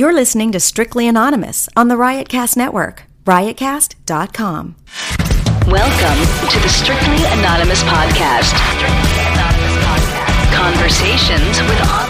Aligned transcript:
You're 0.00 0.14
listening 0.14 0.50
to 0.52 0.60
Strictly 0.60 1.06
Anonymous 1.08 1.68
on 1.76 1.88
the 1.88 1.94
Riotcast 1.94 2.56
Network, 2.56 3.02
riotcast.com. 3.26 4.76
Welcome 5.66 6.48
to 6.48 6.58
the 6.58 6.68
Strictly 6.70 7.22
Anonymous 7.38 7.82
Podcast. 7.82 8.56
Strictly 8.78 9.20
Anonymous 9.26 9.76
Podcast. 9.84 10.56
Conversations 10.56 11.60
with. 11.60 12.09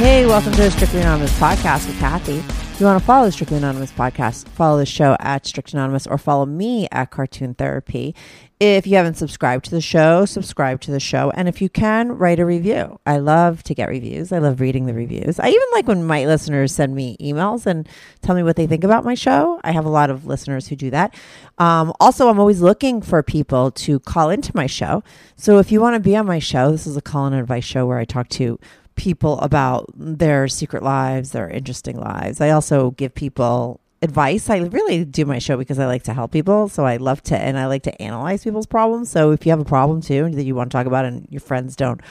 Hey, 0.00 0.24
welcome 0.24 0.52
to 0.52 0.62
the 0.62 0.70
Strictly 0.70 1.02
Anonymous 1.02 1.38
podcast 1.38 1.86
with 1.86 1.98
Kathy. 1.98 2.38
If 2.38 2.80
you 2.80 2.86
want 2.86 2.98
to 2.98 3.04
follow 3.04 3.26
the 3.26 3.32
Strictly 3.32 3.58
Anonymous 3.58 3.92
podcast, 3.92 4.48
follow 4.48 4.78
the 4.78 4.86
show 4.86 5.14
at 5.20 5.44
Strict 5.44 5.74
Anonymous 5.74 6.06
or 6.06 6.16
follow 6.16 6.46
me 6.46 6.88
at 6.90 7.10
Cartoon 7.10 7.52
Therapy. 7.52 8.14
If 8.60 8.86
you 8.86 8.96
haven't 8.96 9.16
subscribed 9.16 9.66
to 9.66 9.70
the 9.70 9.82
show, 9.82 10.24
subscribe 10.24 10.80
to 10.82 10.90
the 10.90 11.00
show. 11.00 11.30
And 11.34 11.48
if 11.48 11.60
you 11.60 11.68
can, 11.68 12.12
write 12.12 12.40
a 12.40 12.46
review. 12.46 12.98
I 13.04 13.18
love 13.18 13.62
to 13.64 13.74
get 13.74 13.90
reviews. 13.90 14.32
I 14.32 14.38
love 14.38 14.60
reading 14.60 14.86
the 14.86 14.94
reviews. 14.94 15.38
I 15.38 15.48
even 15.48 15.66
like 15.72 15.86
when 15.86 16.02
my 16.02 16.24
listeners 16.24 16.74
send 16.74 16.94
me 16.94 17.18
emails 17.20 17.66
and 17.66 17.86
tell 18.22 18.34
me 18.34 18.42
what 18.42 18.56
they 18.56 18.66
think 18.66 18.84
about 18.84 19.04
my 19.04 19.14
show. 19.14 19.60
I 19.64 19.72
have 19.72 19.84
a 19.84 19.90
lot 19.90 20.08
of 20.08 20.24
listeners 20.24 20.66
who 20.66 20.76
do 20.76 20.88
that. 20.92 21.14
Um, 21.58 21.92
also, 22.00 22.28
I'm 22.30 22.40
always 22.40 22.62
looking 22.62 23.02
for 23.02 23.22
people 23.22 23.70
to 23.72 24.00
call 24.00 24.30
into 24.30 24.52
my 24.54 24.66
show. 24.66 25.04
So 25.36 25.58
if 25.58 25.70
you 25.70 25.78
want 25.82 25.94
to 25.94 26.00
be 26.00 26.16
on 26.16 26.24
my 26.24 26.38
show, 26.38 26.70
this 26.70 26.86
is 26.86 26.96
a 26.96 27.02
call 27.02 27.26
and 27.26 27.36
advice 27.36 27.64
show 27.64 27.84
where 27.84 27.98
I 27.98 28.06
talk 28.06 28.30
to 28.30 28.58
people 29.00 29.40
about 29.40 29.90
their 29.94 30.46
secret 30.46 30.82
lives, 30.82 31.32
their 31.32 31.48
interesting 31.48 31.98
lives. 31.98 32.38
I 32.38 32.50
also 32.50 32.90
give 32.90 33.14
people 33.14 33.80
advice. 34.02 34.50
I 34.50 34.58
really 34.58 35.06
do 35.06 35.24
my 35.24 35.38
show 35.38 35.56
because 35.56 35.78
I 35.78 35.86
like 35.86 36.02
to 36.02 36.12
help 36.12 36.32
people. 36.32 36.68
So 36.68 36.84
I 36.84 36.98
love 36.98 37.22
to, 37.24 37.38
and 37.38 37.58
I 37.58 37.64
like 37.64 37.82
to 37.84 38.02
analyze 38.02 38.44
people's 38.44 38.66
problems. 38.66 39.10
So 39.10 39.30
if 39.30 39.46
you 39.46 39.50
have 39.52 39.60
a 39.60 39.64
problem 39.64 40.02
too 40.02 40.28
that 40.28 40.44
you 40.44 40.54
want 40.54 40.70
to 40.70 40.76
talk 40.76 40.86
about 40.86 41.06
and 41.06 41.26
your 41.30 41.40
friends 41.40 41.76
don't 41.76 42.02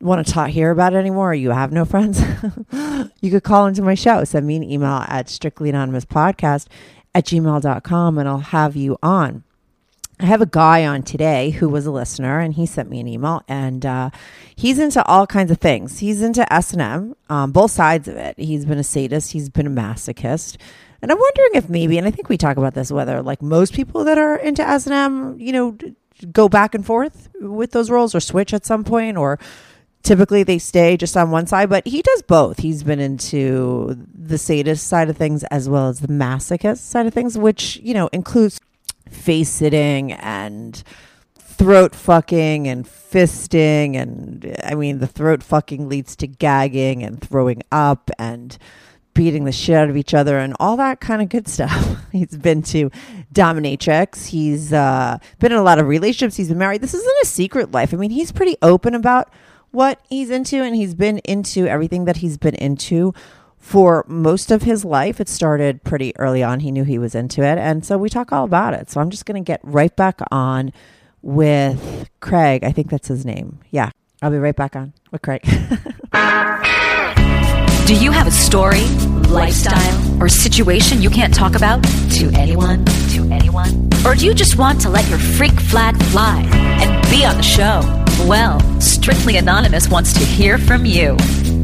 want 0.00 0.24
to 0.24 0.32
talk, 0.32 0.50
hear 0.50 0.70
about 0.70 0.92
it 0.92 0.98
anymore, 0.98 1.32
or 1.32 1.34
you 1.34 1.50
have 1.50 1.72
no 1.72 1.84
friends, 1.84 2.22
you 3.20 3.30
could 3.32 3.42
call 3.42 3.66
into 3.66 3.82
my 3.82 3.96
show. 3.96 4.22
Send 4.22 4.46
me 4.46 4.54
an 4.54 4.62
email 4.62 5.04
at 5.08 5.28
strictly 5.28 5.68
anonymous 5.68 6.04
podcast 6.04 6.68
at 7.12 7.24
gmail.com 7.24 8.18
and 8.18 8.28
I'll 8.28 8.38
have 8.38 8.76
you 8.76 8.98
on. 9.02 9.42
I 10.20 10.26
have 10.26 10.42
a 10.42 10.46
guy 10.46 10.84
on 10.84 11.02
today 11.02 11.48
who 11.50 11.68
was 11.68 11.86
a 11.86 11.90
listener, 11.90 12.40
and 12.40 12.52
he 12.52 12.66
sent 12.66 12.90
me 12.90 13.00
an 13.00 13.08
email, 13.08 13.42
and 13.48 13.86
uh, 13.86 14.10
he's 14.54 14.78
into 14.78 15.02
all 15.06 15.26
kinds 15.26 15.50
of 15.50 15.58
things. 15.58 16.00
He's 16.00 16.20
into 16.20 16.50
S 16.52 16.72
and 16.72 16.82
M, 16.82 17.16
um, 17.30 17.52
both 17.52 17.70
sides 17.70 18.06
of 18.06 18.16
it. 18.16 18.38
He's 18.38 18.66
been 18.66 18.78
a 18.78 18.84
sadist, 18.84 19.32
he's 19.32 19.48
been 19.48 19.66
a 19.66 19.70
masochist, 19.70 20.58
and 21.00 21.10
I'm 21.10 21.18
wondering 21.18 21.50
if 21.54 21.70
maybe, 21.70 21.96
and 21.96 22.06
I 22.06 22.10
think 22.10 22.28
we 22.28 22.36
talk 22.36 22.58
about 22.58 22.74
this, 22.74 22.92
whether 22.92 23.22
like 23.22 23.40
most 23.40 23.72
people 23.72 24.04
that 24.04 24.18
are 24.18 24.36
into 24.36 24.62
S 24.62 24.86
and 24.86 24.94
M, 24.94 25.40
you 25.40 25.52
know, 25.52 25.78
go 26.32 26.50
back 26.50 26.74
and 26.74 26.84
forth 26.84 27.30
with 27.40 27.70
those 27.70 27.90
roles 27.90 28.14
or 28.14 28.20
switch 28.20 28.52
at 28.52 28.66
some 28.66 28.84
point, 28.84 29.16
or 29.16 29.38
typically 30.02 30.42
they 30.42 30.58
stay 30.58 30.98
just 30.98 31.16
on 31.16 31.30
one 31.30 31.46
side. 31.46 31.70
But 31.70 31.86
he 31.86 32.02
does 32.02 32.20
both. 32.20 32.58
He's 32.58 32.82
been 32.82 33.00
into 33.00 33.96
the 34.14 34.36
sadist 34.36 34.86
side 34.86 35.08
of 35.08 35.16
things 35.16 35.44
as 35.44 35.66
well 35.66 35.88
as 35.88 36.00
the 36.00 36.08
masochist 36.08 36.78
side 36.78 37.06
of 37.06 37.14
things, 37.14 37.38
which 37.38 37.80
you 37.82 37.94
know 37.94 38.08
includes 38.12 38.60
face 39.10 39.48
sitting 39.48 40.12
and 40.12 40.82
throat 41.38 41.94
fucking 41.94 42.66
and 42.66 42.86
fisting 42.86 43.94
and 43.94 44.56
I 44.64 44.74
mean 44.74 44.98
the 44.98 45.06
throat 45.06 45.42
fucking 45.42 45.88
leads 45.88 46.16
to 46.16 46.26
gagging 46.26 47.02
and 47.02 47.20
throwing 47.20 47.62
up 47.70 48.10
and 48.18 48.56
beating 49.12 49.44
the 49.44 49.52
shit 49.52 49.76
out 49.76 49.90
of 49.90 49.96
each 49.96 50.14
other 50.14 50.38
and 50.38 50.56
all 50.60 50.76
that 50.76 51.00
kind 51.00 51.20
of 51.20 51.28
good 51.28 51.48
stuff. 51.48 51.96
He's 52.12 52.36
been 52.36 52.62
to 52.64 52.90
dominatrix. 53.34 54.28
He's 54.28 54.72
uh, 54.72 55.18
been 55.38 55.52
in 55.52 55.58
a 55.58 55.62
lot 55.62 55.78
of 55.78 55.86
relationships. 55.86 56.36
He's 56.36 56.48
been 56.48 56.58
married. 56.58 56.80
This 56.80 56.94
isn't 56.94 57.16
a 57.22 57.26
secret 57.26 57.72
life. 57.72 57.92
I 57.92 57.96
mean, 57.96 58.10
he's 58.10 58.32
pretty 58.32 58.56
open 58.62 58.94
about 58.94 59.30
what 59.72 60.00
he's 60.08 60.30
into 60.30 60.62
and 60.62 60.74
he's 60.74 60.94
been 60.94 61.18
into 61.18 61.66
everything 61.66 62.04
that 62.06 62.18
he's 62.18 62.38
been 62.38 62.54
into 62.54 63.14
for 63.60 64.04
most 64.08 64.50
of 64.50 64.62
his 64.62 64.84
life. 64.84 65.20
It 65.20 65.28
started 65.28 65.84
pretty 65.84 66.16
early 66.18 66.42
on. 66.42 66.60
He 66.60 66.72
knew 66.72 66.82
he 66.82 66.98
was 66.98 67.14
into 67.14 67.42
it. 67.42 67.58
And 67.58 67.84
so 67.84 67.96
we 67.98 68.08
talk 68.08 68.32
all 68.32 68.44
about 68.44 68.74
it. 68.74 68.90
So 68.90 69.00
I'm 69.00 69.10
just 69.10 69.26
going 69.26 69.42
to 69.42 69.46
get 69.46 69.60
right 69.62 69.94
back 69.94 70.20
on 70.32 70.72
with 71.22 72.08
Craig. 72.20 72.64
I 72.64 72.72
think 72.72 72.90
that's 72.90 73.08
his 73.08 73.24
name. 73.24 73.60
Yeah. 73.70 73.90
I'll 74.22 74.30
be 74.30 74.38
right 74.38 74.56
back 74.56 74.76
on 74.76 74.92
with 75.12 75.22
Craig. 75.22 75.42
Do 77.86 77.96
you 77.96 78.12
have 78.12 78.26
a 78.26 78.30
story, 78.30 78.84
lifestyle, 79.28 80.22
or 80.22 80.28
situation 80.28 81.02
you 81.02 81.10
can't 81.10 81.34
talk 81.34 81.56
about 81.56 81.82
to 81.82 82.30
anyone? 82.34 82.84
To 82.84 83.28
anyone? 83.32 83.88
Or 84.06 84.14
do 84.14 84.26
you 84.26 84.32
just 84.32 84.56
want 84.56 84.80
to 84.82 84.88
let 84.88 85.08
your 85.08 85.18
freak 85.18 85.58
flag 85.58 86.00
fly 86.04 86.48
and 86.52 87.10
be 87.10 87.24
on 87.24 87.36
the 87.36 87.42
show? 87.42 87.80
Well, 88.28 88.60
Strictly 88.80 89.38
Anonymous 89.38 89.88
wants 89.88 90.12
to 90.12 90.20
hear 90.20 90.56
from 90.56 90.84
you. 90.86 91.16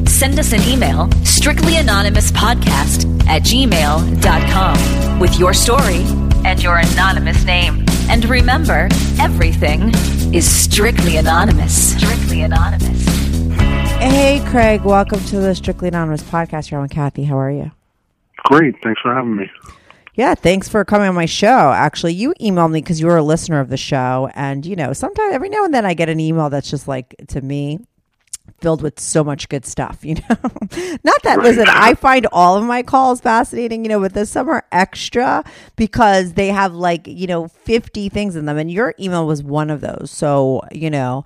Send 0.07 0.39
us 0.39 0.53
an 0.53 0.63
email, 0.63 1.09
strictlyanonymouspodcast 1.25 3.27
at 3.29 3.43
gmail.com, 3.43 5.19
with 5.19 5.39
your 5.39 5.53
story 5.53 6.03
and 6.45 6.63
your 6.63 6.79
anonymous 6.79 7.45
name. 7.45 7.85
And 8.09 8.25
remember, 8.25 8.89
everything 9.21 9.93
is 10.33 10.49
strictly 10.49 11.17
anonymous. 11.17 11.97
Strictly 11.97 12.43
anonymous. 12.43 13.05
hey, 13.99 14.43
Craig. 14.49 14.83
Welcome 14.85 15.21
to 15.25 15.41
the 15.41 15.55
Strictly 15.55 15.89
Anonymous 15.89 16.23
podcast. 16.23 16.71
You're 16.71 16.81
on 16.81 16.89
Kathy. 16.89 17.25
How 17.25 17.39
are 17.39 17.51
you? 17.51 17.73
Great. 18.39 18.75
Thanks 18.83 19.01
for 19.03 19.13
having 19.13 19.37
me. 19.37 19.51
Yeah, 20.15 20.35
thanks 20.35 20.69
for 20.69 20.83
coming 20.85 21.09
on 21.09 21.15
my 21.15 21.27
show. 21.27 21.73
Actually, 21.73 22.15
you 22.15 22.33
emailed 22.41 22.71
me 22.71 22.81
because 22.81 23.01
you 23.01 23.07
were 23.07 23.19
a 23.19 23.23
listener 23.23 23.61
of 23.61 23.69
the 23.69 23.77
show. 23.77 24.31
And, 24.35 24.65
you 24.65 24.77
know, 24.77 24.95
sometimes 24.95 25.35
every 25.35 25.51
now 25.51 25.65
and 25.65 25.75
then 25.75 25.85
I 25.85 25.93
get 25.93 26.09
an 26.09 26.21
email 26.21 26.49
that's 26.49 26.71
just 26.71 26.89
like, 26.89 27.15
to 27.29 27.43
me, 27.43 27.81
filled 28.67 28.83
with 28.83 28.99
so 28.99 29.23
much 29.23 29.49
good 29.49 29.65
stuff, 29.65 30.01
you 30.05 30.17
know? 30.17 30.37
Not 31.05 31.23
that, 31.23 31.39
listen, 31.39 31.67
I 31.69 31.95
find 31.95 32.27
all 32.33 32.57
of 32.57 32.65
my 32.65 32.83
calls 32.83 33.21
fascinating, 33.21 33.85
you 33.85 33.89
know, 33.89 34.01
but 34.01 34.13
this 34.13 34.31
some 34.31 34.49
are 34.49 34.67
extra 34.73 35.45
because 35.77 36.33
they 36.33 36.49
have 36.49 36.75
like, 36.75 37.07
you 37.07 37.29
know, 37.29 37.47
50 37.47 38.09
things 38.09 38.35
in 38.35 38.45
them. 38.45 38.59
And 38.59 38.69
your 38.69 38.93
email 38.99 39.25
was 39.25 39.41
one 39.41 39.71
of 39.71 39.83
those. 39.83 40.11
So, 40.11 40.63
you 40.73 40.91
know, 40.91 41.25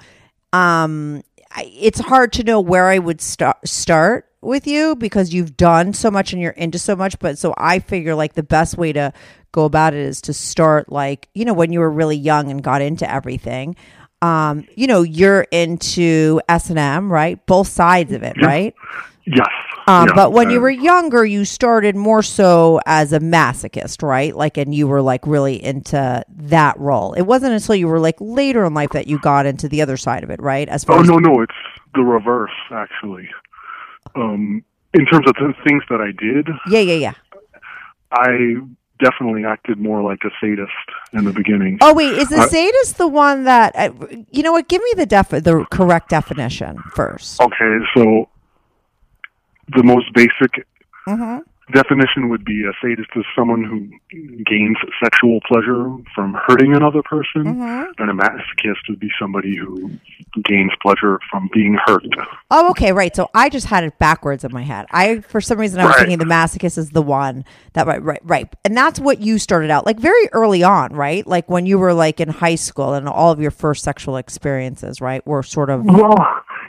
um, 0.52 1.22
I, 1.50 1.72
it's 1.74 1.98
hard 2.00 2.34
to 2.34 2.44
know 2.44 2.60
where 2.60 2.88
I 2.88 2.98
would 2.98 3.22
start 3.22 3.66
start 3.66 4.26
with 4.42 4.66
you 4.66 4.94
because 4.94 5.32
you've 5.32 5.56
done 5.56 5.94
so 5.94 6.10
much 6.10 6.34
and 6.34 6.42
you're 6.42 6.52
into 6.52 6.78
so 6.78 6.94
much. 6.94 7.18
But 7.20 7.38
so 7.38 7.54
I 7.56 7.78
figure 7.78 8.14
like 8.14 8.34
the 8.34 8.42
best 8.42 8.76
way 8.76 8.92
to 8.92 9.14
go 9.52 9.64
about 9.64 9.94
it 9.94 10.00
is 10.00 10.20
to 10.22 10.32
start 10.32 10.92
like 10.92 11.28
you 11.34 11.44
know 11.44 11.54
when 11.54 11.72
you 11.72 11.80
were 11.80 11.90
really 11.90 12.16
young 12.16 12.50
and 12.50 12.62
got 12.62 12.82
into 12.82 13.10
everything. 13.10 13.76
Um, 14.22 14.66
you 14.74 14.86
know, 14.86 15.02
you're 15.02 15.46
into 15.50 16.40
S 16.48 16.68
and 16.70 16.78
M, 16.78 17.10
right? 17.10 17.44
Both 17.46 17.68
sides 17.68 18.12
of 18.12 18.22
it, 18.22 18.36
right? 18.42 18.74
Yes. 19.26 19.48
Um, 19.86 20.08
Yeah, 20.08 20.14
but 20.14 20.32
when 20.32 20.50
you 20.50 20.60
were 20.60 20.70
younger, 20.70 21.24
you 21.24 21.44
started 21.44 21.96
more 21.96 22.22
so 22.22 22.80
as 22.86 23.12
a 23.12 23.18
masochist, 23.20 24.02
right? 24.02 24.36
Like, 24.36 24.56
and 24.56 24.74
you 24.74 24.86
were 24.86 25.02
like 25.02 25.26
really 25.26 25.62
into 25.62 26.22
that 26.28 26.78
role. 26.78 27.12
It 27.14 27.22
wasn't 27.22 27.54
until 27.54 27.74
you 27.74 27.88
were 27.88 27.98
like 28.00 28.16
later 28.20 28.64
in 28.64 28.74
life 28.74 28.90
that 28.90 29.06
you 29.06 29.18
got 29.20 29.46
into 29.46 29.68
the 29.68 29.82
other 29.82 29.96
side 29.96 30.22
of 30.22 30.30
it, 30.30 30.40
right? 30.40 30.68
As 30.68 30.84
far 30.84 30.98
Oh 30.98 31.00
as 31.00 31.08
no, 31.08 31.16
no, 31.16 31.40
it's 31.40 31.54
the 31.94 32.02
reverse 32.02 32.50
actually. 32.70 33.28
Um, 34.14 34.64
in 34.94 35.06
terms 35.06 35.26
of 35.28 35.34
the 35.34 35.54
things 35.66 35.82
that 35.88 36.00
I 36.00 36.12
did, 36.12 36.48
yeah, 36.68 36.80
yeah, 36.80 36.94
yeah. 36.94 37.14
I 38.12 38.56
definitely 39.02 39.44
acted 39.44 39.78
more 39.78 40.02
like 40.02 40.20
a 40.24 40.30
sadist 40.40 40.70
in 41.12 41.24
the 41.24 41.32
beginning. 41.32 41.78
Oh 41.80 41.94
wait, 41.94 42.12
is 42.14 42.28
the 42.28 42.46
sadist 42.46 42.98
the 42.98 43.08
one 43.08 43.44
that? 43.44 43.74
Uh, 43.74 43.90
you 44.30 44.42
know 44.42 44.52
what? 44.52 44.68
Give 44.68 44.82
me 44.82 44.92
the 44.96 45.06
def 45.06 45.30
the 45.30 45.66
correct 45.70 46.10
definition 46.10 46.78
first. 46.94 47.40
Okay, 47.40 47.78
so 47.94 48.28
the 49.74 49.82
most 49.82 50.12
basic 50.14 50.66
Mm-hmm. 51.10 51.38
Definition 51.70 52.28
would 52.28 52.44
be 52.44 52.64
a 52.64 52.72
sadist 52.82 53.10
is 53.16 53.24
someone 53.36 53.64
who 53.64 53.88
gains 54.44 54.76
sexual 55.02 55.40
pleasure 55.46 55.84
from 56.14 56.34
hurting 56.46 56.74
another 56.74 57.02
person, 57.02 57.44
Mm-hmm. 57.44 58.02
and 58.02 58.10
a 58.10 58.12
masochist 58.12 58.88
would 58.88 59.00
be 59.00 59.10
somebody 59.18 59.56
who 59.56 59.90
gains 60.44 60.72
pleasure 60.82 61.18
from 61.30 61.48
being 61.52 61.76
hurt. 61.86 62.04
Oh, 62.50 62.70
okay, 62.70 62.92
right. 62.92 63.14
So 63.14 63.28
I 63.34 63.48
just 63.48 63.66
had 63.66 63.84
it 63.84 63.98
backwards 63.98 64.44
in 64.44 64.52
my 64.52 64.62
head. 64.62 64.86
I, 64.90 65.20
for 65.20 65.40
some 65.40 65.58
reason, 65.58 65.80
I 65.80 65.86
was 65.86 65.96
Right. 65.96 66.06
thinking 66.08 66.18
the 66.18 66.24
masochist 66.24 66.78
is 66.78 66.90
the 66.90 67.02
one 67.02 67.44
that 67.72 67.86
right, 67.86 68.02
right, 68.02 68.20
right, 68.24 68.48
and 68.64 68.76
that's 68.76 69.00
what 69.00 69.20
you 69.20 69.38
started 69.38 69.70
out 69.70 69.86
like 69.86 69.98
very 69.98 70.28
early 70.32 70.62
on, 70.62 70.92
right? 70.92 71.26
Like 71.26 71.48
when 71.48 71.66
you 71.66 71.78
were 71.78 71.94
like 71.94 72.20
in 72.20 72.28
high 72.28 72.54
school 72.56 72.94
and 72.94 73.08
all 73.08 73.30
of 73.32 73.40
your 73.40 73.50
first 73.50 73.82
sexual 73.84 74.16
experiences, 74.16 75.00
right, 75.00 75.26
were 75.26 75.42
sort 75.42 75.70
of 75.70 75.84
Well, 75.84 76.16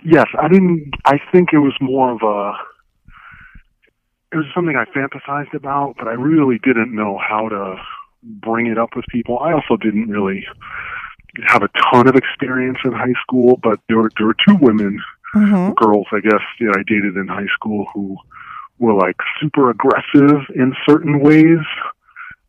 yes, 0.06 0.26
I 0.42 0.48
didn't. 0.48 0.92
I 1.06 1.20
think 1.32 1.50
it 1.54 1.60
was 1.60 1.74
more 1.82 2.12
of 2.12 2.22
a. 2.24 2.54
It 4.32 4.38
was 4.38 4.46
something 4.56 4.76
I 4.76 4.86
fantasized 4.86 5.54
about, 5.54 5.96
but 5.98 6.08
I 6.08 6.14
really 6.14 6.58
didn't 6.64 6.96
know 6.96 7.18
how 7.18 7.50
to 7.50 7.76
bring 8.24 8.68
it 8.68 8.78
up 8.78 8.96
with 8.96 9.06
people. 9.10 9.40
I 9.40 9.52
also 9.54 9.76
didn't 9.78 10.10
really 10.10 10.46
have 11.48 11.64
a 11.64 11.70
ton 11.92 12.08
of 12.08 12.16
experience 12.16 12.78
in 12.86 12.92
high 12.94 13.14
school, 13.24 13.58
but 13.62 13.80
there 13.88 13.98
were 13.98 14.12
there 14.18 14.28
were 14.28 14.36
two 14.48 14.56
women, 14.56 15.02
Mm-hmm. 15.34 15.72
girls, 15.82 16.08
I 16.12 16.20
guess, 16.20 16.42
that 16.60 16.76
I 16.78 16.84
dated 16.86 17.16
in 17.16 17.30
high 17.30 17.48
school 17.54 17.86
who 17.94 18.18
were 18.80 18.94
like 18.94 19.16
super 19.40 19.70
aggressive 19.70 20.42
in 20.54 20.76
certain 20.86 21.22
ways. 21.22 21.60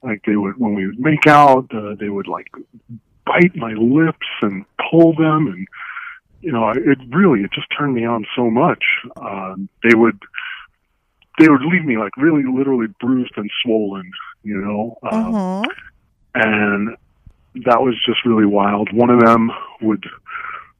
Like 0.02 0.23
they 0.26 0.35
would, 0.35 0.58
when 0.58 0.75
we 0.75 0.88
would 0.88 0.99
make 0.99 1.28
out, 1.28 1.73
uh, 1.73 1.94
they 2.00 2.08
would 2.08 2.26
like 2.26 2.49
bite 3.25 3.55
my 3.55 3.73
lips 3.75 4.26
and 4.43 4.64
pull 4.90 5.14
them, 5.14 5.46
and 5.46 5.69
you 6.40 6.50
know, 6.50 6.64
I- 6.64 6.73
it 6.73 6.99
really 7.11 7.43
it 7.44 7.52
just 7.52 7.69
turned 7.78 7.94
me 7.94 8.05
on 8.05 8.26
so 8.35 8.50
much. 8.50 8.82
Uh, 9.17 9.55
they 9.85 9.94
would 9.94 10.19
they 11.38 11.49
would 11.49 11.62
leave 11.62 11.84
me 11.84 11.96
like 11.99 12.17
really 12.17 12.43
literally 12.44 12.88
bruised 13.00 13.32
and 13.37 13.50
swollen, 13.62 14.11
you 14.43 14.56
know. 14.56 14.99
Um, 15.11 15.32
Mm-hmm. 15.34 15.70
and 16.34 16.96
that 17.67 17.82
was 17.82 17.94
just 18.05 18.25
really 18.25 18.46
wild. 18.46 18.93
One 18.93 19.11
of 19.11 19.20
them 19.20 19.50
would, 19.82 20.05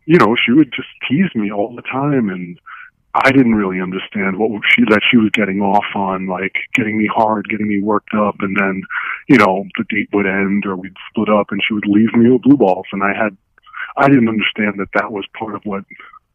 you 0.07 0.19
know, 0.19 0.35
she 0.45 0.53
would 0.53 0.73
just 0.73 0.89
tease 1.09 1.35
me 1.35 1.51
all 1.53 1.75
the 1.75 1.83
time, 1.83 2.29
and 2.31 2.59
I 3.15 3.31
didn't 3.31 3.55
really 3.55 3.81
understand 3.81 4.39
what 4.39 4.63
she 4.69 4.83
that 4.89 5.03
she 5.11 5.19
was 5.19 5.31
getting 5.33 5.61
off 5.61 5.85
on, 5.95 6.27
like 6.27 6.55
getting 6.75 6.97
me 6.97 7.07
hard, 7.13 7.49
getting 7.49 7.69
me 7.69 7.81
worked 7.83 8.15
up, 8.15 8.37
and 8.41 8.57
then, 8.59 8.83
you 9.29 9.37
know, 9.37 9.65
the 9.77 9.85
date 9.91 10.09
would 10.13 10.27
end 10.27 10.65
or 10.67 10.77
we'd 10.77 10.97
split 11.11 11.29
up, 11.29 11.49
and 11.51 11.61
she 11.67 11.75
would 11.75 11.87
leave 11.87 12.15
me 12.15 12.31
with 12.31 12.43
blue 12.43 12.57
balls, 12.57 12.87
and 12.93 13.03
I 13.03 13.13
had, 13.13 13.37
I 13.97 14.09
didn't 14.09 14.29
understand 14.29 14.75
that 14.79 14.89
that 14.95 15.13
was 15.13 15.27
part 15.39 15.55
of 15.55 15.63
what 15.65 15.85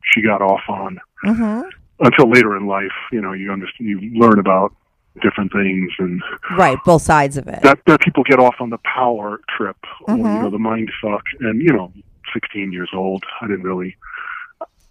she 0.03 0.21
got 0.21 0.41
off 0.41 0.61
on 0.69 0.99
Mm-hmm. 1.25 1.69
Until 1.99 2.29
later 2.29 2.55
in 2.57 2.67
life. 2.67 2.91
You 3.11 3.21
know, 3.21 3.33
you 3.33 3.51
understand, 3.51 3.89
you 3.89 4.19
learn 4.19 4.39
about 4.39 4.73
different 5.21 5.51
things 5.51 5.91
and 5.99 6.21
Right, 6.57 6.77
both 6.85 7.01
sides 7.01 7.38
of 7.38 7.47
it. 7.47 7.61
that 7.63 7.79
that 7.88 7.99
people 8.01 8.23
get 8.23 8.39
off 8.39 8.55
on 8.59 8.69
the 8.69 8.77
power 8.79 9.39
trip 9.57 9.77
or 10.03 10.15
you 10.15 10.23
Mhm. 10.23 10.41
know 10.41 10.49
the 10.51 10.59
mind 10.59 10.91
fuck 11.01 11.23
and 11.39 11.59
you 11.59 11.73
know 11.73 11.91
16 12.33 12.71
years 12.71 12.89
old 12.94 13.23
i 13.41 13.47
didn't 13.47 13.63
really 13.63 13.95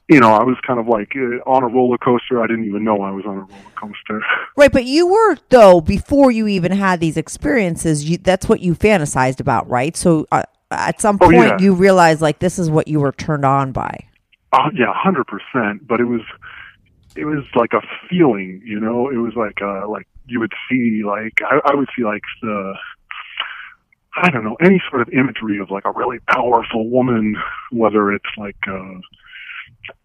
you 0.09 0.19
know 0.19 0.33
i 0.33 0.43
was 0.43 0.57
kind 0.67 0.81
of 0.81 0.89
like 0.89 1.13
uh, 1.15 1.49
on 1.49 1.63
a 1.63 1.69
roller 1.69 1.97
coaster 1.99 2.43
i 2.43 2.47
didn't 2.49 2.65
even 2.65 2.83
know 2.83 3.03
i 3.03 3.11
was 3.13 3.25
on 3.25 3.37
a 3.37 3.41
roller 3.43 3.71
coaster 3.81 4.21
Right, 4.57 4.73
but 4.73 4.85
you 4.85 5.07
were 5.07 5.37
though 5.51 5.81
before 5.81 6.33
you 6.33 6.49
even 6.49 6.73
had 6.73 6.99
these 6.99 7.17
experiences. 7.17 8.09
You, 8.11 8.17
that's 8.19 8.49
what 8.49 8.61
you 8.61 8.75
fantasized 8.75 9.39
about, 9.39 9.69
right? 9.69 9.95
So 9.97 10.27
uh, 10.33 10.43
at 10.73 11.01
some 11.01 11.19
Oh, 11.21 11.27
point, 11.31 11.37
yeah. 11.37 11.59
you 11.61 11.73
realized 11.75 12.21
like 12.23 12.39
this 12.41 12.59
is 12.59 12.69
what 12.69 12.89
you 12.89 12.99
were 12.99 13.13
turned 13.13 13.45
on 13.45 13.71
by. 13.71 13.97
uh, 14.53 14.71
yeah 14.75 14.93
100% 15.05 15.87
but 15.87 16.01
it 16.01 16.05
was 16.07 16.23
it 17.17 17.25
was 17.25 17.45
like 17.55 17.73
a 17.73 17.83
feeling 18.09 18.63
you 18.65 18.79
know 18.79 19.09
it 19.09 19.17
was 19.17 19.35
like 19.37 19.61
uh 19.63 19.89
like 19.89 20.07
you 20.27 20.41
would 20.41 20.53
see 20.69 21.03
like 21.05 21.41
i, 21.43 21.61
I 21.65 21.75
would 21.75 21.89
see 21.97 22.05
like 22.05 22.23
the 22.43 22.75
I 24.17 24.31
don't 24.31 24.45
know, 24.45 24.57
any 24.63 24.83
sort 24.89 25.03
of 25.03 25.11
imagery 25.11 25.59
of 25.59 25.71
like 25.71 25.85
a 25.85 25.93
really 25.93 26.19
powerful 26.31 26.89
woman, 26.89 27.37
whether 27.71 28.11
it's 28.13 28.25
like, 28.39 28.57
uh, 28.67 28.99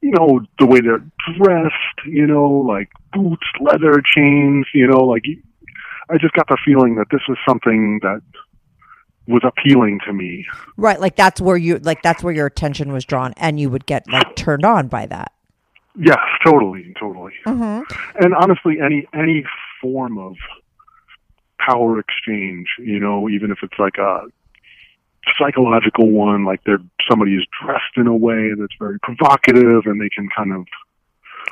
you 0.02 0.12
know, 0.12 0.42
the 0.60 0.66
way 0.66 0.82
they're 0.82 1.04
dressed, 1.38 2.06
you 2.06 2.28
know, 2.28 2.46
like 2.46 2.90
boots, 3.14 3.48
leather 3.62 4.02
chains, 4.16 4.68
you 4.74 4.86
know, 4.86 5.04
like 5.06 5.24
I 6.10 6.18
just 6.18 6.34
got 6.34 6.48
the 6.50 6.58
feeling 6.66 6.96
that 6.96 7.08
this 7.10 7.22
was 7.30 7.38
something 7.48 8.00
that 8.04 8.22
was 9.28 9.44
appealing 9.46 10.02
to 10.06 10.12
me. 10.12 10.46
Right, 10.76 11.00
like 11.00 11.16
that's 11.16 11.40
where 11.40 11.56
you 11.56 11.78
like 11.78 12.02
that's 12.02 12.22
where 12.22 12.34
your 12.34 12.48
attention 12.48 12.92
was 12.92 13.06
drawn, 13.06 13.34
and 13.38 13.60
you 13.60 13.70
would 13.70 13.86
get 13.86 14.04
like 14.12 14.36
turned 14.36 14.66
on 14.66 14.88
by 14.88 15.06
that. 15.06 15.32
Yes, 15.98 16.20
totally, 16.46 16.94
totally. 17.00 17.34
Mm-hmm. 17.46 18.24
And 18.24 18.34
honestly, 18.34 18.80
any 18.84 19.08
any 19.14 19.44
form 19.82 20.18
of 20.18 20.36
power 21.60 22.00
exchange, 22.00 22.68
you 22.80 23.00
know, 23.00 23.30
even 23.30 23.52
if 23.52 23.60
it's 23.62 23.78
like 23.78 23.98
a 23.98 24.26
psychological 25.38 26.10
one, 26.10 26.46
like 26.46 26.64
they're 26.66 26.80
somebody 27.10 27.36
is 27.36 27.46
dressed 27.64 27.98
in 27.98 28.08
a 28.08 28.16
way 28.16 28.52
that's 28.58 28.74
very 28.80 29.00
provocative, 29.00 29.86
and 29.86 30.00
they 30.00 30.10
can 30.10 30.30
kind 30.36 30.54
of 30.54 30.66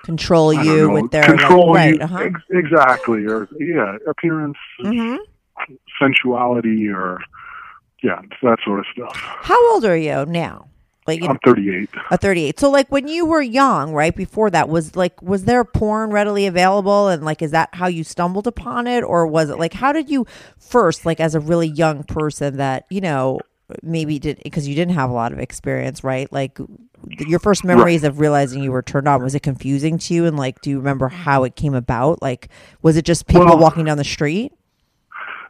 Control 0.03 0.53
you 0.53 0.87
know, 0.87 0.93
with 0.93 1.11
their 1.11 1.23
control 1.23 1.71
like, 1.71 1.75
right, 1.75 1.95
you 1.95 2.01
uh-huh. 2.01 2.17
ex- 2.19 2.41
exactly, 2.51 3.25
or 3.25 3.49
yeah, 3.59 3.97
appearance, 4.07 4.57
hmm 4.79 5.15
sensuality, 6.01 6.87
or 6.87 7.19
yeah, 8.01 8.21
that 8.41 8.59
sort 8.63 8.79
of 8.79 8.85
stuff. 8.93 9.13
How 9.13 9.73
old 9.73 9.83
are 9.83 9.97
you 9.97 10.25
now? 10.25 10.69
Like 11.09 11.29
I'm 11.29 11.37
38. 11.45 11.89
a 12.11 12.17
38. 12.17 12.59
So 12.59 12.69
like 12.69 12.89
when 12.91 13.07
you 13.07 13.25
were 13.25 13.41
young, 13.41 13.93
right 13.93 14.15
before 14.15 14.49
that 14.51 14.69
was 14.69 14.95
like 14.95 15.21
was 15.21 15.45
there 15.45 15.63
porn 15.63 16.11
readily 16.11 16.45
available 16.45 17.07
and 17.07 17.23
like 17.25 17.41
is 17.41 17.51
that 17.51 17.69
how 17.73 17.87
you 17.87 18.03
stumbled 18.03 18.47
upon 18.47 18.85
it 18.87 19.03
or 19.03 19.25
was 19.25 19.49
it 19.49 19.57
like 19.57 19.73
how 19.73 19.91
did 19.91 20.09
you 20.09 20.25
first 20.57 21.05
like 21.05 21.19
as 21.19 21.35
a 21.35 21.39
really 21.39 21.67
young 21.67 22.03
person 22.03 22.57
that, 22.57 22.85
you 22.89 23.01
know, 23.01 23.39
maybe 23.83 24.19
did 24.19 24.39
because 24.43 24.67
you 24.67 24.75
didn't 24.75 24.93
have 24.95 25.09
a 25.09 25.13
lot 25.13 25.31
of 25.31 25.39
experience, 25.39 26.03
right? 26.03 26.31
Like 26.31 26.57
your 27.19 27.39
first 27.39 27.63
memories 27.63 28.03
of 28.03 28.19
realizing 28.19 28.61
you 28.63 28.71
were 28.71 28.81
turned 28.81 29.07
on 29.07 29.23
was 29.23 29.35
it 29.35 29.41
confusing 29.41 29.97
to 29.99 30.13
you 30.13 30.25
and 30.25 30.37
like 30.37 30.61
do 30.61 30.69
you 30.69 30.77
remember 30.77 31.07
how 31.07 31.43
it 31.43 31.55
came 31.55 31.73
about? 31.73 32.21
Like 32.21 32.49
was 32.81 32.97
it 32.97 33.05
just 33.05 33.27
people 33.27 33.45
Well- 33.45 33.59
walking 33.59 33.85
down 33.85 33.97
the 33.97 34.03
street? 34.03 34.51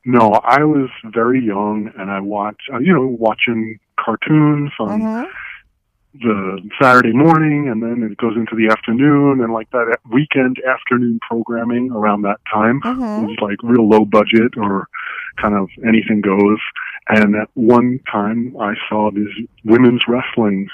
No, 0.05 0.31
I 0.45 0.63
was 0.63 0.89
very 1.03 1.45
young, 1.45 1.91
and 1.97 2.09
I 2.09 2.21
watched, 2.21 2.69
uh, 2.73 2.79
you 2.79 2.93
know, 2.93 3.05
watching 3.05 3.79
cartoons 3.99 4.71
on 4.79 5.01
Mhm. 5.01 5.27
The 6.13 6.59
Saturday 6.81 7.13
morning, 7.13 7.69
and 7.69 7.81
then 7.83 8.03
it 8.09 8.17
goes 8.17 8.35
into 8.35 8.55
the 8.55 8.71
afternoon, 8.71 9.41
and 9.41 9.53
like 9.53 9.69
that 9.71 9.97
weekend 10.11 10.57
afternoon 10.67 11.19
programming 11.27 11.91
around 11.91 12.23
that 12.23 12.39
time 12.51 12.81
Mhm. 12.81 13.27
was 13.27 13.37
like 13.41 13.57
real 13.61 13.87
low 13.87 14.05
budget 14.05 14.57
or 14.57 14.87
kind 15.37 15.53
of 15.55 15.69
anything 15.87 16.21
goes. 16.21 16.59
And 17.09 17.35
at 17.35 17.49
one 17.53 17.99
time, 18.11 18.55
I 18.59 18.73
saw 18.89 19.11
this 19.11 19.29
women's 19.63 20.01
wrestling, 20.07 20.67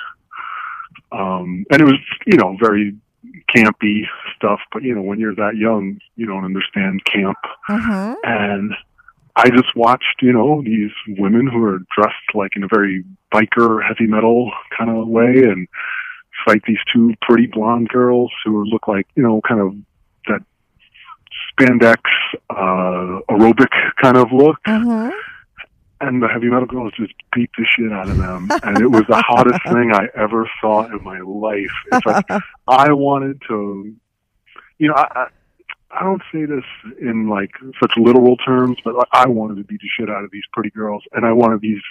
um, 1.12 1.66
and 1.70 1.82
it 1.82 1.86
was 1.86 2.00
you 2.26 2.38
know 2.38 2.58
very 2.60 2.96
campy 3.56 4.08
stuff. 4.36 4.62
But 4.72 4.84
you 4.84 4.96
know, 4.96 5.02
when 5.02 5.20
you're 5.20 5.36
that 5.36 5.58
young, 5.58 6.00
you 6.16 6.26
don't 6.26 6.46
understand 6.46 7.04
camp, 7.06 7.38
Mhm. 7.70 8.16
and 8.24 8.74
I 9.38 9.50
just 9.50 9.76
watched, 9.76 10.22
you 10.22 10.32
know, 10.32 10.62
these 10.64 10.92
women 11.18 11.48
who 11.48 11.64
are 11.66 11.80
dressed 11.96 12.34
like 12.34 12.56
in 12.56 12.64
a 12.64 12.68
very 12.68 13.04
biker, 13.34 13.86
heavy 13.86 14.08
metal 14.08 14.52
kind 14.78 14.90
of 14.90 15.08
way, 15.08 15.44
and 15.44 15.68
fight 16.46 16.62
these 16.68 16.78
two 16.94 17.14
pretty 17.22 17.48
blonde 17.48 17.90
girls 17.90 18.32
who 18.44 18.64
look 18.66 18.88
like, 18.88 19.08
you 19.16 19.24
know, 19.24 19.42
kind 19.48 19.60
of 19.60 19.76
that 20.28 20.42
spandex 21.60 21.98
uh, 22.50 23.20
aerobic 23.30 23.72
kind 24.02 24.18
of 24.18 24.32
look. 24.32 24.58
Mhm. 24.66 25.12
And 26.02 26.22
the 26.22 26.28
heavy 26.28 26.48
metal 26.48 26.66
girls 26.66 26.94
just 26.98 27.14
beat 27.34 27.50
the 27.58 27.66
shit 27.66 27.92
out 27.92 28.10
of 28.10 28.18
them, 28.18 28.50
and 28.64 28.80
it 28.80 28.88
was 28.88 29.04
the 29.08 29.22
hottest 29.22 29.64
thing 29.72 29.92
I 29.94 30.08
ever 30.16 30.50
saw 30.62 30.86
in 30.86 31.04
my 31.04 31.20
life. 31.20 31.72
It's 31.92 32.06
like 32.06 32.26
I 32.68 32.92
wanted 32.92 33.42
to, 33.48 33.94
you 34.78 34.88
know, 34.90 34.94
I, 34.96 35.28
I 35.92 36.04
don't 36.04 36.22
say 36.32 36.46
this 36.46 36.64
in 37.00 37.30
like 37.30 37.52
such 37.82 37.94
literal 37.98 38.38
terms, 38.38 38.78
but 38.84 38.96
like, 38.96 39.08
I 39.14 39.28
wanted 39.28 39.56
to 39.58 39.64
beat 39.64 39.82
the 39.82 39.88
shit 39.98 40.10
out 40.10 40.24
of 40.24 40.32
these 40.32 40.44
pretty 40.52 40.70
girls, 40.72 41.04
and 41.14 41.26
I 41.26 41.32
wanted 41.32 41.62
these 41.62 41.82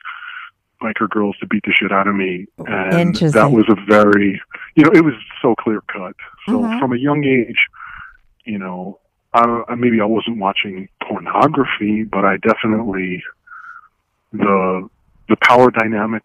biker 0.83 1.09
girls 1.09 1.37
to 1.39 1.47
beat 1.47 1.63
the 1.65 1.73
shit 1.73 1.93
out 1.93 2.07
of 2.09 2.15
me, 2.15 2.47
and 2.59 3.15
that 3.17 3.51
was 3.53 3.65
a 3.69 3.77
very, 3.89 4.41
you 4.75 4.85
know, 4.85 4.91
it 4.93 5.03
was 5.05 5.15
so 5.41 5.55
clear 5.55 5.81
cut. 5.83 6.15
So 6.49 6.61
Mhm. 6.63 6.79
from 6.79 6.93
a 6.93 6.97
young 6.97 7.25
age, 7.25 7.67
you 8.45 8.59
know, 8.59 8.99
I, 9.33 9.63
I 9.69 9.75
maybe 9.77 10.01
I 10.01 10.05
wasn't 10.05 10.39
watching 10.39 10.89
pornography, 11.03 12.03
but 12.05 12.25
I 12.25 12.37
definitely 12.39 13.23
the 14.33 14.89
the 15.29 15.37
power 15.37 15.71
dynamic, 15.71 16.23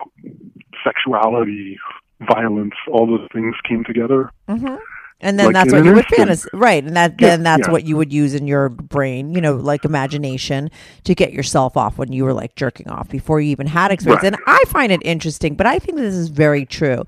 sexuality, 0.84 1.80
violence, 2.22 2.74
all 2.92 3.08
those 3.08 3.28
things 3.32 3.56
came 3.64 3.84
together. 3.86 4.30
hmm 4.50 4.76
And 5.22 5.38
then 5.38 5.48
Like 5.48 5.54
that's 5.54 5.74
what 5.74 5.84
you 5.84 5.94
would 5.94 6.06
fantasy, 6.06 6.48
right? 6.54 6.84
And 6.84 6.96
that 6.96 7.16
Yeah, 7.20 7.30
then 7.30 7.44
that's 7.44 7.68
yeah. 7.68 7.72
what 7.72 7.84
you 7.84 7.98
would 7.98 8.14
use 8.14 8.34
in 8.34 8.48
your 8.48 8.70
brain, 8.70 9.34
you 9.34 9.42
know, 9.42 9.56
like 9.56 9.84
imagination 9.84 10.72
to 11.04 11.14
get 11.14 11.34
yourself 11.34 11.76
off 11.76 11.98
when 11.98 12.14
you 12.14 12.24
were 12.24 12.34
like 12.34 12.56
jerking 12.56 12.88
off 12.90 13.10
before 13.10 13.42
you 13.42 13.52
even 13.52 13.68
had 13.68 13.92
experience. 13.92 14.24
Right. 14.24 14.34
And 14.34 14.42
I 14.48 14.64
find 14.68 14.92
it 14.92 15.02
interesting, 15.04 15.56
but 15.56 15.68
I 15.68 15.78
think 15.80 15.98
this 15.98 16.16
is 16.16 16.30
very 16.30 16.66
true. 16.66 17.04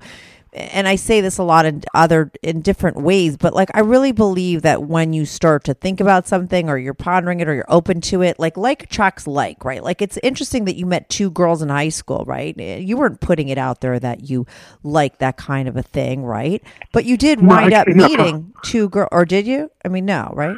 And 0.54 0.86
I 0.86 0.96
say 0.96 1.22
this 1.22 1.38
a 1.38 1.42
lot 1.42 1.64
in 1.64 1.82
other 1.94 2.30
in 2.42 2.60
different 2.60 2.98
ways, 2.98 3.38
but 3.38 3.54
like 3.54 3.70
I 3.72 3.80
really 3.80 4.12
believe 4.12 4.60
that 4.62 4.82
when 4.82 5.14
you 5.14 5.24
start 5.24 5.64
to 5.64 5.72
think 5.72 5.98
about 5.98 6.28
something 6.28 6.68
or 6.68 6.76
you're 6.76 6.92
pondering 6.92 7.40
it 7.40 7.48
or 7.48 7.54
you're 7.54 7.64
open 7.72 8.02
to 8.02 8.20
it, 8.20 8.38
like 8.38 8.58
like 8.58 8.82
attracts 8.82 9.26
like, 9.26 9.64
right? 9.64 9.82
Like 9.82 10.02
it's 10.02 10.18
interesting 10.22 10.66
that 10.66 10.76
you 10.76 10.84
met 10.84 11.08
two 11.08 11.30
girls 11.30 11.62
in 11.62 11.70
high 11.70 11.88
school, 11.88 12.24
right? 12.26 12.54
Eh, 12.58 12.76
you 12.78 12.98
weren't 12.98 13.20
putting 13.20 13.48
it 13.48 13.56
out 13.56 13.80
there 13.80 13.98
that 13.98 14.28
you 14.28 14.44
like 14.82 15.18
that 15.18 15.38
kind 15.38 15.68
of 15.68 15.76
a 15.78 15.82
thing, 15.82 16.22
right? 16.22 16.62
But 16.92 17.06
you 17.06 17.16
did 17.16 17.40
No, 17.40 17.48
wind 17.48 17.72
I- 17.72 17.80
up 17.80 17.88
no. 17.88 18.06
meeting 18.06 18.52
two 18.62 18.90
girl, 18.90 19.08
or 19.10 19.24
did 19.24 19.46
you? 19.46 19.70
I 19.86 19.88
mean, 19.88 20.04
no, 20.04 20.30
right? 20.34 20.56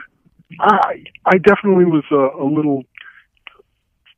I 0.59 1.05
I 1.25 1.39
definitely 1.39 1.85
was 1.85 2.05
a, 2.11 2.43
a 2.43 2.47
little. 2.47 2.83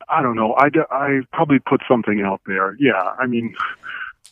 I 0.09 0.21
don't 0.21 0.35
know. 0.35 0.55
I, 0.57 0.69
I 0.89 1.19
probably 1.33 1.59
put 1.59 1.81
something 1.87 2.21
out 2.21 2.41
there. 2.47 2.75
Yeah, 2.79 2.93
I 3.19 3.27
mean, 3.27 3.53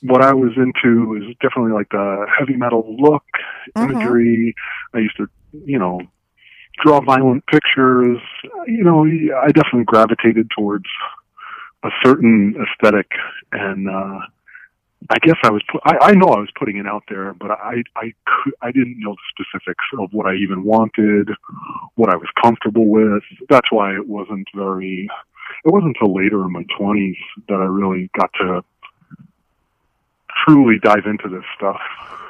what 0.08 0.24
I 0.24 0.34
was 0.34 0.52
into 0.58 1.16
is 1.16 1.36
definitely 1.42 1.74
like 1.74 1.90
the 1.90 2.26
heavy 2.38 2.56
metal 2.56 2.96
look, 2.98 3.24
Mhm. 3.76 3.90
imagery. 3.92 4.56
I 4.94 5.00
used 5.00 5.18
to, 5.18 5.28
you 5.66 5.80
know, 5.80 6.02
draw 6.84 7.00
violent 7.02 7.46
pictures. 7.48 8.20
You 8.68 8.84
know, 8.84 9.06
I 9.06 9.48
definitely 9.52 9.86
gravitated 9.86 10.50
towards 10.58 10.86
a 11.84 11.90
certain 12.04 12.56
aesthetic, 12.62 13.08
and 13.52 13.90
uh, 13.90 14.20
I 15.10 15.18
guess 15.22 15.38
I 15.44 15.52
was. 15.52 15.62
Pu- 15.70 15.80
I, 15.86 15.98
I 16.10 16.12
know 16.14 16.28
I 16.28 16.40
was 16.40 16.50
putting 16.58 16.78
it 16.78 16.88
out 16.88 17.04
there, 17.10 17.34
but 17.34 17.52
I 17.52 17.84
I 17.96 18.14
could, 18.26 18.54
I 18.62 18.72
didn't 18.72 19.00
know 19.00 19.16
the 19.16 19.44
specifics 19.44 19.86
of 20.00 20.10
what 20.12 20.26
I 20.28 20.36
even 20.36 20.64
wanted, 20.64 21.30
what 21.96 22.10
I 22.10 22.16
was 22.16 22.30
comfortable 22.44 22.88
with. 22.88 23.24
That's 23.50 23.72
why 23.72 23.94
it 23.96 24.08
wasn't 24.08 24.48
very. 24.56 25.08
It 25.64 25.72
wasn't 25.72 25.96
until 26.00 26.14
later 26.16 26.44
in 26.44 26.52
my 26.52 26.66
twenties 26.78 27.18
that 27.48 27.56
I 27.56 27.66
really 27.66 28.10
got 28.20 28.32
to 28.42 28.64
truly 30.46 30.80
dive 30.82 31.06
into 31.06 31.30
this 31.30 31.44
stuff. 31.56 31.80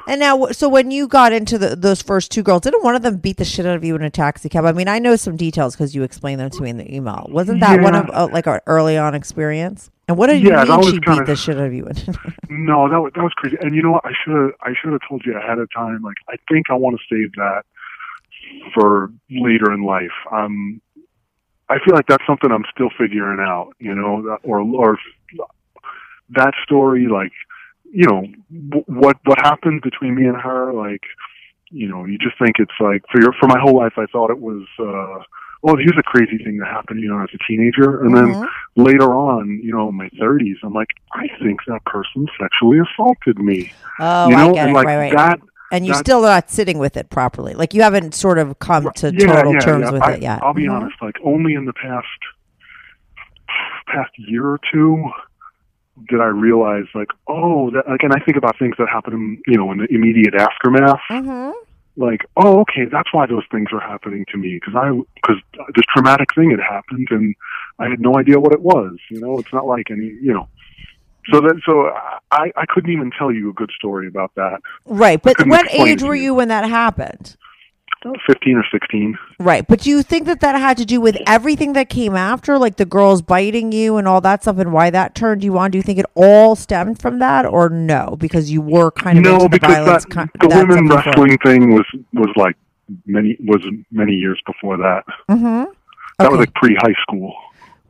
And 0.08 0.20
now, 0.20 0.46
so 0.52 0.68
when 0.68 0.92
you 0.92 1.08
got 1.08 1.32
into 1.32 1.58
the, 1.58 1.74
those 1.74 2.00
first 2.00 2.30
two 2.30 2.44
girls, 2.44 2.60
didn't 2.60 2.84
one 2.84 2.94
of 2.94 3.02
them 3.02 3.16
beat 3.16 3.38
the 3.38 3.44
shit 3.44 3.66
out 3.66 3.74
of 3.74 3.82
you 3.82 3.96
in 3.96 4.02
a 4.02 4.10
taxi 4.10 4.48
cab? 4.48 4.64
I 4.64 4.70
mean, 4.70 4.86
I 4.86 5.00
know 5.00 5.16
some 5.16 5.36
details 5.36 5.74
because 5.74 5.96
you 5.96 6.04
explained 6.04 6.38
them 6.40 6.48
to 6.50 6.62
me 6.62 6.70
in 6.70 6.76
the 6.76 6.94
email. 6.94 7.26
Wasn't 7.28 7.58
that 7.58 7.80
one 7.80 7.96
of 7.96 8.08
uh, 8.10 8.28
like 8.32 8.46
our 8.46 8.62
early 8.66 8.96
on 8.96 9.16
experience? 9.16 9.90
And 10.06 10.16
what 10.16 10.28
did 10.28 10.40
you 10.40 10.50
Yeah, 10.50 10.64
that 10.64 10.78
mean 10.78 10.84
she 10.92 10.92
beat 11.00 11.04
kinda- 11.06 11.24
the 11.24 11.34
shit 11.34 11.56
out 11.56 11.66
of 11.66 11.74
you? 11.74 11.86
in? 11.86 11.96
No, 12.48 12.88
that 12.88 13.00
was, 13.00 13.12
that 13.16 13.22
was 13.22 13.32
crazy. 13.34 13.56
And 13.60 13.74
you 13.74 13.82
know 13.82 13.90
what? 13.90 14.04
I 14.06 14.12
should 14.24 14.32
have 14.34 14.50
I 14.62 14.72
should 14.80 14.92
have 14.92 15.00
told 15.08 15.24
you 15.26 15.36
ahead 15.36 15.58
of 15.58 15.68
time. 15.74 16.02
Like 16.02 16.16
I 16.28 16.36
think 16.50 16.66
I 16.70 16.74
want 16.74 16.96
to 16.98 17.14
save 17.14 17.32
that 17.32 17.62
for 18.74 19.10
later 19.30 19.72
in 19.72 19.82
life. 19.84 20.12
Um, 20.32 20.80
I 21.68 21.78
feel 21.84 21.94
like 21.94 22.06
that's 22.06 22.24
something 22.26 22.50
I'm 22.52 22.64
still 22.72 22.90
figuring 22.96 23.40
out. 23.40 23.72
You 23.80 23.94
know, 23.94 24.38
or 24.44 24.60
or 24.60 24.96
that 26.30 26.54
story. 26.64 27.06
Like, 27.08 27.32
you 28.00 28.06
know, 28.06 28.20
w- 28.70 28.84
what 29.02 29.16
what 29.24 29.38
happened 29.50 29.80
between 29.82 30.14
me 30.14 30.26
and 30.26 30.36
her. 30.36 30.72
Like, 30.72 31.04
you 31.70 31.88
know, 31.88 32.04
you 32.04 32.18
just 32.18 32.38
think 32.38 32.56
it's 32.58 32.78
like 32.78 33.02
for 33.10 33.20
your 33.22 33.32
for 33.40 33.46
my 33.48 33.58
whole 33.58 33.76
life. 33.76 33.94
I 33.96 34.06
thought 34.12 34.30
it 34.30 34.40
was. 34.40 34.62
uh 34.78 35.22
well, 35.62 35.76
here's 35.76 35.96
a 35.98 36.02
crazy 36.02 36.36
thing 36.44 36.58
that 36.58 36.68
happened, 36.68 37.00
you 37.00 37.08
know, 37.08 37.20
as 37.22 37.30
a 37.34 37.38
teenager, 37.48 38.04
and 38.04 38.14
then 38.16 38.26
Mhm. 38.34 38.46
later 38.76 39.10
on, 39.14 39.58
you 39.64 39.72
know, 39.74 39.88
in 39.88 39.96
my 39.96 40.08
30s, 40.20 40.56
I'm 40.62 40.74
like, 40.74 40.90
I 41.12 41.26
think 41.42 41.60
that 41.66 41.82
person 41.86 42.26
sexually 42.38 42.78
assaulted 42.78 43.38
me. 43.38 43.72
oh, 43.98 44.28
you 44.28 44.36
know, 44.36 44.50
I 44.50 44.52
get 44.52 44.58
and 44.68 44.70
it. 44.70 44.74
like 44.74 44.86
right, 44.86 44.96
right. 44.98 45.16
that. 45.16 45.40
and 45.72 45.84
you're 45.86 45.94
that- 45.96 46.04
still 46.06 46.20
not 46.22 46.50
sitting 46.50 46.78
with 46.78 46.96
it 46.96 47.08
properly. 47.10 47.54
Like 47.54 47.72
you 47.74 47.82
haven't 47.82 48.14
sort 48.14 48.38
of 48.38 48.58
come 48.60 48.90
to 48.96 49.06
yeah, 49.12 49.26
total 49.34 49.54
yeah, 49.54 49.58
terms 49.60 49.86
yeah. 49.86 49.92
with 49.92 50.02
I, 50.02 50.12
it 50.12 50.22
yet. 50.22 50.42
I'll 50.42 50.54
be 50.54 50.66
Mhm. 50.66 50.72
honest, 50.76 50.96
like 51.02 51.16
only 51.24 51.54
in 51.54 51.64
the 51.64 51.72
past 51.72 52.20
past 53.86 54.12
year 54.18 54.44
or 54.46 54.60
two 54.72 55.02
did 56.08 56.20
I 56.20 56.26
realize, 56.26 56.84
like, 56.94 57.08
oh, 57.26 57.70
that, 57.70 57.88
like, 57.88 58.02
and 58.02 58.12
I 58.12 58.20
think 58.20 58.36
about 58.36 58.58
things 58.58 58.74
that 58.78 58.88
happened, 58.88 59.38
you 59.46 59.56
know, 59.56 59.72
in 59.72 59.78
the 59.78 59.86
immediate 59.92 60.34
aftermath. 60.34 61.00
Mhm. 61.10 61.52
Like, 61.96 62.26
oh, 62.36 62.60
okay, 62.60 62.84
that's 62.84 63.12
why 63.12 63.24
those 63.24 63.44
things 63.50 63.68
are 63.72 63.80
happening 63.80 64.26
to 64.30 64.36
me 64.36 64.60
because 64.60 64.74
I 64.74 64.90
because 65.14 65.40
this 65.74 65.84
traumatic 65.94 66.34
thing 66.34 66.50
had 66.50 66.60
happened 66.60 67.08
and 67.10 67.34
I 67.78 67.88
had 67.88 68.00
no 68.00 68.18
idea 68.18 68.38
what 68.38 68.52
it 68.52 68.60
was. 68.60 68.98
You 69.10 69.20
know, 69.20 69.38
it's 69.38 69.52
not 69.52 69.66
like 69.66 69.90
any, 69.90 70.12
you 70.20 70.34
know. 70.34 70.48
So 71.30 71.40
that 71.40 71.60
so 71.64 71.90
I 72.30 72.52
I 72.54 72.66
couldn't 72.68 72.92
even 72.92 73.10
tell 73.18 73.32
you 73.32 73.48
a 73.48 73.54
good 73.54 73.70
story 73.74 74.06
about 74.08 74.34
that. 74.34 74.60
Right, 74.84 75.20
but 75.22 75.36
what 75.46 75.72
age 75.72 76.02
were 76.02 76.14
you 76.14 76.34
when 76.34 76.48
that 76.48 76.68
happened? 76.68 77.34
Fifteen 78.26 78.56
or 78.56 78.64
sixteen. 78.70 79.16
Right, 79.38 79.66
but 79.66 79.80
do 79.80 79.90
you 79.90 80.02
think 80.02 80.26
that 80.26 80.40
that 80.40 80.54
had 80.56 80.76
to 80.78 80.84
do 80.84 81.00
with 81.00 81.16
everything 81.26 81.72
that 81.74 81.88
came 81.88 82.16
after, 82.16 82.58
like 82.58 82.76
the 82.76 82.84
girls 82.84 83.22
biting 83.22 83.72
you 83.72 83.96
and 83.96 84.06
all 84.08 84.20
that 84.20 84.42
stuff, 84.42 84.58
and 84.58 84.72
why 84.72 84.90
that 84.90 85.14
turned 85.14 85.42
you 85.42 85.58
on? 85.58 85.70
Do 85.70 85.78
you 85.78 85.82
think 85.82 85.98
it 85.98 86.06
all 86.14 86.56
stemmed 86.56 87.00
from 87.00 87.18
that, 87.18 87.46
or 87.46 87.68
no? 87.68 88.16
Because 88.18 88.50
you 88.50 88.60
were 88.60 88.90
kind 88.90 89.18
of 89.18 89.24
no, 89.24 89.48
because 89.48 89.86
that, 89.86 90.10
ki- 90.10 90.46
the 90.46 90.54
women 90.54 90.86
stuff 90.86 91.04
before. 91.04 91.24
wrestling 91.24 91.38
thing 91.44 91.74
was 91.74 91.86
was 92.12 92.32
like 92.36 92.56
many 93.06 93.36
was 93.40 93.66
many 93.90 94.12
years 94.12 94.40
before 94.46 94.76
that. 94.76 95.04
Mm-hmm. 95.28 95.70
That 96.18 96.30
was 96.30 96.40
like 96.40 96.54
pre 96.54 96.74
high 96.76 96.94
school. 97.02 97.34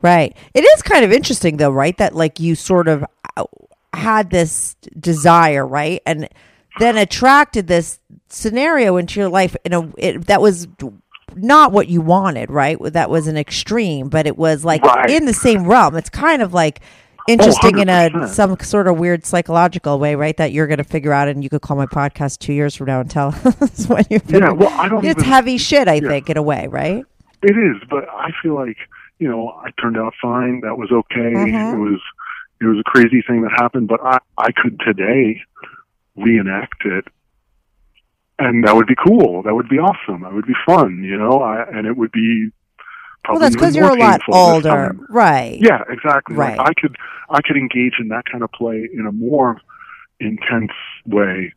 Right. 0.01 0.35
It 0.53 0.61
is 0.61 0.81
kind 0.83 1.03
of 1.03 1.11
interesting, 1.11 1.57
though, 1.57 1.71
right? 1.71 1.97
That 1.97 2.15
like 2.15 2.39
you 2.39 2.55
sort 2.55 2.87
of 2.87 3.03
uh, 3.35 3.45
had 3.93 4.29
this 4.29 4.75
desire, 4.99 5.65
right, 5.65 6.01
and 6.05 6.29
then 6.79 6.97
attracted 6.97 7.67
this 7.67 7.99
scenario 8.29 8.97
into 8.97 9.19
your 9.19 9.29
life 9.29 9.55
in 9.65 9.73
a 9.73 9.91
it, 9.97 10.27
that 10.27 10.41
was 10.41 10.67
not 11.35 11.71
what 11.71 11.87
you 11.87 12.01
wanted, 12.01 12.49
right? 12.49 12.77
That 12.81 13.09
was 13.09 13.27
an 13.27 13.37
extreme, 13.37 14.09
but 14.09 14.25
it 14.27 14.37
was 14.37 14.63
like 14.65 14.81
Right. 14.83 15.09
in 15.09 15.25
the 15.25 15.33
same 15.33 15.65
realm. 15.65 15.95
It's 15.95 16.09
kind 16.09 16.41
of 16.41 16.53
like 16.53 16.79
interesting 17.27 17.79
in 17.79 17.89
a 17.89 18.27
some 18.27 18.57
sort 18.59 18.87
of 18.87 18.97
weird 18.97 19.25
psychological 19.25 19.99
way, 19.99 20.15
right? 20.15 20.35
That 20.37 20.53
you're 20.53 20.67
going 20.67 20.77
to 20.77 20.83
figure 20.85 21.11
out, 21.11 21.27
and 21.27 21.43
you 21.43 21.49
could 21.49 21.61
call 21.61 21.75
my 21.77 21.85
podcast 21.85 22.39
two 22.39 22.53
years 22.53 22.75
from 22.75 22.87
now 22.87 23.01
and 23.01 23.09
tell 23.09 23.27
us 23.61 23.87
when 23.87 24.05
you. 24.09 24.19
Yeah, 24.27 24.51
well, 24.51 24.69
I 24.79 24.87
don't 24.87 25.03
It's 25.05 25.19
even- 25.19 25.29
heavy 25.29 25.57
shit, 25.57 25.87
I 25.87 25.95
Yeah. 25.95 26.07
think, 26.07 26.29
in 26.29 26.37
a 26.37 26.41
way, 26.41 26.67
right? 26.67 27.03
It 27.43 27.55
is, 27.57 27.75
but 27.89 28.07
I 28.09 28.31
feel 28.41 28.55
like 28.55 28.77
you 29.19 29.27
know 29.27 29.49
I 29.63 29.69
turned 29.81 29.97
out 29.97 30.13
fine. 30.21 30.61
That 30.61 30.77
was 30.77 30.91
okay. 30.91 31.33
Mhm. 31.33 31.73
It 31.73 31.77
was 31.77 31.99
it 32.61 32.65
was 32.65 32.79
a 32.79 32.83
crazy 32.89 33.21
thing 33.27 33.41
that 33.43 33.51
happened, 33.59 33.87
but 33.89 33.99
I 34.03 34.17
I 34.37 34.51
could 34.51 34.79
today 34.79 35.41
reenact 36.17 36.85
it, 36.85 37.05
and 38.39 38.63
that 38.65 38.75
would 38.75 38.87
be 38.87 38.95
cool. 38.95 39.43
That 39.43 39.55
would 39.55 39.69
be 39.69 39.77
awesome. 39.79 40.21
That 40.23 40.33
would 40.33 40.45
be 40.47 40.55
fun, 40.65 41.03
you 41.03 41.17
know. 41.17 41.39
I, 41.41 41.63
and 41.69 41.87
it 41.87 41.95
would 41.97 42.11
be 42.11 42.49
Well, 42.49 42.83
probably 43.23 43.39
that's 43.45 43.55
because 43.55 43.75
you're 43.75 43.89
a 43.95 43.99
lot 43.99 44.21
older, 44.29 44.95
right? 45.09 45.57
Yeah, 45.59 45.83
exactly. 45.89 46.35
Like, 46.35 46.57
Right. 46.57 46.67
I 46.69 46.73
could 46.81 46.95
I 47.29 47.41
could 47.41 47.57
engage 47.57 47.93
in 47.99 48.09
that 48.09 48.23
kind 48.31 48.43
of 48.43 48.51
play 48.51 48.87
in 48.93 49.05
a 49.05 49.11
more 49.11 49.59
intense 50.19 50.71
way 51.05 51.53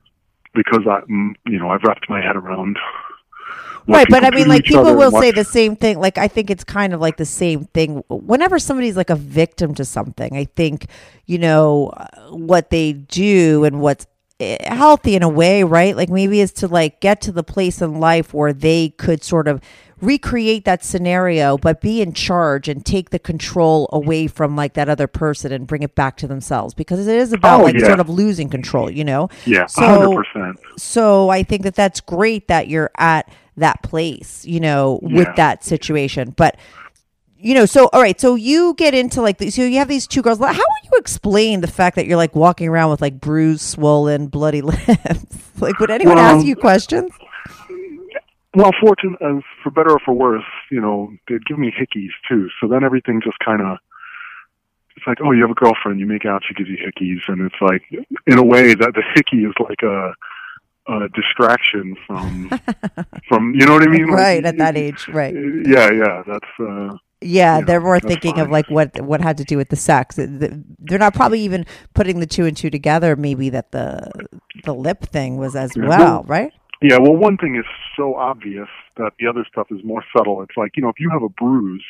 because 0.55 0.81
I, 0.87 1.01
mm, 1.11 1.33
you 1.47 1.59
know, 1.59 1.71
I've 1.71 1.83
wrapped 1.85 2.09
my 2.11 2.21
head 2.21 2.37
around. 2.37 2.77
right 3.87 4.07
but 4.11 4.23
i 4.25 4.31
mean 4.31 4.47
like 4.47 4.63
people 4.65 4.95
will 4.95 5.11
say 5.11 5.31
the 5.31 5.43
same 5.43 5.75
thing 5.75 5.99
like 5.99 6.19
i 6.19 6.29
think 6.29 6.51
it's 6.51 6.63
kind 6.65 6.93
of 6.93 7.01
like 7.01 7.17
the 7.17 7.25
same 7.25 7.65
thing 7.73 8.05
whenever 8.11 8.59
somebody's 8.59 8.95
like 8.97 9.09
a 9.09 9.17
victim 9.17 9.75
to 9.75 9.87
something 9.87 10.37
i 10.37 10.45
think 10.45 10.87
you 11.25 11.39
know 11.39 11.91
what 12.31 12.69
they 12.69 12.93
do 12.93 13.65
and 13.65 13.81
what's 13.81 14.07
Eh, 14.41 14.57
healthy 14.75 15.15
in 15.15 15.23
a 15.23 15.29
way 15.29 15.63
right 15.63 15.95
like 15.95 16.09
maybe 16.09 16.41
is 16.41 16.51
to 16.51 16.67
like 16.67 16.99
get 17.01 17.21
to 17.21 17.31
the 17.31 17.43
place 17.43 17.83
in 17.83 18.01
life 18.01 18.33
where 18.33 18.55
they 18.55 18.89
could 18.89 19.23
sort 19.23 19.47
of 19.47 19.61
recreate 20.01 20.65
that 20.65 20.83
scenario 20.83 21.59
but 21.59 21.83
be 21.83 22.01
in 22.01 22.15
charge 22.15 22.67
and 22.67 22.87
take 22.87 23.11
the 23.11 23.19
control 23.19 23.87
away 23.93 24.27
from 24.27 24.57
like 24.57 24.73
that 24.73 24.89
other 24.89 25.07
person 25.07 25.53
and 25.53 25.67
bring 25.67 25.83
it 25.83 25.95
back 25.95 26.17
to 26.17 26.27
themselves 26.27 26.73
because 26.73 27.07
it 27.07 27.17
is 27.17 27.35
about 27.35 27.61
Oh, 27.61 27.65
like 27.65 27.75
yeah. 27.75 27.85
sort 27.85 28.01
of 28.01 28.09
losing 28.09 28.49
control 28.49 28.91
you 28.91 29.05
know 29.05 29.29
Yeah, 29.45 29.67
so 29.67 29.83
hundred 29.87 30.25
percent. 30.25 30.59
so 30.79 31.29
I 31.29 31.43
think 31.43 31.63
that 31.65 31.75
that's 31.75 32.01
great 32.01 32.49
that 32.49 32.67
you're 32.69 32.91
at 32.97 33.29
that 33.57 33.83
place, 33.83 34.47
you 34.47 34.59
know, 34.59 35.01
with 35.03 35.27
Yeah. 35.29 35.35
that 35.37 35.65
situation. 35.65 36.33
But 36.35 36.57
you 37.41 37.55
know, 37.55 37.67
so 37.67 37.89
all 37.93 38.01
right, 38.01 38.21
so 38.21 38.35
you 38.35 38.75
get 38.77 38.95
into 38.95 39.23
like 39.23 39.39
the, 39.39 39.51
so 39.51 39.63
you 39.63 39.79
have 39.79 39.89
these 39.89 40.07
two 40.07 40.23
girls. 40.23 40.39
How 40.39 40.47
would 40.49 40.85
you 40.85 40.99
explain 40.99 41.61
the 41.61 41.67
fact 41.67 41.97
that 41.97 42.07
you're 42.07 42.17
like 42.17 42.35
walking 42.35 42.69
around 42.69 42.91
with 42.91 43.01
like 43.01 43.21
bruised, 43.21 43.63
swollen, 43.63 44.27
bloody 44.29 44.61
lips? 44.63 45.61
like, 45.61 45.79
would 45.81 45.91
anyone 45.91 46.17
Well, 46.17 46.37
ask 46.37 46.47
you 46.47 46.57
questions? 46.57 47.11
Well, 48.55 48.73
fortune, 48.81 49.17
uh, 49.21 49.41
for 49.63 49.71
better 49.71 49.93
or 49.93 50.01
for 50.05 50.13
worse, 50.13 50.43
you 50.71 50.81
know, 50.81 51.13
they'd 51.29 51.45
give 51.47 51.59
me 51.59 51.73
hickeys 51.73 52.11
too. 52.29 52.49
So 52.61 52.67
then 52.69 52.83
everything 52.83 53.21
just 53.23 53.39
kind 53.45 53.63
of, 53.63 53.79
it's 54.97 55.07
like, 55.07 55.19
oh, 55.25 55.31
you 55.31 55.43
have 55.43 55.53
a 55.53 55.55
girlfriend, 55.55 56.01
you 56.01 56.07
make 56.07 56.27
out, 56.27 56.43
she 56.47 56.55
gives 56.55 56.69
you 56.69 56.77
hickeys, 56.77 57.21
and 57.29 57.43
it's 57.43 57.55
like, 57.61 57.83
in 58.27 58.39
a 58.39 58.45
way, 58.45 58.75
that 58.75 58.93
the 58.95 59.03
hickey 59.15 59.45
is 59.45 59.55
like 59.61 59.83
a, 59.85 60.13
a 60.93 61.09
distraction 61.15 61.97
from, 62.09 62.51
from, 63.29 63.55
you 63.55 63.65
know 63.67 63.75
what 63.75 63.85
I 63.85 63.87
mean? 63.87 64.09
Like, 64.09 64.17
Right 64.19 64.45
at 64.45 64.59
that 64.59 64.77
age, 64.77 65.07
right? 65.09 65.33
Yeah, 65.33 65.91
yeah, 65.93 66.23
that's. 66.27 66.49
uh 66.59 66.97
Yeah, 67.21 67.59
Yeah, 67.59 67.65
they're 67.65 67.81
more 67.81 68.01
thinking 68.01 68.39
of 68.39 68.51
like 68.51 68.69
what 68.71 69.01
what 69.01 69.21
had 69.21 69.37
to 69.39 69.45
do 69.45 69.57
with 69.57 69.69
the 69.69 69.77
sex. 69.77 70.17
They're 70.19 70.99
not 70.99 71.15
probably 71.15 71.41
even 71.41 71.67
putting 71.95 72.21
the 72.21 72.27
two 72.27 72.47
and 72.47 72.57
two 72.57 72.71
together. 72.71 73.17
Maybe 73.17 73.51
that 73.51 73.73
the 73.73 74.11
the 74.65 74.75
lip 74.75 75.03
thing 75.03 75.37
was 75.37 75.55
as 75.57 75.77
Yeah, 75.77 75.87
well, 75.87 75.99
well- 75.99 76.25
right? 76.27 76.53
Yeah, 76.83 76.97
well, 76.99 77.15
one 77.15 77.37
thing 77.37 77.57
is 77.57 77.67
so 77.95 78.15
obvious 78.15 78.69
that 78.97 79.13
the 79.19 79.27
other 79.27 79.45
stuff 79.53 79.67
is 79.71 79.85
more 79.85 80.03
subtle. 80.17 80.41
It's 80.43 80.57
like, 80.57 80.79
you 80.79 80.83
know, 80.83 80.89
if 80.89 80.99
you 80.99 81.11
have 81.11 81.23
a 81.23 81.29
bruise, 81.29 81.85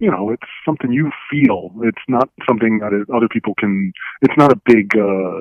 you 0.00 0.10
know, 0.10 0.30
it's 0.30 0.48
something 0.64 0.92
you 0.92 1.12
feel. 1.30 1.70
It's 1.84 2.02
not 2.08 2.28
something 2.48 2.80
that 2.80 2.90
other 3.14 3.28
people 3.28 3.54
can, 3.54 3.92
it's 4.20 4.36
not 4.36 4.50
a 4.50 4.56
big 4.66 4.96
uh, 4.96 5.40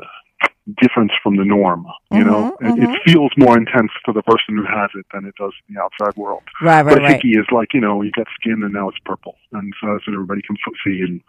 difference 0.80 1.12
from 1.24 1.38
the 1.38 1.46
norm, 1.46 1.86
you 2.12 2.24
know? 2.24 2.56
Mhm, 2.62 2.78
It, 2.84 2.90
feels 3.06 3.32
more 3.38 3.58
intense 3.58 3.92
to 4.06 4.14
the 4.14 4.22
person 4.24 4.56
who 4.58 4.64
has 4.64 4.90
it 4.96 5.06
than 5.14 5.26
it 5.26 5.34
does 5.38 5.54
in 5.68 5.76
the 5.76 5.82
outside 5.82 6.16
world. 6.16 6.44
Right, 6.62 6.84
but 6.84 6.94
right, 6.94 6.98
a 6.98 7.02
right. 7.04 7.16
hickey 7.16 7.32
is 7.38 7.46
like, 7.52 7.74
you 7.74 7.82
know, 7.82 8.02
you 8.02 8.12
got 8.12 8.28
skin 8.40 8.62
and 8.64 8.74
now 8.74 8.90
it's 8.90 8.98
purple. 9.06 9.36
And 9.52 9.74
so 9.82 9.88
that's 9.94 10.08
what 10.08 10.14
everybody 10.14 10.42
can 10.42 10.56
see 10.86 11.02
and 11.02 11.22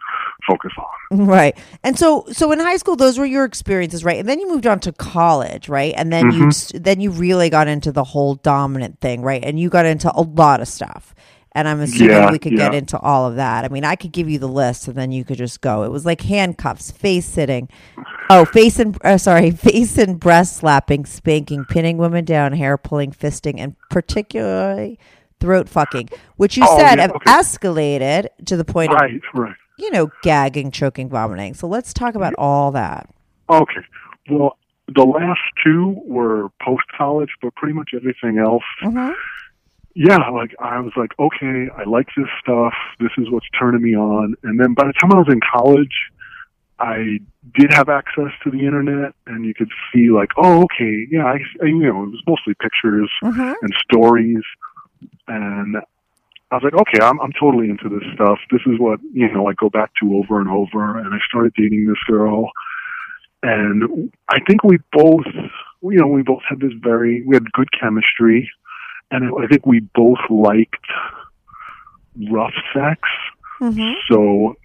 focus 0.47 0.71
on. 0.77 1.25
Right. 1.25 1.57
And 1.83 1.97
so 1.97 2.25
so 2.31 2.51
in 2.51 2.59
high 2.59 2.77
school 2.77 2.95
those 2.95 3.17
were 3.17 3.25
your 3.25 3.45
experiences, 3.45 4.03
right? 4.03 4.19
And 4.19 4.27
then 4.29 4.39
you 4.39 4.47
moved 4.47 4.67
on 4.67 4.79
to 4.81 4.91
college, 4.93 5.67
right? 5.69 5.93
And 5.97 6.11
then 6.11 6.31
Mm-hmm. 6.31 6.73
you 6.75 6.79
then 6.79 6.99
you 7.01 7.11
really 7.11 7.49
got 7.49 7.67
into 7.67 7.91
the 7.91 8.03
whole 8.03 8.35
dominant 8.35 8.99
thing, 9.01 9.21
right? 9.21 9.43
And 9.43 9.59
you 9.59 9.69
got 9.69 9.85
into 9.85 10.11
a 10.13 10.21
lot 10.21 10.61
of 10.61 10.67
stuff. 10.67 11.13
And 11.55 11.67
I'm 11.67 11.81
assuming 11.81 12.09
Yeah, 12.09 12.31
we 12.31 12.39
could 12.39 12.55
get 12.55 12.73
into 12.73 12.97
all 12.99 13.27
of 13.27 13.35
that. 13.35 13.63
I 13.63 13.67
mean, 13.67 13.83
I 13.85 13.95
could 13.95 14.11
give 14.11 14.27
you 14.29 14.39
the 14.39 14.47
list 14.47 14.87
and 14.87 14.95
then 14.97 15.11
you 15.11 15.23
could 15.23 15.37
just 15.37 15.61
go. 15.61 15.83
It 15.83 15.91
was 15.91 16.03
like 16.05 16.21
handcuffs, 16.21 16.89
face 16.89 17.25
sitting. 17.27 17.69
Oh, 18.29 18.45
face 18.45 18.79
and 18.79 18.97
uh, 19.05 19.17
sorry, 19.19 19.51
face 19.69 19.97
and 19.99 20.19
breast 20.19 20.57
slapping, 20.57 21.05
spanking, 21.05 21.65
pinning 21.65 21.97
women 21.97 22.25
down, 22.25 22.53
hair 22.53 22.77
pulling, 22.77 23.11
fisting, 23.11 23.59
and 23.59 23.75
particularly 23.91 24.97
throat 25.39 25.69
fucking, 25.69 26.09
which 26.37 26.57
you 26.57 26.63
Oh, 26.65 26.77
said 26.77 26.95
yeah, 26.95 27.01
have 27.01 27.11
okay. 27.11 27.31
escalated 27.31 28.27
to 28.45 28.57
the 28.57 28.65
point 28.65 28.91
of 28.91 28.99
Right, 28.99 29.21
right. 29.35 29.55
you 29.77 29.91
know, 29.91 30.09
gagging, 30.23 30.71
choking, 30.71 31.07
vomiting. 31.09 31.53
So 31.53 31.67
let's 31.67 31.93
talk 31.93 32.15
about 32.15 32.33
all 32.37 32.71
that. 32.71 33.09
Okay. 33.49 33.81
Well, 34.31 34.57
the 34.87 35.03
last 35.03 35.41
two 35.63 36.01
were 36.05 36.49
post 36.63 36.83
college, 36.97 37.29
but 37.41 37.53
pretty 37.55 37.73
much 37.73 37.91
everything 37.93 38.37
else. 38.39 38.63
Mhm. 38.81 39.13
Yeah, 39.95 40.29
like 40.29 40.55
I 40.59 40.79
was 40.79 40.93
like, 40.95 41.11
okay, 41.19 41.67
I 41.77 41.83
like 41.83 42.07
this 42.17 42.27
stuff. 42.41 42.73
This 42.99 43.11
is 43.17 43.29
what's 43.29 43.45
turning 43.59 43.81
me 43.83 43.95
on. 43.95 44.35
And 44.43 44.59
then 44.59 44.73
by 44.73 44.85
the 44.87 44.93
time 44.93 45.11
I 45.13 45.17
was 45.17 45.27
in 45.29 45.39
college, 45.39 45.93
I 46.79 47.19
did 47.53 47.71
have 47.71 47.89
access 47.89 48.31
to 48.43 48.49
the 48.49 48.59
internet, 48.65 49.13
and 49.27 49.45
you 49.45 49.53
could 49.53 49.69
see 49.93 50.09
like, 50.09 50.29
oh, 50.37 50.63
okay, 50.63 51.07
yeah, 51.11 51.25
I, 51.25 51.37
I 51.61 51.65
you 51.67 51.77
know, 51.83 52.03
it 52.03 52.09
was 52.09 52.23
mostly 52.27 52.55
pictures 52.59 53.09
Mhm. 53.23 53.53
and 53.61 53.73
stories, 53.83 54.43
and 55.27 55.77
I 55.77 56.55
was 56.55 56.63
like, 56.63 56.73
okay, 56.73 56.99
I'm 57.05 57.19
I'm 57.21 57.31
totally 57.39 57.69
into 57.69 57.89
this 57.89 58.03
stuff. 58.15 58.39
This 58.51 58.61
is 58.65 58.79
what 58.79 58.99
you 59.13 59.31
know 59.31 59.47
I 59.47 59.53
go 59.53 59.69
back 59.69 59.91
to 60.01 60.15
over 60.17 60.41
and 60.41 60.49
over. 60.49 60.97
And 60.99 61.13
I 61.13 61.19
started 61.29 61.53
dating 61.55 61.85
this 61.87 62.01
girl, 62.07 62.49
and 63.43 64.11
I 64.29 64.39
think 64.47 64.63
we 64.63 64.77
both, 64.91 65.25
you 65.83 65.99
know, 65.99 66.07
we 66.07 66.23
both 66.23 66.41
had 66.49 66.59
this 66.59 66.73
very, 66.81 67.23
we 67.25 67.35
had 67.35 67.51
good 67.53 67.69
chemistry, 67.79 68.49
and 69.13 69.31
I 69.41 69.47
think 69.47 69.65
we 69.65 69.79
both 69.93 70.19
liked 70.29 70.87
rough 72.31 72.53
sex. 72.73 72.99
Mhm. 73.61 73.93
So, 74.09 74.55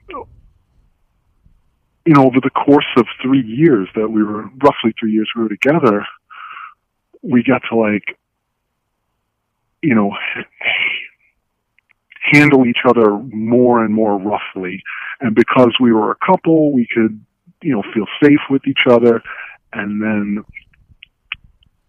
you 2.07 2.15
know, 2.15 2.25
over 2.25 2.41
the 2.41 2.51
course 2.51 2.89
of 2.97 3.07
three 3.23 3.43
years 3.43 3.89
that 3.95 4.09
we 4.09 4.23
were, 4.23 4.49
roughly 4.63 4.95
three 4.99 5.13
years 5.13 5.31
we 5.37 5.43
were 5.43 5.49
together, 5.51 6.07
we 7.23 7.43
got 7.43 7.63
to 7.69 7.77
like, 7.77 8.19
you 9.83 9.95
know, 9.95 10.17
handle 12.23 12.67
each 12.67 12.85
other 12.87 13.19
more 13.19 13.85
and 13.85 13.95
more 13.95 14.19
roughly. 14.19 14.83
And 15.21 15.35
because 15.35 15.75
we 15.79 15.93
were 15.93 16.11
a 16.11 16.27
couple, 16.27 16.73
we 16.73 16.87
could, 16.93 17.23
you 17.63 17.73
know, 17.73 17.83
feel 17.93 18.07
safe 18.23 18.41
with 18.49 18.67
each 18.67 18.87
other. 18.89 19.23
And 19.75 20.03
then 20.03 20.45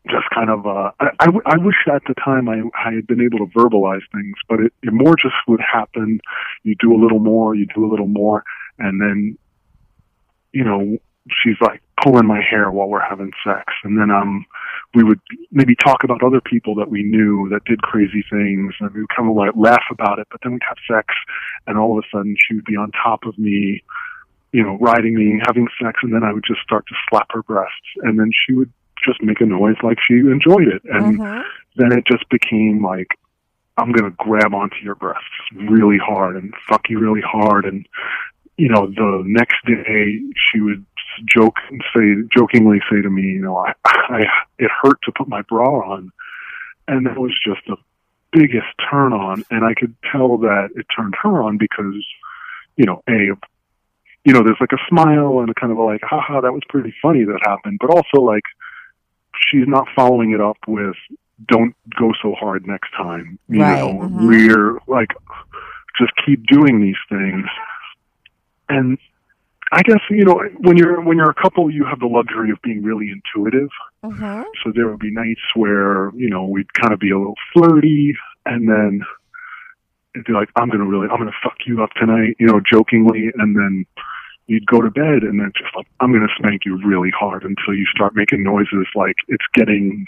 just 0.09 0.29
kind 0.33 0.49
of, 0.49 0.65
uh, 0.65 0.91
I, 0.99 1.07
I, 1.19 1.25
w- 1.25 1.43
I 1.45 1.57
wish 1.57 1.75
at 1.93 2.03
the 2.07 2.15
time 2.15 2.49
I, 2.49 2.61
I 2.77 2.93
had 2.93 3.07
been 3.07 3.21
able 3.21 3.39
to 3.39 3.51
verbalize 3.53 4.01
things, 4.11 4.35
but 4.47 4.59
it, 4.59 4.73
it 4.83 4.93
more 4.93 5.15
just 5.15 5.35
would 5.47 5.61
happen. 5.61 6.19
You 6.63 6.75
do 6.79 6.93
a 6.93 6.99
little 6.99 7.19
more, 7.19 7.55
you 7.55 7.67
do 7.73 7.85
a 7.85 7.89
little 7.89 8.07
more, 8.07 8.43
and 8.77 8.99
then, 9.01 9.37
you 10.51 10.63
know, 10.63 10.97
she's 11.43 11.57
like 11.61 11.81
pulling 12.01 12.25
my 12.25 12.41
hair 12.41 12.71
while 12.71 12.87
we're 12.87 13.07
having 13.07 13.31
sex. 13.45 13.73
And 13.83 13.99
then, 13.99 14.09
um, 14.09 14.45
we 14.95 15.03
would 15.03 15.19
maybe 15.51 15.75
talk 15.75 16.03
about 16.03 16.23
other 16.23 16.41
people 16.41 16.73
that 16.75 16.89
we 16.89 17.03
knew 17.03 17.47
that 17.49 17.63
did 17.65 17.81
crazy 17.81 18.23
things 18.29 18.73
and 18.79 18.91
we 18.93 19.01
would 19.01 19.15
kind 19.15 19.29
of 19.29 19.35
like 19.35 19.51
laugh 19.55 19.83
about 19.91 20.17
it, 20.19 20.27
but 20.31 20.39
then 20.41 20.53
we'd 20.53 20.61
have 20.67 20.77
sex 20.89 21.13
and 21.67 21.77
all 21.77 21.97
of 21.97 22.03
a 22.03 22.07
sudden 22.17 22.35
she 22.47 22.55
would 22.55 22.65
be 22.65 22.75
on 22.75 22.91
top 22.91 23.25
of 23.25 23.37
me, 23.37 23.83
you 24.51 24.63
know, 24.63 24.77
riding 24.81 25.15
me, 25.15 25.39
having 25.45 25.67
sex, 25.81 25.99
and 26.01 26.13
then 26.13 26.23
I 26.23 26.33
would 26.33 26.43
just 26.45 26.61
start 26.61 26.87
to 26.87 26.95
slap 27.07 27.27
her 27.31 27.43
breasts 27.43 27.89
and 27.97 28.19
then 28.19 28.31
she 28.33 28.55
would 28.55 28.71
just 29.05 29.21
make 29.21 29.41
a 29.41 29.45
noise 29.45 29.75
like 29.83 29.97
she 30.05 30.15
enjoyed 30.15 30.67
it. 30.67 30.81
And 30.85 31.19
Mhm. 31.19 31.43
then 31.75 31.91
it 31.91 32.05
just 32.05 32.27
became 32.29 32.83
like, 32.83 33.07
I'm 33.77 33.91
going 33.91 34.11
to 34.11 34.15
grab 34.17 34.53
onto 34.53 34.77
your 34.83 34.95
breasts 34.95 35.23
really 35.55 35.97
hard 35.97 36.35
and 36.35 36.53
fuck 36.67 36.89
you 36.89 36.99
really 36.99 37.21
hard. 37.21 37.65
And, 37.65 37.87
you 38.57 38.67
know, 38.67 38.87
the 38.87 39.23
next 39.25 39.55
day 39.65 40.19
she 40.35 40.59
would 40.59 40.85
joke 41.25 41.57
and 41.69 41.83
say, 41.95 42.27
jokingly 42.35 42.81
say 42.91 43.01
to 43.01 43.09
me, 43.09 43.23
you 43.23 43.41
know, 43.41 43.57
I, 43.57 43.73
I, 43.85 44.21
it 44.57 44.69
hurt 44.81 44.97
to 45.03 45.11
put 45.11 45.27
my 45.27 45.41
bra 45.43 45.65
on. 45.93 46.11
And 46.87 47.05
that 47.05 47.17
was 47.17 47.37
just 47.45 47.61
the 47.67 47.77
biggest 48.31 48.67
turn 48.89 49.13
on. 49.13 49.43
And 49.49 49.63
I 49.63 49.73
could 49.73 49.95
tell 50.11 50.37
that 50.39 50.69
it 50.75 50.85
turned 50.95 51.15
her 51.21 51.41
on 51.41 51.57
because, 51.57 52.05
you 52.75 52.85
know, 52.85 53.01
A, 53.07 53.29
you 54.25 54.33
know, 54.33 54.43
there's 54.43 54.59
like 54.59 54.73
a 54.73 54.87
smile 54.89 55.39
and 55.39 55.49
a 55.49 55.53
kind 55.53 55.71
of 55.71 55.77
a 55.77 55.83
like, 55.83 56.01
haha, 56.03 56.41
that 56.41 56.53
was 56.53 56.63
pretty 56.67 56.93
funny 57.01 57.23
that 57.23 57.39
happened. 57.43 57.77
But 57.79 57.91
also 57.91 58.21
like, 58.21 58.43
she's 59.47 59.67
not 59.67 59.88
following 59.95 60.32
it 60.32 60.41
up 60.41 60.58
with, 60.67 60.95
don't 61.47 61.75
go 61.97 62.12
so 62.21 62.34
hard 62.39 62.67
next 62.67 62.91
time. 62.97 63.39
You 63.47 63.62
Right, 63.62 63.80
know, 63.80 63.99
mhm. 63.99 64.28
we're 64.28 64.80
like, 64.88 65.10
just 65.97 66.12
keep 66.25 66.45
doing 66.47 66.82
these 66.82 66.97
things. 67.10 67.45
And 68.67 68.97
I 69.71 69.82
guess, 69.84 69.99
you 70.10 70.25
know, 70.25 70.41
when 70.60 70.78
you're, 70.78 71.02
when 71.02 71.17
you're 71.17 71.30
a 71.30 71.34
couple, 71.41 71.69
you 71.69 71.86
have 71.86 71.99
the 71.99 72.08
luxury 72.08 72.52
of 72.52 72.62
being 72.62 72.84
really 72.84 73.12
intuitive. 73.12 73.69
Mhm. 74.04 74.43
So 74.63 74.71
there 74.73 74.88
would 74.89 74.99
be 74.99 75.12
nights 75.12 75.41
where, 75.56 76.12
you 76.15 76.30
know, 76.30 76.45
we'd 76.45 76.73
kind 76.73 76.93
of 76.93 76.99
be 76.99 77.12
a 77.12 77.17
little 77.17 77.38
flirty 77.54 78.15
and 78.45 78.67
then 78.67 79.02
it'd 80.15 80.25
be 80.25 80.34
like, 80.34 80.49
I'm 80.56 80.69
going 80.69 80.80
to 80.80 80.86
really, 80.86 81.08
I'm 81.10 81.17
going 81.19 81.30
to 81.32 81.38
fuck 81.43 81.58
you 81.67 81.84
up 81.84 81.91
tonight, 81.91 82.36
you 82.39 82.47
know, 82.47 82.60
jokingly. 82.60 83.32
And 83.38 83.56
then 83.56 83.86
you'd 84.49 84.65
go 84.65 84.81
to 84.81 84.89
bed 84.89 85.23
and 85.23 85.39
then 85.39 85.51
just 85.57 85.73
like, 85.75 85.85
I'm 85.99 86.12
going 86.12 86.27
to 86.27 86.33
spank 86.38 86.63
you 86.65 86.77
really 86.85 87.12
hard 87.17 87.43
until 87.43 87.73
you 87.75 87.85
start 87.85 88.15
making 88.15 88.43
noises 88.43 88.88
like 88.95 89.15
it's 89.27 89.45
getting 89.53 90.05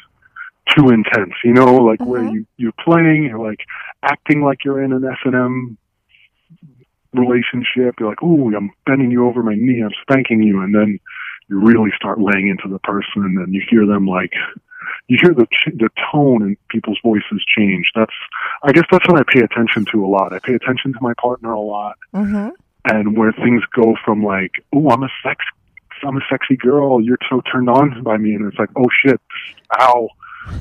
too 0.76 0.90
intense, 0.90 1.34
you 1.44 1.54
know, 1.54 1.76
like 1.76 2.00
where 2.06 2.22
Mhm. 2.24 2.32
you, 2.34 2.46
you're 2.58 2.72
playing, 2.84 3.24
you're 3.26 3.40
like 3.40 3.60
acting 4.04 4.42
like 4.42 4.64
you're 4.66 4.82
in 4.82 4.94
an 4.94 5.04
S&M 5.06 5.78
relationship. 7.14 7.96
You're 8.00 8.10
like, 8.10 8.24
ooh, 8.24 8.56
I'm 8.56 8.72
bending 8.86 9.12
you 9.12 9.28
over 9.28 9.44
my 9.44 9.56
knee, 9.56 9.82
I'm 9.84 9.92
spanking 10.02 10.42
you. 10.44 10.62
And 10.62 10.74
then 10.74 11.00
you 11.50 11.60
really 11.60 11.92
start 11.96 12.20
laying 12.20 12.48
into 12.48 12.68
the 12.70 12.80
person 12.80 13.38
and 13.38 13.54
you 13.54 13.62
hear 13.70 13.86
them 13.86 14.08
like, 14.08 14.32
you 15.08 15.18
hear 15.22 15.34
the 15.34 15.46
ch- 15.48 15.76
the 15.76 15.90
tone 16.12 16.42
in 16.42 16.58
people's 16.70 17.00
voices 17.04 17.44
change. 17.58 17.92
That's, 17.96 18.14
I 18.64 18.72
guess 18.72 18.86
that's 18.92 19.08
what 19.08 19.20
I 19.20 19.24
pay 19.32 19.42
attention 19.44 19.86
to 19.92 20.06
a 20.06 20.08
lot. 20.08 20.34
I 20.34 20.40
pay 20.40 20.54
attention 20.54 20.94
to 20.94 21.00
my 21.02 21.14
partner 21.22 21.52
a 21.52 21.60
lot 21.60 21.98
Mhm. 22.14 22.52
And 22.86 23.18
where 23.18 23.32
things 23.32 23.62
go 23.76 23.96
from 24.04 24.24
like, 24.24 24.64
oh, 24.74 24.90
I'm 24.90 25.04
a 25.04 25.10
sex, 25.24 25.44
I'm 26.04 26.18
a 26.18 26.22
sexy 26.30 26.56
girl. 26.58 27.00
You're 27.02 27.18
so 27.30 27.42
turned 27.52 27.70
on 27.70 28.02
by 28.04 28.18
me, 28.18 28.34
and 28.34 28.46
it's 28.48 28.58
like, 28.58 28.70
oh 28.76 28.86
shit, 29.06 29.22
ow, 29.80 30.10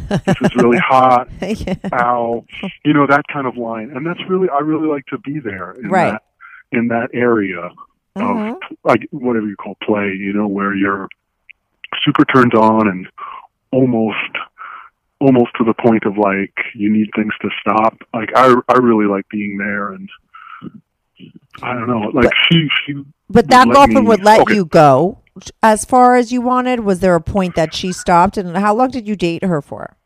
this 0.08 0.36
is 0.42 0.54
really 0.56 0.78
hot. 0.86 1.28
Yeah. 1.40 1.74
Ow, 1.94 2.44
you 2.84 2.92
know 2.92 3.06
that 3.06 3.22
kind 3.32 3.46
of 3.46 3.56
line, 3.56 3.90
and 3.94 4.06
that's 4.06 4.20
really, 4.28 4.48
I 4.50 4.58
really 4.60 4.86
like 4.88 5.06
to 5.06 5.18
be 5.18 5.38
there 5.40 5.72
in 5.72 5.88
Right. 5.88 6.12
that 6.12 6.22
in 6.72 6.88
that 6.88 7.08
area 7.14 7.70
Mhm. 8.18 8.52
of 8.56 8.62
like 8.84 9.06
whatever 9.12 9.46
you 9.46 9.56
call 9.56 9.76
play. 9.82 10.12
You 10.18 10.32
know, 10.32 10.46
where 10.46 10.74
you're 10.74 11.08
super 12.04 12.24
turned 12.24 12.54
on 12.54 12.86
and 12.88 13.06
almost 13.72 14.16
almost 15.20 15.50
to 15.58 15.64
the 15.64 15.74
point 15.74 16.04
of 16.04 16.16
like 16.18 16.52
you 16.74 16.90
need 16.90 17.08
things 17.16 17.32
to 17.40 17.48
stop. 17.60 17.96
Like 18.12 18.30
I 18.36 18.54
I 18.68 18.78
really 18.78 19.06
like 19.06 19.26
being 19.30 19.56
there 19.58 19.92
and. 19.92 20.08
I 21.62 21.74
don't 21.74 21.88
know. 21.88 22.10
Like 22.12 22.24
But- 22.24 22.32
she, 22.50 22.68
she 22.86 22.94
But 23.28 23.48
that 23.48 23.68
let 23.68 23.74
girlfriend 23.74 24.04
me- 24.04 24.08
would 24.08 24.22
let 24.24 24.40
okay. 24.42 24.54
you 24.54 24.64
go 24.64 25.18
as 25.62 25.84
far 25.84 26.16
as 26.16 26.32
you 26.32 26.40
wanted. 26.40 26.80
Was 26.80 27.00
there 27.00 27.14
a 27.14 27.20
point 27.20 27.54
that 27.56 27.74
she 27.74 27.92
stopped? 27.92 28.36
And 28.36 28.56
how 28.56 28.74
long 28.74 28.90
did 28.90 29.06
you 29.08 29.16
date 29.16 29.44
her 29.44 29.60
for? 29.62 29.96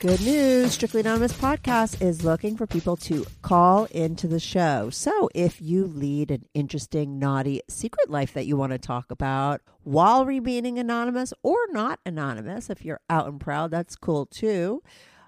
Good 0.00 0.20
news. 0.22 0.72
Strictly 0.72 1.00
Anonymous 1.00 1.32
Podcast 1.32 2.02
is 2.02 2.24
looking 2.24 2.56
for 2.56 2.66
people 2.66 2.96
to 2.98 3.26
call 3.42 3.84
into 3.86 4.26
the 4.26 4.40
show. 4.40 4.90
So 4.90 5.28
if 5.34 5.60
you 5.60 5.84
lead 5.86 6.30
an 6.30 6.44
interesting, 6.54 7.18
naughty 7.18 7.60
secret 7.68 8.10
life 8.10 8.32
that 8.34 8.46
you 8.46 8.56
want 8.56 8.72
to 8.72 8.78
talk 8.78 9.10
about 9.10 9.60
while 9.84 10.24
remaining 10.26 10.78
anonymous 10.78 11.32
or 11.42 11.56
not 11.70 12.00
anonymous, 12.04 12.68
if 12.70 12.84
you're 12.84 13.00
out 13.08 13.26
and 13.28 13.40
proud, 13.40 13.70
that's 13.70 13.96
cool 13.96 14.26
too. 14.26 14.82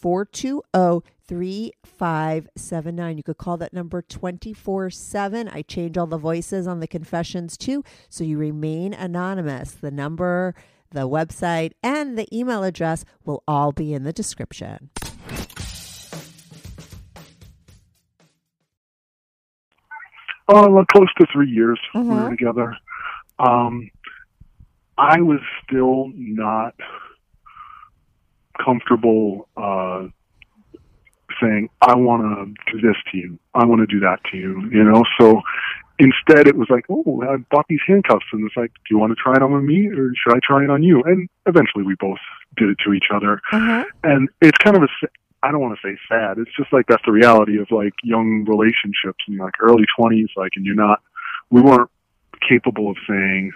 420 0.00 1.02
3579. 1.26 3.16
You 3.16 3.22
could 3.22 3.38
call 3.38 3.56
that 3.56 3.72
number 3.72 4.02
24 4.02 4.90
7. 4.90 5.48
I 5.48 5.62
change 5.62 5.98
all 5.98 6.06
the 6.06 6.18
voices 6.18 6.66
on 6.66 6.80
the 6.80 6.86
confessions 6.86 7.56
too, 7.56 7.82
so 8.08 8.22
you 8.24 8.38
remain 8.38 8.94
anonymous. 8.94 9.72
The 9.72 9.90
number, 9.90 10.54
the 10.90 11.08
website, 11.08 11.72
and 11.82 12.16
the 12.18 12.28
email 12.36 12.62
address 12.62 13.04
will 13.24 13.42
all 13.48 13.72
be 13.72 13.92
in 13.92 14.04
the 14.04 14.12
description. 14.12 14.90
like 20.48 20.86
close 20.88 21.12
to 21.18 21.26
three 21.32 21.50
years 21.50 21.78
we 21.94 22.00
Mhm. 22.02 22.22
were 22.24 22.30
together. 22.30 22.76
Um, 23.38 23.90
I 24.98 25.20
was 25.20 25.40
still 25.64 26.10
not 26.14 26.74
comfortable 28.66 29.48
uh, 29.56 30.08
saying, 31.40 31.68
"I 31.80 31.94
want 31.96 32.22
to 32.22 32.72
do 32.72 32.80
this 32.86 32.96
to 33.12 33.18
you. 33.18 33.38
I 33.54 33.64
want 33.64 33.80
to 33.80 33.86
do 33.86 34.00
that 34.00 34.18
to 34.30 34.36
you." 34.36 34.68
You 34.72 34.84
know, 34.84 35.02
so 35.18 35.40
instead 35.98 36.46
it 36.48 36.56
was 36.56 36.68
like, 36.70 36.84
"Oh, 36.88 37.22
I 37.28 37.36
bought 37.50 37.66
these 37.68 37.80
handcuffs," 37.86 38.26
and 38.32 38.44
it's 38.46 38.56
like, 38.56 38.72
"Do 38.74 38.88
you 38.94 38.98
want 38.98 39.12
to 39.12 39.16
try 39.22 39.34
it 39.36 39.42
on 39.42 39.66
me, 39.66 39.88
or 39.88 40.12
should 40.20 40.34
I 40.36 40.40
try 40.42 40.64
it 40.64 40.70
on 40.70 40.82
you?" 40.82 41.02
And 41.04 41.28
eventually 41.46 41.84
we 41.84 41.94
both 42.00 42.18
did 42.56 42.68
it 42.70 42.78
to 42.84 42.92
each 42.94 43.08
other. 43.14 43.40
Uh-huh. 43.52 43.84
and 44.02 44.28
it's 44.40 44.58
kind 44.58 44.76
of 44.76 44.82
a 44.82 44.90
s- 45.02 45.10
I 45.42 45.50
don't 45.52 45.60
want 45.60 45.78
to 45.80 45.86
say 45.88 45.98
sad. 46.08 46.38
It's 46.38 46.50
just 46.56 46.72
like 46.72 46.86
that's 46.88 47.04
the 47.04 47.12
reality 47.12 47.58
of 47.58 47.70
like 47.70 47.92
young 48.02 48.44
relationships 48.46 49.22
in 49.28 49.36
like 49.36 49.54
early 49.60 49.84
twenties, 49.96 50.28
like, 50.36 50.52
and 50.56 50.64
you're 50.66 50.74
not. 50.74 51.00
We 51.50 51.60
weren't 51.60 51.90
capable 52.48 52.90
of 52.90 52.96
saying, 53.08 53.52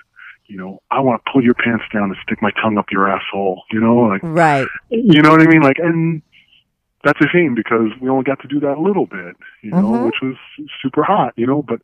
you 0.51 0.57
know, 0.57 0.83
I 0.91 0.99
want 1.01 1.23
to 1.25 1.31
pull 1.33 1.43
your 1.45 1.55
pants 1.55 1.85
down 1.95 2.05
and 2.11 2.17
stick 2.25 2.43
my 2.43 2.51
tongue 2.61 2.77
up 2.77 2.87
your 2.91 3.09
asshole. 3.09 3.63
You 3.71 3.81
know, 3.81 3.97
like, 3.99 4.21
Right. 4.25 4.67
you 4.91 5.23
know 5.23 5.31
what 5.31 5.41
I 5.41 5.47
mean? 5.47 5.63
Like, 5.63 5.79
and 5.79 6.23
that's 7.05 7.21
a 7.21 7.29
shame 7.29 7.55
because 7.55 7.89
we 8.01 8.09
only 8.09 8.25
got 8.25 8.41
to 8.41 8.49
do 8.49 8.59
that 8.61 8.77
a 8.77 8.81
little 8.81 9.07
bit, 9.07 9.37
you 9.63 9.71
know, 9.71 9.93
Mhm. 9.93 10.05
which 10.07 10.21
was 10.21 10.35
super 10.83 11.05
hot, 11.05 11.33
you 11.37 11.47
know, 11.47 11.63
but 11.63 11.81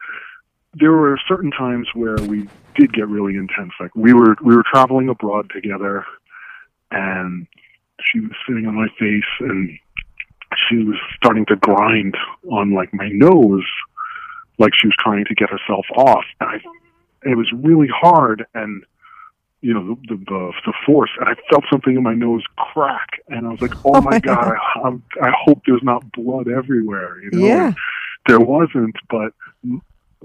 there 0.74 0.92
were 0.92 1.16
certain 1.28 1.50
times 1.52 1.88
where 1.94 2.16
we 2.28 2.48
did 2.74 2.92
get 2.92 3.06
really 3.08 3.36
intense. 3.36 3.72
Like 3.80 3.94
we 3.94 4.12
were, 4.12 4.36
we 4.42 4.54
were 4.54 4.64
traveling 4.70 5.08
abroad 5.08 5.48
together 5.50 6.04
and 6.90 7.46
she 8.02 8.20
was 8.20 8.32
sitting 8.46 8.66
on 8.66 8.74
my 8.74 8.88
face 8.98 9.24
and 9.40 9.78
she 10.68 10.82
was 10.82 10.96
starting 11.14 11.46
to 11.46 11.56
grind 11.56 12.14
on 12.50 12.72
like 12.72 12.92
my 12.92 13.08
nose, 13.08 13.64
like 14.58 14.74
she 14.74 14.88
was 14.88 14.94
trying 14.98 15.24
to 15.24 15.34
get 15.34 15.48
herself 15.50 15.86
off. 15.96 16.24
And 16.40 16.50
I, 16.50 16.60
it 17.26 17.36
was 17.36 17.50
really 17.52 17.88
hard 17.88 18.46
and 18.54 18.84
you 19.62 19.72
know 19.74 19.94
the, 19.94 20.16
the 20.16 20.16
the 20.24 20.52
the 20.66 20.72
force, 20.84 21.10
and 21.18 21.28
I 21.28 21.34
felt 21.50 21.64
something 21.70 21.96
in 21.96 22.02
my 22.02 22.14
nose 22.14 22.42
crack, 22.56 23.08
and 23.28 23.46
I 23.46 23.50
was 23.50 23.60
like, 23.60 23.74
"Oh, 23.84 23.92
Oh 23.96 24.00
my 24.00 24.12
my 24.12 24.18
god! 24.20 24.54
I, 24.84 24.88
I 25.22 25.32
hope 25.44 25.62
there's 25.66 25.82
not 25.82 26.12
blood 26.12 26.46
everywhere." 26.48 27.20
You 27.22 27.30
know, 27.32 27.46
Yeah. 27.46 27.72
there 28.28 28.38
wasn't, 28.38 28.94
but 29.10 29.32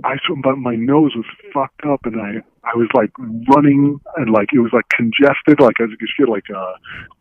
I 0.03 0.17
but 0.43 0.57
my 0.57 0.75
nose 0.75 1.15
was 1.15 1.25
fucked 1.53 1.85
up, 1.85 2.05
and 2.05 2.21
I 2.21 2.43
I 2.63 2.75
was 2.75 2.89
like 2.93 3.11
running, 3.49 3.99
and 4.17 4.29
like 4.29 4.49
it 4.53 4.59
was 4.59 4.73
like 4.73 4.89
congested, 4.89 5.59
like 5.59 5.77
I 5.79 5.85
could 5.87 6.09
feel 6.17 6.29
like 6.29 6.49
uh 6.53 6.73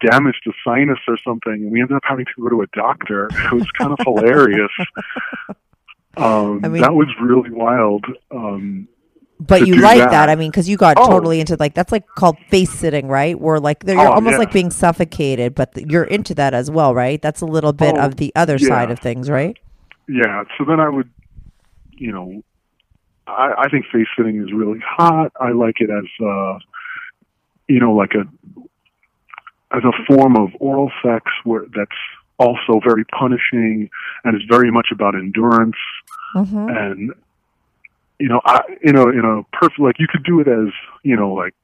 damage 0.05 0.41
to 0.45 0.53
sinus 0.65 0.99
or 1.09 1.17
something, 1.19 1.53
and 1.55 1.71
we 1.71 1.81
ended 1.81 1.97
up 1.97 2.03
having 2.05 2.27
to 2.27 2.33
go 2.43 2.49
to 2.49 2.63
a 2.63 2.67
doctor. 2.75 3.27
It 3.29 3.53
was 3.53 3.71
kind 3.79 3.93
of 3.93 3.99
hilarious. 4.05 4.73
Um, 6.17 6.65
I 6.65 6.69
mean- 6.69 6.83
that 6.83 6.95
was 6.95 7.09
really 7.21 7.51
wild. 7.51 8.05
Um, 8.33 8.89
But 9.41 9.67
you 9.67 9.77
like 9.77 9.99
that. 9.99 10.11
that. 10.11 10.29
I 10.29 10.35
mean, 10.37 10.51
because 10.51 10.69
you 10.69 10.77
got 10.77 10.97
Oh. 10.99 11.07
totally 11.09 11.41
into 11.41 11.57
like 11.59 11.75
that's 11.75 11.91
like 11.93 12.07
called 12.15 12.37
face 12.51 12.71
sitting, 12.71 13.09
right? 13.09 13.41
Where 13.41 13.59
like 13.59 13.83
you're 13.87 13.99
Oh, 13.99 14.13
almost 14.13 14.33
yeah. 14.33 14.39
like 14.39 14.53
being 14.53 14.71
suffocated, 14.71 15.55
but 15.55 15.75
th- 15.75 15.87
you're 15.91 16.05
into 16.05 16.35
that 16.35 16.53
as 16.55 16.71
well, 16.71 16.95
right? 16.95 17.21
That's 17.23 17.41
a 17.41 17.47
little 17.47 17.73
bit 17.73 17.95
Oh, 17.97 18.01
of 18.03 18.17
the 18.17 18.33
other 18.37 18.57
yeah. 18.59 18.69
side 18.69 18.91
of 18.91 18.99
things, 19.01 19.31
right? 19.31 19.57
yeah 20.09 20.43
so 20.59 20.65
then 20.65 20.81
i 20.81 20.89
would 20.89 21.09
you 21.93 22.11
know 22.11 22.43
i 23.29 23.53
i 23.59 23.69
think 23.69 23.87
face 23.93 24.09
sitting 24.17 24.43
is 24.43 24.53
really 24.53 24.81
hot 24.85 25.31
i 25.41 25.51
like 25.53 25.77
it 25.81 25.89
as 25.89 26.05
uh 26.27 26.59
you 27.69 27.79
know 27.79 27.93
like 27.93 28.11
a 28.15 28.25
as 29.77 29.83
a 29.85 29.93
form 30.13 30.35
of 30.37 30.49
oral 30.59 30.91
sex 31.05 31.27
where 31.45 31.65
that's 31.77 32.01
also 32.41 32.81
very 32.85 33.05
punishing 33.05 33.89
and 34.25 34.35
is 34.35 34.43
very 34.51 34.73
much 34.73 34.89
about 34.93 35.15
endurance 35.15 35.77
Mm-hmm. 36.35 36.69
and 36.71 37.13
you 38.21 38.29
know 38.29 38.41
i 38.45 38.61
you 38.85 38.93
know 38.93 39.09
in 39.09 39.25
a 39.25 39.57
perfect 39.57 39.81
like 39.81 39.99
you 39.99 40.07
could 40.07 40.23
do 40.23 40.39
it 40.41 40.47
as 40.47 40.73
you 41.03 41.17
know 41.17 41.33
like 41.33 41.55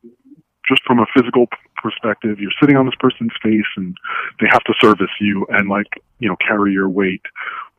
just 0.66 0.82
from 0.84 0.98
a 0.98 1.06
physical 1.14 1.46
perspective 1.76 2.40
you're 2.40 2.50
sitting 2.60 2.76
on 2.76 2.86
this 2.86 2.94
person's 2.98 3.32
face 3.42 3.66
and 3.76 3.96
they 4.40 4.46
have 4.50 4.64
to 4.64 4.72
service 4.80 5.10
you 5.20 5.46
and 5.50 5.68
like 5.68 5.86
you 6.18 6.28
know 6.28 6.36
carry 6.36 6.72
your 6.72 6.88
weight 6.88 7.22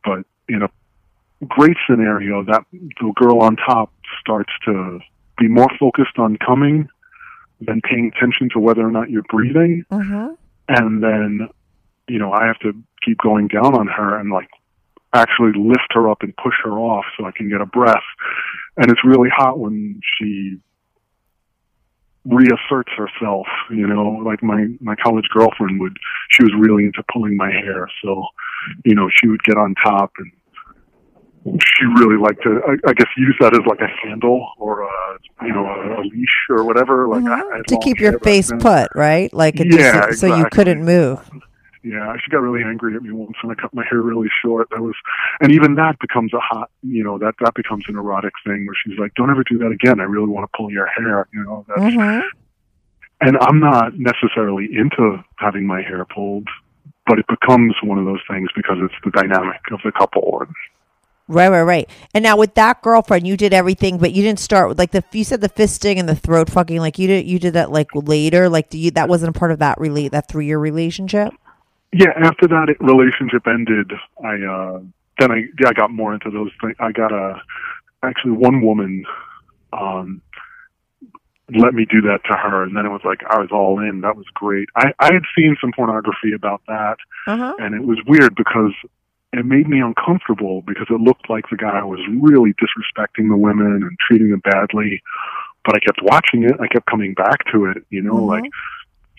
but 0.05 0.19
in 0.47 0.61
a 0.61 0.69
great 1.47 1.77
scenario 1.89 2.43
that 2.43 2.63
the 2.71 3.11
girl 3.15 3.41
on 3.41 3.55
top 3.57 3.91
starts 4.19 4.53
to 4.63 4.99
be 5.37 5.47
more 5.47 5.69
focused 5.79 6.17
on 6.17 6.37
coming 6.37 6.87
than 7.61 7.81
paying 7.81 8.11
attention 8.15 8.49
to 8.53 8.59
whether 8.59 8.81
or 8.87 8.91
not 8.91 9.09
you're 9.09 9.23
breathing 9.23 9.83
Mm-hmm. 9.91 10.33
and 10.69 11.03
then 11.03 11.49
you 12.07 12.19
know 12.19 12.31
i 12.31 12.45
have 12.45 12.59
to 12.59 12.71
keep 13.03 13.17
going 13.17 13.47
down 13.47 13.73
on 13.75 13.87
her 13.87 14.17
and 14.17 14.31
like 14.31 14.49
actually 15.13 15.51
lift 15.55 15.87
her 15.91 16.09
up 16.09 16.21
and 16.21 16.35
push 16.37 16.55
her 16.63 16.71
off 16.73 17.05
so 17.17 17.25
i 17.25 17.31
can 17.31 17.49
get 17.49 17.61
a 17.61 17.65
breath 17.65 18.03
and 18.77 18.91
it's 18.91 19.03
really 19.03 19.29
hot 19.35 19.59
when 19.59 19.99
she 20.17 20.57
reasserts 22.25 22.91
herself 22.97 23.47
you 23.71 23.87
know 23.87 24.09
like 24.25 24.43
my 24.43 24.65
my 24.81 24.95
college 24.95 25.27
girlfriend 25.33 25.79
would 25.79 25.95
she 26.29 26.43
was 26.43 26.51
really 26.59 26.83
into 26.83 27.01
pulling 27.13 27.37
my 27.37 27.49
hair 27.49 27.87
so 28.03 28.25
you 28.83 28.93
know 28.93 29.09
she 29.13 29.27
would 29.27 29.41
get 29.43 29.57
on 29.57 29.73
top 29.75 30.11
and 30.17 30.31
she 31.45 31.85
really 31.97 32.17
liked 32.21 32.43
to 32.43 32.59
I, 32.67 32.89
I 32.89 32.93
guess 32.93 33.07
use 33.15 33.35
that 33.39 33.53
as 33.53 33.65
like 33.65 33.79
a 33.79 33.87
handle 34.05 34.45
or 34.57 34.81
a 34.81 35.17
you 35.43 35.53
know 35.53 35.65
a, 35.65 36.01
a 36.01 36.03
leash 36.03 36.47
or 36.49 36.65
whatever 36.65 37.07
like 37.07 37.23
I, 37.25 37.39
I 37.39 37.41
Mm-hmm. 37.57 37.61
to 37.67 37.77
keep 37.79 37.99
your 37.99 38.19
face 38.19 38.51
put, 38.59 38.89
right? 38.95 39.33
Like 39.33 39.59
it 39.59 39.69
Yeah, 39.69 40.07
just 40.07 40.19
so 40.19 40.27
you 40.27 40.45
couldn't 40.51 40.83
move. 40.83 41.19
Yeah, 41.89 42.15
she 42.23 42.31
got 42.31 42.39
really 42.39 42.63
angry 42.63 42.95
at 42.95 43.01
me 43.01 43.11
once 43.11 43.37
when 43.41 43.55
I 43.55 43.61
cut 43.61 43.73
my 43.73 43.85
hair 43.89 44.01
really 44.01 44.29
short. 44.43 44.69
That 44.71 44.81
was, 44.81 44.95
and 45.39 45.51
even 45.51 45.75
that 45.75 45.99
becomes 45.99 46.33
a 46.33 46.39
hot, 46.39 46.69
you 46.83 47.03
know, 47.03 47.17
that 47.19 47.35
that 47.39 47.53
becomes 47.53 47.85
an 47.87 47.95
erotic 47.95 48.33
thing 48.45 48.65
where 48.65 48.75
she's 48.83 48.99
like, 48.99 49.13
"Don't 49.15 49.29
ever 49.29 49.43
do 49.43 49.57
that 49.59 49.71
again. 49.71 49.99
I 49.99 50.03
really 50.03 50.27
want 50.27 50.49
to 50.51 50.57
pull 50.57 50.71
your 50.71 50.87
hair." 50.87 51.27
You 51.33 51.43
know, 51.43 51.65
that's, 51.67 51.93
hmm 51.93 52.19
and 53.19 53.37
I'm 53.41 53.59
not 53.59 53.97
necessarily 53.97 54.69
into 54.71 55.23
having 55.37 55.65
my 55.65 55.81
hair 55.81 56.05
pulled, 56.05 56.47
but 57.07 57.17
it 57.17 57.25
becomes 57.27 57.73
one 57.81 57.97
of 57.97 58.05
those 58.05 58.21
things 58.29 58.49
because 58.55 58.77
it's 58.79 58.93
the 59.03 59.09
dynamic 59.09 59.59
of 59.71 59.79
the 59.83 59.91
couple. 59.91 60.41
And 60.41 60.53
Right, 61.29 61.49
right, 61.49 61.63
right. 61.63 61.89
And 62.13 62.23
now 62.23 62.37
with 62.37 62.53
that 62.53 62.81
girlfriend, 62.81 63.27
you 63.27 63.35
did 63.35 63.53
everything, 63.53 63.97
but 63.97 64.13
you 64.13 64.23
didn't 64.23 64.39
start 64.39 64.69
with 64.69 64.79
like 64.79 64.91
the 64.91 65.03
you 65.11 65.25
said 65.25 65.41
the 65.41 65.49
fisting 65.49 65.99
and 65.99 66.07
the 66.07 66.15
throat 66.15 66.49
fucking. 66.49 66.79
Like 66.79 66.97
you 66.97 67.07
did, 67.07 67.27
you 67.27 67.37
did 67.37 67.53
that 67.53 67.69
like 67.69 67.89
later. 67.93 68.47
Like 68.47 68.69
do 68.69 68.77
you 68.77 68.91
that 68.91 69.09
wasn't 69.09 69.35
a 69.35 69.39
part 69.39 69.51
of 69.51 69.59
that 69.59 69.77
relate 69.77 70.13
that 70.13 70.29
three 70.29 70.45
year 70.45 70.57
relationship. 70.57 71.33
Yeah, 71.93 72.11
after 72.17 72.47
that 72.47 72.69
it, 72.69 72.77
relationship 72.79 73.47
ended, 73.47 73.91
I 74.23 74.35
uh 74.43 74.79
then 75.19 75.31
I 75.31 75.37
yeah 75.59 75.69
I 75.69 75.73
got 75.73 75.91
more 75.91 76.13
into 76.13 76.29
those 76.29 76.51
things. 76.61 76.75
I 76.79 76.91
got 76.91 77.11
a 77.11 77.41
actually 78.03 78.33
one 78.33 78.61
woman 78.61 79.03
um 79.73 80.21
let 81.57 81.73
me 81.73 81.85
do 81.89 82.01
that 82.01 82.19
to 82.25 82.33
her 82.35 82.63
and 82.63 82.75
then 82.75 82.85
it 82.85 82.89
was 82.89 83.01
like 83.05 83.21
I 83.29 83.39
was 83.39 83.49
all 83.51 83.79
in. 83.79 84.01
That 84.01 84.17
was 84.17 84.25
great. 84.33 84.67
I, 84.75 84.91
I 84.99 85.13
had 85.13 85.23
seen 85.35 85.55
some 85.61 85.71
pornography 85.73 86.33
about 86.35 86.61
that 86.67 86.97
Uh 87.27 87.37
huh. 87.37 87.53
and 87.59 87.73
it 87.73 87.83
was 87.85 87.97
weird 88.05 88.35
because 88.35 88.73
it 89.33 89.45
made 89.45 89.67
me 89.67 89.79
uncomfortable 89.79 90.61
because 90.61 90.87
it 90.89 90.99
looked 91.01 91.29
like 91.29 91.45
the 91.49 91.57
guy 91.57 91.83
was 91.83 91.99
really 92.19 92.53
disrespecting 92.53 93.29
the 93.29 93.37
women 93.37 93.67
and 93.83 93.97
treating 94.07 94.31
them 94.31 94.41
badly. 94.43 95.01
But 95.65 95.75
I 95.75 95.79
kept 95.79 95.99
watching 96.01 96.43
it. 96.43 96.53
I 96.61 96.67
kept 96.67 96.85
coming 96.85 97.13
back 97.13 97.39
to 97.51 97.65
it, 97.65 97.83
you 97.89 98.01
know, 98.01 98.15
Mhm. 98.15 98.27
like 98.27 98.43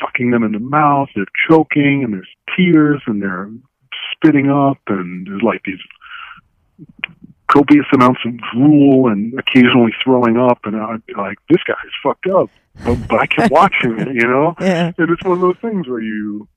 fucking 0.00 0.30
them 0.30 0.42
in 0.42 0.52
the 0.52 0.58
mouth. 0.58 1.08
They're 1.14 1.26
choking 1.48 2.02
and 2.04 2.12
there's 2.12 2.28
tears 2.56 3.02
and 3.06 3.22
they're 3.22 3.50
spitting 4.12 4.50
up 4.50 4.78
and 4.88 5.26
there's 5.26 5.42
like 5.42 5.62
these 5.64 5.80
copious 7.50 7.86
amounts 7.92 8.20
of 8.26 8.34
drool 8.52 9.08
and 9.08 9.38
occasionally 9.38 9.92
throwing 10.04 10.36
up. 10.36 10.60
And 10.64 10.76
I'd 10.76 11.04
be 11.06 11.14
like, 11.14 11.38
this 11.48 11.62
guy's 11.66 11.76
fucked 12.02 12.26
up. 12.26 12.50
But, 12.84 13.08
but 13.08 13.20
I 13.20 13.26
kept 13.26 13.50
watching 13.52 13.98
it, 13.98 14.08
you 14.14 14.28
know? 14.28 14.54
Yeah. 14.60 14.92
And 14.96 15.10
it's 15.10 15.24
one 15.24 15.32
of 15.32 15.40
those 15.40 15.56
things 15.60 15.88
where 15.88 16.00
you 16.00 16.48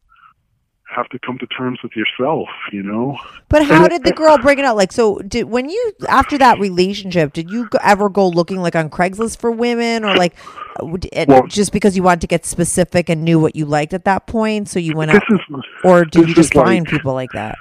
have 0.96 1.08
to 1.10 1.20
come 1.20 1.38
to 1.40 1.48
terms 1.48 1.80
with 1.84 1.94
yourself, 1.96 2.48
you 2.72 2.84
know? 2.84 3.18
But 3.50 3.64
how 3.66 3.88
did 3.88 4.04
the 4.04 4.12
girl 4.12 4.38
bring 4.38 4.60
it 4.60 4.66
out? 4.66 4.76
Like, 4.76 4.92
so 4.92 5.20
did 5.20 5.46
when 5.46 5.70
you 5.70 5.94
after 6.10 6.38
that 6.38 6.60
relationship, 6.60 7.34
did 7.34 7.50
you 7.50 7.70
ever 7.82 8.10
go 8.10 8.28
looking 8.28 8.58
like 8.58 8.76
on 8.76 8.90
Craigslist 8.90 9.40
for 9.40 9.52
women, 9.52 10.04
or 10.04 10.16
like 10.16 10.36
uh, 10.82 10.88
it- 11.12 11.28
Well- 11.30 11.48
just 11.48 11.72
because 11.72 11.96
you 11.96 12.04
wanted 12.04 12.22
to 12.22 12.28
get 12.28 12.46
specific 12.46 13.10
and 13.10 13.24
knew 13.24 13.40
what 13.40 13.56
you 13.56 13.66
liked 13.66 13.94
at 13.94 14.06
that 14.06 14.28
point, 14.28 14.68
so 14.70 14.80
you 14.80 14.96
went 14.96 15.12
out, 15.12 15.24
is 15.30 15.40
or 15.84 16.06
did 16.06 16.28
you 16.28 16.36
just 16.36 16.52
is 16.52 16.56
like- 16.56 16.66
find 16.66 16.86
people 16.88 17.14
like 17.14 17.32
that? 17.34 17.56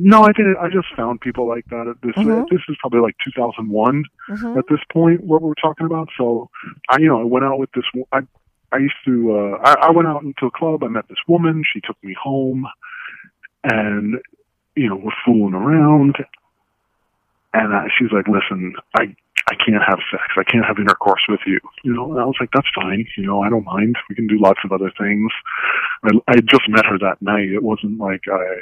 no, 0.00 0.22
I 0.22 0.30
didn't. 0.30 0.56
I 0.60 0.68
just 0.68 0.86
found 0.94 1.20
people 1.20 1.48
like 1.48 1.64
that. 1.70 1.88
At 1.88 2.00
this 2.02 2.14
Mhm. 2.14 2.48
this 2.50 2.60
is 2.68 2.76
probably 2.80 3.00
like 3.00 3.16
2001 3.24 4.04
Mhm. 4.30 4.56
at 4.56 4.64
this 4.70 4.78
point. 4.92 5.24
What 5.24 5.42
we're 5.42 5.54
talking 5.54 5.86
about. 5.86 6.08
So, 6.16 6.48
I 6.88 6.98
you 6.98 7.08
know 7.08 7.20
I 7.20 7.24
went 7.24 7.44
out 7.44 7.58
with 7.58 7.70
this. 7.72 7.84
I 8.12 8.20
I 8.72 8.78
used 8.78 8.96
to. 9.06 9.32
Uh, 9.32 9.58
I, 9.62 9.88
I 9.88 9.90
went 9.90 10.08
out 10.08 10.22
into 10.22 10.46
a 10.46 10.50
club. 10.50 10.84
I 10.84 10.88
met 10.88 11.08
this 11.08 11.18
woman. 11.26 11.64
She 11.72 11.80
took 11.80 11.96
me 12.02 12.14
home, 12.20 12.66
and 13.64 14.16
you 14.76 14.88
know 14.88 14.96
we're 14.96 15.12
fooling 15.24 15.54
around. 15.54 16.16
And 17.54 17.74
uh, 17.74 17.88
she's 17.98 18.12
like, 18.12 18.28
"Listen, 18.28 18.74
I 18.94 19.14
I 19.50 19.54
can't 19.54 19.82
have 19.86 20.00
sex. 20.10 20.24
I 20.36 20.44
can't 20.44 20.66
have 20.66 20.78
intercourse 20.78 21.22
with 21.28 21.40
you." 21.46 21.60
You 21.82 21.94
know, 21.94 22.12
and 22.12 22.20
I 22.20 22.24
was 22.24 22.36
like, 22.40 22.50
"That's 22.52 22.68
fine. 22.74 23.06
You 23.16 23.26
know, 23.26 23.42
I 23.42 23.48
don't 23.48 23.64
mind. 23.64 23.96
We 24.08 24.14
can 24.14 24.26
do 24.26 24.38
lots 24.38 24.60
of 24.64 24.72
other 24.72 24.92
things." 24.98 25.32
I, 26.04 26.10
I 26.28 26.34
just 26.36 26.68
met 26.68 26.86
her 26.86 26.98
that 26.98 27.22
night. 27.22 27.48
It 27.48 27.62
wasn't 27.62 27.98
like 27.98 28.22
I 28.30 28.60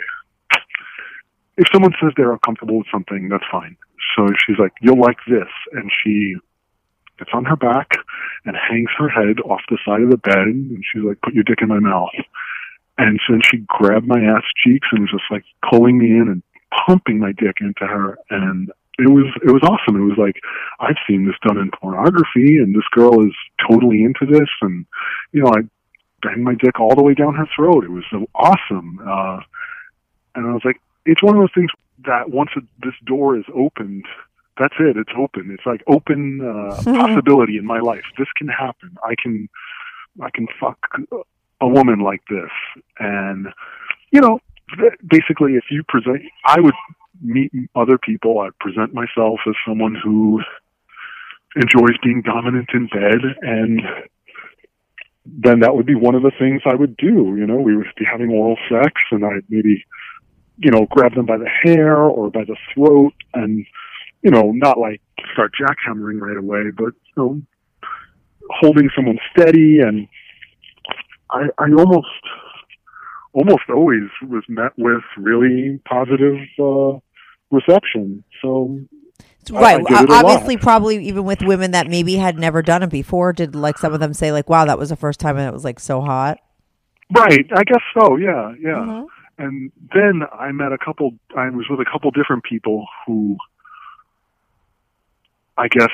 if 1.56 1.66
someone 1.72 1.92
says 2.00 2.12
they're 2.16 2.32
uncomfortable 2.32 2.78
with 2.78 2.86
something, 2.92 3.28
that's 3.28 3.44
fine. 3.50 3.76
So 4.16 4.28
she's 4.46 4.58
like, 4.58 4.72
"You'll 4.80 5.00
like 5.00 5.18
this," 5.26 5.48
and 5.72 5.90
she 6.02 6.36
gets 7.18 7.30
on 7.32 7.44
her 7.44 7.56
back 7.56 7.90
and 8.44 8.56
hangs 8.56 8.90
her 8.98 9.08
head 9.08 9.40
off 9.40 9.60
the 9.70 9.78
side 9.84 10.02
of 10.02 10.10
the 10.10 10.16
bed, 10.18 10.46
and 10.46 10.82
she's 10.84 11.02
like, 11.02 11.20
"Put 11.22 11.34
your 11.34 11.44
dick 11.44 11.62
in 11.62 11.68
my 11.68 11.78
mouth." 11.80 12.14
And 12.98 13.20
so 13.26 13.34
then 13.34 13.42
she 13.44 13.58
grabbed 13.66 14.06
my 14.06 14.20
ass 14.20 14.44
cheeks 14.64 14.88
and 14.90 15.02
was 15.02 15.10
just 15.10 15.30
like 15.30 15.44
pulling 15.70 15.98
me 15.98 16.06
in 16.06 16.28
and 16.28 16.42
pumping 16.86 17.18
my 17.18 17.32
dick 17.32 17.56
into 17.60 17.86
her, 17.86 18.18
and 18.30 18.70
it 18.98 19.08
was 19.08 19.26
it 19.42 19.50
was 19.50 19.62
awesome. 19.62 19.96
It 20.00 20.08
was 20.08 20.18
like 20.18 20.40
I've 20.80 20.96
seen 21.06 21.26
this 21.26 21.36
done 21.46 21.58
in 21.58 21.70
pornography, 21.70 22.56
and 22.58 22.74
this 22.74 22.88
girl 22.92 23.26
is 23.26 23.34
totally 23.68 24.02
into 24.02 24.24
this, 24.26 24.48
and 24.62 24.86
you 25.32 25.42
know 25.42 25.48
I 25.50 25.60
banged 26.22 26.44
my 26.44 26.54
dick 26.54 26.80
all 26.80 26.94
the 26.94 27.02
way 27.02 27.14
down 27.14 27.34
her 27.34 27.46
throat. 27.54 27.84
It 27.84 27.90
was 27.90 28.04
so 28.10 28.26
awesome. 28.34 28.98
Uh, 29.06 29.40
And 30.34 30.46
I 30.46 30.52
was 30.52 30.62
like, 30.64 30.80
it's 31.04 31.22
one 31.22 31.34
of 31.36 31.40
those 31.40 31.54
things 31.54 31.70
that 32.04 32.30
once 32.30 32.50
this 32.82 32.94
door 33.04 33.36
is 33.36 33.44
opened, 33.54 34.04
that's 34.58 34.74
it. 34.78 34.96
It's 34.96 35.12
open. 35.16 35.50
It's 35.50 35.66
like 35.66 35.82
open 35.86 36.40
uh, 36.40 36.76
possibility 36.84 37.58
in 37.58 37.66
my 37.66 37.80
life. 37.80 38.04
This 38.18 38.28
can 38.36 38.48
happen. 38.48 38.96
I 39.04 39.14
can, 39.20 39.48
I 40.22 40.30
can 40.30 40.46
fuck 40.58 40.78
a 41.60 41.68
woman 41.68 42.00
like 42.00 42.22
this, 42.28 42.50
and 42.98 43.48
you 44.12 44.20
know, 44.20 44.40
basically, 45.08 45.54
if 45.54 45.64
you 45.70 45.82
present, 45.88 46.22
I 46.44 46.60
would 46.60 46.74
meet 47.22 47.52
other 47.74 47.98
people. 47.98 48.40
I'd 48.40 48.58
present 48.58 48.94
myself 48.94 49.40
as 49.46 49.54
someone 49.66 49.94
who 50.02 50.40
enjoys 51.54 51.96
being 52.02 52.22
dominant 52.22 52.68
in 52.74 52.86
bed, 52.86 53.20
and 53.42 53.80
then 55.24 55.60
that 55.60 55.74
would 55.74 55.86
be 55.86 55.94
one 55.94 56.14
of 56.14 56.22
the 56.22 56.32
things 56.38 56.62
I 56.66 56.74
would 56.74 56.96
do. 56.96 57.34
You 57.36 57.46
know, 57.46 57.56
we 57.56 57.76
would 57.76 57.86
be 57.96 58.04
having 58.04 58.30
oral 58.30 58.56
sex, 58.70 58.92
and 59.10 59.24
I'd 59.24 59.44
maybe, 59.48 59.84
you 60.58 60.70
know, 60.70 60.86
grab 60.90 61.14
them 61.14 61.26
by 61.26 61.38
the 61.38 61.48
hair 61.48 61.96
or 61.96 62.30
by 62.30 62.44
the 62.44 62.56
throat, 62.72 63.14
and 63.34 63.66
you 64.26 64.32
know, 64.32 64.50
not 64.50 64.76
like 64.76 65.00
start 65.32 65.52
jackhammering 65.54 66.20
right 66.20 66.36
away, 66.36 66.72
but 66.76 66.92
you 67.04 67.14
know, 67.16 67.42
holding 68.50 68.90
someone 68.96 69.18
steady, 69.30 69.78
and 69.78 70.08
I, 71.30 71.44
I 71.58 71.70
almost, 71.70 72.08
almost 73.32 73.62
always 73.72 74.10
was 74.28 74.42
met 74.48 74.72
with 74.76 75.04
really 75.16 75.80
positive 75.88 76.38
uh, 76.58 76.98
reception. 77.52 78.24
So 78.42 78.80
Right. 79.48 79.80
Obviously, 79.88 80.56
probably 80.56 81.06
even 81.06 81.24
with 81.24 81.40
women 81.42 81.70
that 81.70 81.86
maybe 81.86 82.16
had 82.16 82.36
never 82.36 82.62
done 82.62 82.82
it 82.82 82.90
before, 82.90 83.32
did 83.32 83.54
like 83.54 83.78
some 83.78 83.94
of 83.94 84.00
them 84.00 84.12
say 84.12 84.32
like, 84.32 84.50
"Wow, 84.50 84.64
that 84.64 84.76
was 84.76 84.88
the 84.88 84.96
first 84.96 85.20
time 85.20 85.36
and 85.36 85.46
it 85.46 85.52
was 85.52 85.62
like 85.62 85.78
so 85.78 86.00
hot." 86.00 86.38
Right, 87.16 87.46
I 87.54 87.62
guess 87.62 87.82
so. 87.96 88.16
Yeah, 88.16 88.54
yeah. 88.60 88.70
Mhm. 88.70 89.06
And 89.38 89.70
then 89.94 90.22
I 90.36 90.50
met 90.50 90.72
a 90.72 90.78
couple. 90.84 91.12
I 91.36 91.48
was 91.50 91.66
with 91.70 91.78
a 91.78 91.84
couple 91.84 92.10
different 92.10 92.42
people 92.42 92.86
who, 93.06 93.36
I 95.58 95.68
guess, 95.68 95.90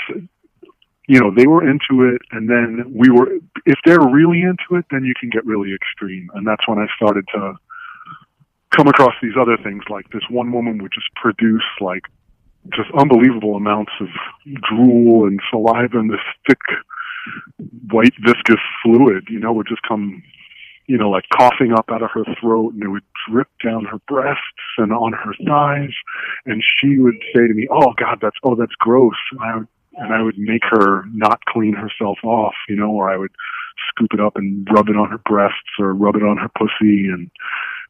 you 1.09 1.21
know, 1.21 1.33
they 1.35 1.47
were 1.47 1.69
into 1.69 2.05
it, 2.15 2.23
and 2.31 2.49
then 2.49 2.93
we 2.95 3.11
were. 3.11 3.39
If 3.67 3.79
they're 3.85 4.01
really 4.01 4.43
into 4.43 4.79
it, 4.79 4.87
then 4.91 5.05
you 5.05 5.15
can 5.19 5.31
get 5.31 5.45
really 5.47 5.75
extreme, 5.75 6.31
and 6.35 6.47
that's 6.47 6.67
when 6.67 6.79
I 6.79 6.87
started 6.97 7.27
to 7.35 7.55
come 8.77 8.89
across 8.89 9.15
these 9.23 9.37
other 9.41 9.57
things. 9.63 9.83
Like 9.89 10.09
this 10.11 10.23
one 10.31 10.53
woman 10.53 10.83
would 10.83 10.93
just 10.93 11.09
produce 11.15 11.65
like 11.81 12.03
just 12.71 12.91
unbelievable 12.99 13.57
amounts 13.57 13.93
of 14.01 14.09
drool 14.69 15.27
and 15.27 15.41
saliva 15.51 15.99
and 15.99 16.11
this 16.11 16.21
thick 16.49 16.61
white 17.91 18.15
viscous 18.25 18.63
fluid, 18.83 19.27
you 19.29 19.39
know, 19.39 19.53
would 19.53 19.67
just 19.69 19.83
come 19.83 20.23
you 20.93 20.99
know, 20.99 21.09
like 21.09 21.25
coughing 21.35 21.73
up 21.73 21.87
out 21.91 22.03
of 22.03 22.11
her 22.11 22.23
throat 22.39 22.75
and 22.75 22.83
it 22.83 22.89
would 22.89 23.03
drip 23.27 23.49
down 23.65 23.87
her 23.87 23.97
breasts 24.07 24.43
and 24.77 24.93
on 24.93 25.15
her 25.15 25.33
thighs. 25.47 25.95
And 26.45 26.63
she 26.63 26.99
would 26.99 27.17
say 27.35 27.49
to 27.49 27.55
me, 27.55 27.67
Oh 27.71 27.95
God, 27.97 28.19
that's, 28.21 28.37
oh, 28.45 28.55
that's 28.55 28.75
gross. 28.79 29.17
And 29.31 29.41
I 29.41 29.57
would, 29.57 29.69
and 29.95 30.13
I 30.13 30.21
would 30.21 30.37
make 30.37 30.61
her 30.69 31.05
not 31.15 31.43
clean 31.47 31.73
herself 31.73 32.19
off, 32.23 32.53
you 32.69 32.77
know, 32.77 32.91
or 32.91 33.09
I 33.09 33.17
would 33.17 33.31
scoop 33.89 34.13
it 34.13 34.21
up 34.21 34.37
and 34.37 34.69
rub 34.71 34.91
it 34.91 34.97
on 34.97 35.09
her 35.09 35.21
breasts 35.25 35.57
or 35.79 35.95
rub 35.95 36.15
it 36.15 36.23
on 36.23 36.37
her 36.37 36.51
pussy. 36.59 37.07
And 37.07 37.31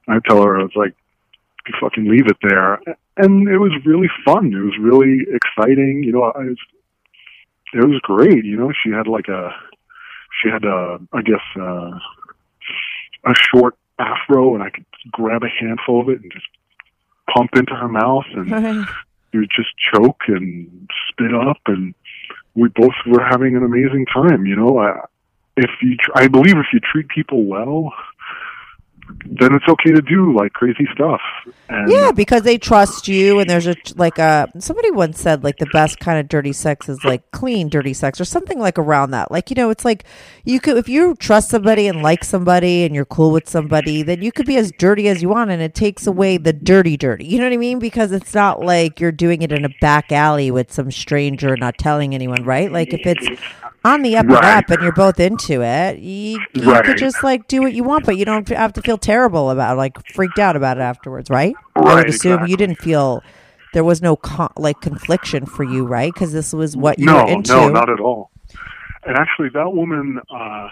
I'd 0.06 0.22
tell 0.24 0.40
her, 0.40 0.60
I 0.60 0.62
was 0.62 0.76
like, 0.76 0.94
you 1.66 1.74
fucking 1.80 2.08
leave 2.08 2.28
it 2.28 2.36
there. 2.40 2.74
And 3.16 3.48
it 3.48 3.58
was 3.58 3.72
really 3.84 4.10
fun. 4.24 4.54
It 4.54 4.62
was 4.62 4.78
really 4.80 5.26
exciting. 5.34 6.04
You 6.04 6.12
know, 6.12 6.22
I 6.22 6.44
was, 6.44 6.58
it 7.74 7.84
was 7.84 8.00
great. 8.04 8.44
You 8.44 8.58
know, 8.58 8.70
she 8.84 8.90
had 8.90 9.08
like 9.08 9.26
a, 9.26 9.50
she 10.40 10.50
had 10.50 10.64
a, 10.64 11.00
I 11.12 11.22
guess, 11.22 11.42
uh, 11.60 11.98
a 13.24 13.34
short 13.34 13.76
afro 13.98 14.54
and 14.54 14.62
I 14.62 14.70
could 14.70 14.84
grab 15.10 15.42
a 15.42 15.48
handful 15.48 16.00
of 16.00 16.08
it 16.08 16.20
and 16.22 16.32
just 16.32 16.46
pump 17.34 17.50
into 17.54 17.74
her 17.74 17.88
mouth 17.88 18.24
and 18.34 18.48
you 19.32 19.40
would 19.40 19.52
just 19.54 19.70
choke 19.92 20.22
and 20.28 20.88
spit 21.08 21.34
up 21.34 21.60
and 21.66 21.94
we 22.54 22.68
both 22.68 22.94
were 23.06 23.24
having 23.24 23.56
an 23.56 23.64
amazing 23.64 24.06
time, 24.06 24.44
you 24.46 24.56
know. 24.56 24.78
I, 24.78 25.04
if 25.56 25.70
you, 25.80 25.96
tr- 25.96 26.12
I 26.14 26.28
believe 26.28 26.56
if 26.56 26.66
you 26.72 26.80
treat 26.80 27.08
people 27.08 27.44
well, 27.44 27.92
then 29.24 29.54
it's 29.54 29.66
okay 29.68 29.90
to 29.90 30.02
do 30.02 30.34
like 30.36 30.52
crazy 30.52 30.86
stuff. 30.94 31.20
And 31.68 31.90
Yeah, 31.90 32.12
because 32.12 32.42
they 32.42 32.58
trust 32.58 33.08
you, 33.08 33.38
and 33.38 33.48
there's 33.48 33.66
a 33.66 33.74
like 33.96 34.18
a 34.18 34.48
somebody 34.58 34.90
once 34.90 35.20
said 35.20 35.44
like 35.44 35.56
the 35.58 35.68
best 35.72 35.98
kind 35.98 36.18
of 36.18 36.28
dirty 36.28 36.52
sex 36.52 36.88
is 36.88 37.02
like 37.04 37.30
clean 37.30 37.68
dirty 37.68 37.94
sex 37.94 38.20
or 38.20 38.24
something 38.24 38.58
like 38.58 38.78
around 38.78 39.10
that. 39.12 39.30
Like 39.30 39.50
you 39.50 39.56
know, 39.56 39.70
it's 39.70 39.84
like 39.84 40.04
you 40.44 40.60
could 40.60 40.76
if 40.76 40.88
you 40.88 41.14
trust 41.16 41.50
somebody 41.50 41.86
and 41.86 42.02
like 42.02 42.24
somebody 42.24 42.84
and 42.84 42.94
you're 42.94 43.04
cool 43.04 43.30
with 43.30 43.48
somebody, 43.48 44.02
then 44.02 44.22
you 44.22 44.32
could 44.32 44.46
be 44.46 44.56
as 44.56 44.72
dirty 44.72 45.08
as 45.08 45.22
you 45.22 45.28
want, 45.28 45.50
and 45.50 45.62
it 45.62 45.74
takes 45.74 46.06
away 46.06 46.36
the 46.36 46.52
dirty 46.52 46.96
dirty. 46.96 47.24
You 47.26 47.38
know 47.38 47.44
what 47.44 47.54
I 47.54 47.58
mean? 47.58 47.78
Because 47.78 48.12
it's 48.12 48.34
not 48.34 48.60
like 48.60 49.00
you're 49.00 49.12
doing 49.12 49.42
it 49.42 49.52
in 49.52 49.64
a 49.64 49.70
back 49.80 50.12
alley 50.12 50.50
with 50.50 50.72
some 50.72 50.90
stranger, 50.90 51.56
not 51.56 51.78
telling 51.78 52.14
anyone, 52.14 52.44
right? 52.44 52.70
Like 52.70 52.92
if 52.92 53.06
it's 53.06 53.40
on 53.84 54.02
the 54.02 54.16
up 54.16 54.26
and 54.26 54.34
up 54.34 54.70
and 54.70 54.82
you're 54.82 54.92
both 54.92 55.18
into 55.18 55.62
it, 55.62 55.98
you, 55.98 56.38
you 56.54 56.62
Right. 56.70 56.84
could 56.84 56.98
just 56.98 57.22
like 57.24 57.48
do 57.48 57.60
what 57.62 57.72
you 57.72 57.82
want, 57.84 58.06
but 58.06 58.16
you 58.16 58.24
don't 58.24 58.48
have 58.48 58.72
to 58.74 58.82
feel 58.82 58.98
terrible 58.98 59.50
about 59.50 59.76
like 59.76 59.96
freaked 60.14 60.38
out 60.38 60.56
about 60.56 60.76
it 60.78 60.80
afterwards, 60.82 61.30
right? 61.30 61.54
right 61.76 61.86
I 61.86 61.94
would 61.96 62.08
assume 62.08 62.32
exactly. 62.34 62.50
you 62.50 62.56
didn't 62.56 62.78
feel 62.78 63.22
there 63.72 63.84
was 63.84 64.00
no 64.02 64.16
con- 64.16 64.52
like 64.56 64.80
confliction 64.80 65.46
for 65.46 65.64
you, 65.64 65.84
right? 65.84 66.12
Because 66.12 66.32
this 66.32 66.52
was 66.52 66.76
what 66.76 66.98
you 66.98 67.06
no, 67.06 67.24
were 67.24 67.30
into. 67.30 67.52
no, 67.52 67.68
not 67.68 67.88
at 67.90 68.00
all. 68.00 68.30
And 69.04 69.16
actually, 69.16 69.48
that 69.54 69.72
woman, 69.72 70.20
uh, 70.30 70.68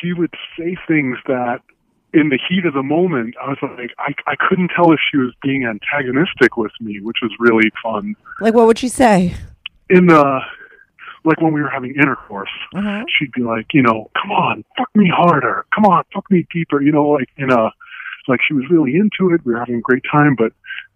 she 0.00 0.12
would 0.12 0.32
say 0.58 0.76
things 0.86 1.16
that, 1.26 1.60
in 2.14 2.28
the 2.28 2.38
heat 2.48 2.64
of 2.64 2.74
the 2.74 2.82
moment, 2.82 3.34
I 3.42 3.48
was 3.48 3.58
like, 3.62 3.90
I, 3.98 4.14
I 4.30 4.36
couldn't 4.48 4.70
tell 4.74 4.92
if 4.92 5.00
she 5.10 5.16
was 5.18 5.34
being 5.42 5.64
antagonistic 5.64 6.56
with 6.56 6.72
me, 6.80 7.00
which 7.00 7.16
was 7.22 7.32
really 7.40 7.70
fun. 7.82 8.14
like, 8.40 8.54
what 8.54 8.66
would 8.66 8.78
she 8.78 8.88
say? 8.88 9.34
In 9.90 10.06
the, 10.06 10.40
like 11.26 11.40
when 11.40 11.52
we 11.52 11.60
were 11.60 11.68
having 11.68 11.94
intercourse, 11.94 12.50
Uh-huh. 12.74 13.04
she'd 13.08 13.32
be 13.32 13.42
like, 13.42 13.66
you 13.74 13.82
know, 13.82 14.10
come 14.20 14.30
on, 14.30 14.64
fuck 14.78 14.88
me 14.94 15.10
harder, 15.14 15.66
come 15.74 15.84
on, 15.84 16.04
fuck 16.14 16.30
me 16.30 16.46
deeper, 16.52 16.80
you 16.80 16.92
know, 16.92 17.08
like 17.08 17.28
in 17.36 17.50
a, 17.52 17.70
like 18.28 18.40
she 18.46 18.54
was 18.54 18.64
really 18.70 18.96
into 18.96 19.34
it. 19.34 19.44
We 19.44 19.52
were 19.52 19.58
having 19.58 19.76
a 19.76 19.80
great 19.80 20.02
time, 20.10 20.34
but 20.36 20.52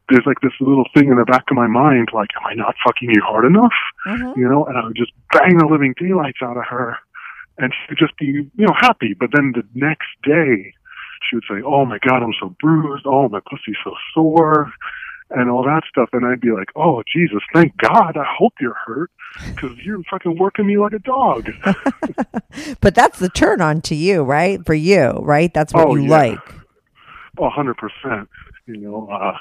there's 0.09 0.25
like 0.27 0.41
this 0.43 0.53
little 0.61 0.87
thing 0.95 1.09
in 1.09 1.17
the 1.17 1.25
back 1.25 1.45
of 1.51 1.57
my 1.57 1.67
mind, 1.69 2.09
like, 2.13 2.31
am 2.37 2.47
I 2.47 2.55
not 2.55 2.75
fucking 2.85 3.11
you 3.11 3.23
hard 3.23 3.45
enough? 3.45 3.75
Mhm. 4.07 4.37
you 4.37 4.49
know, 4.49 4.65
and 4.65 4.77
I 4.79 4.85
would 4.87 4.97
just 4.97 5.13
bang 5.33 5.59
the 5.59 5.67
living 5.67 5.95
daylights 5.99 6.39
out 6.43 6.57
of 6.57 6.65
her, 6.65 6.97
and 7.59 7.73
she'd 7.89 7.99
just 7.99 8.17
be, 8.17 8.27
you 8.27 8.67
know, 8.67 8.75
happy. 8.77 9.15
But 9.19 9.31
then 9.33 9.53
the 9.55 9.63
next 9.75 10.09
day, 10.25 10.73
she 11.29 11.37
would 11.37 11.45
say, 11.49 11.61
"Oh 11.65 11.85
my 11.85 11.99
God, 11.99 12.23
I'm 12.23 12.33
so 12.41 12.57
bruised. 12.61 13.05
Oh, 13.07 13.29
my 13.29 13.41
pussy's 13.49 13.77
so 13.85 13.95
sore." 14.15 14.73
And 15.33 15.49
all 15.49 15.63
that 15.63 15.83
stuff, 15.89 16.09
and 16.13 16.27
I'd 16.27 16.41
be 16.41 16.51
like, 16.51 16.71
"Oh 16.75 17.03
Jesus, 17.13 17.41
thank 17.55 17.77
God! 17.77 18.17
I 18.17 18.25
hope 18.37 18.55
you're 18.61 18.75
hurt, 18.75 19.13
because 19.55 19.79
you're 19.79 20.03
fucking 20.11 20.37
working 20.39 20.67
me 20.67 20.77
like 20.77 20.93
a 20.93 20.99
dog." 20.99 21.49
But 22.81 22.95
that's 22.97 23.19
the 23.21 23.29
turn 23.29 23.61
on 23.61 23.81
to 23.83 23.95
you, 23.95 24.23
right? 24.23 24.65
For 24.67 24.75
you, 24.75 25.11
right? 25.23 25.53
That's 25.55 25.73
what 25.73 25.87
Oh, 25.87 25.95
you 25.95 26.03
yeah. 26.09 26.17
like. 26.19 26.55
A 27.39 27.49
hundred 27.49 27.77
percent. 27.77 28.29
You 28.67 28.77
know, 28.79 29.09
uh, 29.09 29.37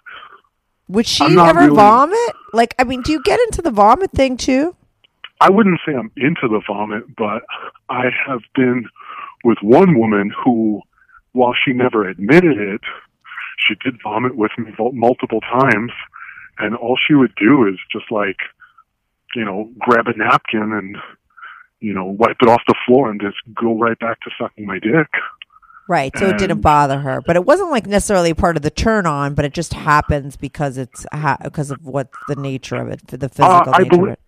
Would 0.89 1.07
she 1.07 1.23
ever 1.25 1.59
really- 1.61 1.75
vomit? 1.75 2.35
Like, 2.53 2.75
I 2.77 2.83
mean, 2.83 3.01
do 3.01 3.11
you 3.11 3.21
get 3.23 3.39
into 3.41 3.61
the 3.63 3.71
vomit 3.71 4.11
thing 4.11 4.37
too? 4.37 4.75
I 5.41 5.49
wouldn't 5.49 5.79
say 5.85 5.93
I'm 5.95 6.11
into 6.17 6.47
the 6.47 6.61
vomit, 6.67 7.03
but 7.15 7.43
I 7.89 8.05
have 8.27 8.41
been 8.55 8.85
with 9.43 9.57
one 9.61 9.97
woman 9.97 10.31
who, 10.43 10.81
while 11.31 11.53
she 11.65 11.73
never 11.73 12.07
admitted 12.07 12.57
it, 12.59 12.81
she 13.67 13.75
did 13.83 13.99
vomit 14.03 14.35
with 14.35 14.51
me 14.57 14.71
multiple 14.93 15.41
times, 15.41 15.91
and 16.57 16.75
all 16.75 16.97
she 17.07 17.13
would 17.13 17.33
do 17.35 17.67
is 17.67 17.75
just 17.91 18.11
like, 18.11 18.37
you 19.35 19.45
know, 19.45 19.69
grab 19.79 20.07
a 20.07 20.17
napkin 20.17 20.71
and, 20.73 20.97
you 21.79 21.93
know, 21.93 22.05
wipe 22.05 22.37
it 22.41 22.49
off 22.49 22.61
the 22.67 22.75
floor 22.85 23.09
and 23.09 23.21
just 23.21 23.37
go 23.53 23.77
right 23.77 23.97
back 23.99 24.19
to 24.21 24.31
sucking 24.39 24.65
my 24.65 24.79
dick. 24.79 25.07
Right. 25.87 26.15
So 26.17 26.27
it 26.27 26.37
didn't 26.37 26.61
bother 26.61 26.99
her, 26.99 27.19
but 27.25 27.35
it 27.35 27.45
wasn't 27.45 27.71
like 27.71 27.87
necessarily 27.87 28.33
part 28.35 28.55
of 28.55 28.61
the 28.61 28.69
turn 28.69 29.07
on, 29.07 29.33
but 29.33 29.43
it 29.43 29.53
just 29.53 29.73
happens 29.73 30.35
because 30.35 30.77
it's 30.77 31.03
ha- 31.11 31.39
because 31.43 31.71
of 31.71 31.83
what 31.83 32.09
the 32.27 32.35
nature 32.35 32.75
of 32.75 32.89
it, 32.89 33.07
the 33.07 33.27
physical 33.27 33.45
Uh, 33.49 33.71
I 33.73 33.83
nature 33.83 34.03
of 34.03 34.09
it. 34.09 34.19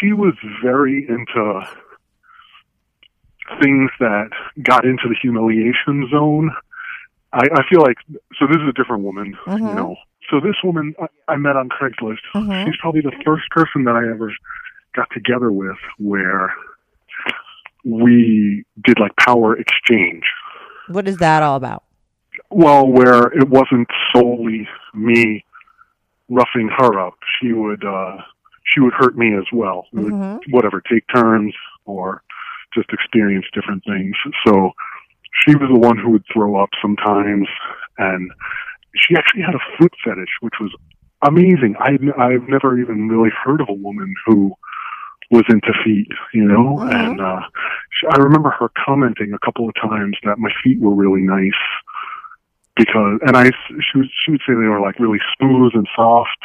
she 0.00 0.14
was 0.14 0.32
very 0.62 1.06
into 1.06 1.66
things 3.62 3.90
that 4.00 4.30
got 4.62 4.86
into 4.86 5.06
the 5.06 5.16
humiliation 5.20 6.08
zone. 6.10 6.50
I, 7.34 7.42
I 7.52 7.62
feel 7.68 7.80
like 7.80 7.96
so. 8.38 8.46
This 8.46 8.56
is 8.62 8.68
a 8.68 8.72
different 8.72 9.02
woman, 9.02 9.36
you 9.46 9.52
Mhm. 9.52 9.74
know. 9.74 9.96
So 10.30 10.40
this 10.40 10.54
woman 10.62 10.94
I, 11.00 11.32
I 11.32 11.36
met 11.36 11.56
on 11.56 11.68
Craigslist. 11.68 12.18
Mhm. 12.34 12.64
She's 12.64 12.76
probably 12.80 13.00
the 13.02 13.12
first 13.24 13.50
person 13.50 13.84
that 13.84 13.96
I 13.96 14.08
ever 14.08 14.32
got 14.94 15.08
together 15.12 15.50
with 15.50 15.76
where 15.98 16.54
we 17.84 18.64
did 18.82 18.98
like 19.00 19.12
power 19.16 19.56
exchange. 19.58 20.22
What 20.88 21.08
is 21.08 21.18
that 21.18 21.42
all 21.42 21.56
about? 21.56 21.82
Well, 22.50 22.86
where 22.86 23.24
it 23.32 23.48
wasn't 23.48 23.88
solely 24.14 24.68
me 24.94 25.44
roughing 26.28 26.68
her 26.78 26.98
up. 27.00 27.14
She 27.40 27.52
would 27.52 27.84
uh 27.84 28.18
she 28.72 28.80
would 28.80 28.94
hurt 28.94 29.16
me 29.16 29.34
as 29.36 29.44
well. 29.52 29.86
We 29.92 30.04
would, 30.04 30.12
Mhm. 30.14 30.40
whatever, 30.50 30.80
take 30.80 31.04
turns 31.14 31.54
or 31.84 32.22
just 32.74 32.90
experience 32.92 33.44
different 33.52 33.84
things. 33.84 34.16
So 34.46 34.72
she 35.42 35.54
was 35.56 35.68
the 35.72 35.78
one 35.78 35.98
who 35.98 36.10
would 36.10 36.24
throw 36.32 36.56
up 36.62 36.70
sometimes 36.80 37.48
and 37.98 38.30
she 38.94 39.16
actually 39.16 39.42
had 39.42 39.54
a 39.54 39.64
foot 39.78 39.92
fetish, 40.04 40.30
which 40.40 40.54
was 40.60 40.70
amazing. 41.26 41.74
I 41.80 41.98
I've 42.18 42.48
never 42.48 42.78
even 42.78 43.08
really 43.08 43.30
heard 43.44 43.60
of 43.60 43.68
a 43.68 43.74
woman 43.74 44.14
who 44.26 44.54
was 45.30 45.44
into 45.48 45.72
feet, 45.84 46.08
you 46.32 46.44
know. 46.44 46.78
Mhm. 46.78 46.94
And 46.94 47.20
uh, 47.20 47.40
she, 47.90 48.06
I 48.06 48.16
remember 48.22 48.50
her 48.50 48.70
commenting 48.84 49.32
a 49.32 49.38
couple 49.44 49.68
of 49.68 49.74
times 49.74 50.16
that 50.24 50.38
my 50.38 50.50
feet 50.62 50.80
were 50.80 50.94
really 50.94 51.22
nice 51.22 51.60
because, 52.76 53.20
and 53.26 53.36
I 53.36 53.50
she 53.68 53.98
would 53.98 54.08
she 54.24 54.30
would 54.32 54.40
say 54.46 54.54
they 54.54 54.68
were 54.68 54.80
like 54.80 54.98
really 55.00 55.20
smooth 55.38 55.72
and 55.74 55.88
soft, 55.96 56.38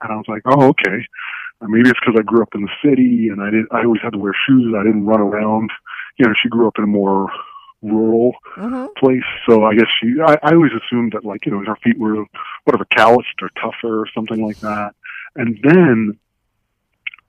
and 0.00 0.12
I 0.12 0.16
was 0.16 0.26
like, 0.28 0.42
oh 0.46 0.68
okay. 0.68 1.06
Uh, 1.60 1.66
Maybe 1.68 1.88
it's 1.90 2.00
because 2.00 2.16
I 2.18 2.22
grew 2.22 2.42
up 2.42 2.54
in 2.54 2.62
the 2.62 2.74
city 2.84 3.28
and 3.28 3.40
I 3.40 3.50
did. 3.50 3.66
I 3.70 3.84
always 3.84 4.02
had 4.02 4.12
to 4.12 4.18
wear 4.18 4.34
shoes. 4.46 4.74
I 4.76 4.82
didn't 4.82 5.06
run 5.06 5.20
around. 5.20 5.70
You 6.18 6.26
know, 6.26 6.34
she 6.42 6.48
grew 6.48 6.66
up 6.66 6.74
in 6.78 6.84
a 6.84 6.88
more 6.88 7.28
rural 7.82 8.32
hmm 8.54 8.86
place. 8.96 9.24
So 9.48 9.64
I 9.64 9.74
guess 9.74 9.88
she, 10.00 10.14
I, 10.24 10.38
I 10.42 10.54
always 10.54 10.72
assumed 10.72 11.12
that 11.12 11.24
like, 11.24 11.44
you 11.44 11.52
know, 11.52 11.64
her 11.64 11.76
feet 11.82 11.98
were 11.98 12.24
whatever 12.64 12.84
calloused 12.84 13.40
or 13.40 13.50
tougher 13.60 14.00
or 14.00 14.06
something 14.14 14.44
like 14.44 14.60
that. 14.60 14.94
And 15.34 15.58
then 15.62 16.18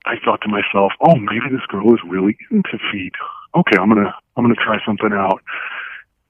I 0.06 0.14
thought 0.24 0.40
to 0.42 0.48
myself, 0.48 0.92
oh, 1.00 1.16
maybe 1.16 1.46
this 1.50 1.66
girl 1.68 1.92
is 1.94 2.00
really 2.06 2.36
into 2.50 2.78
feet. 2.92 3.12
Okay, 3.56 3.76
I'm 3.78 3.88
gonna, 3.88 4.14
I'm 4.36 4.44
gonna 4.44 4.54
try 4.54 4.78
something 4.86 5.12
out. 5.12 5.42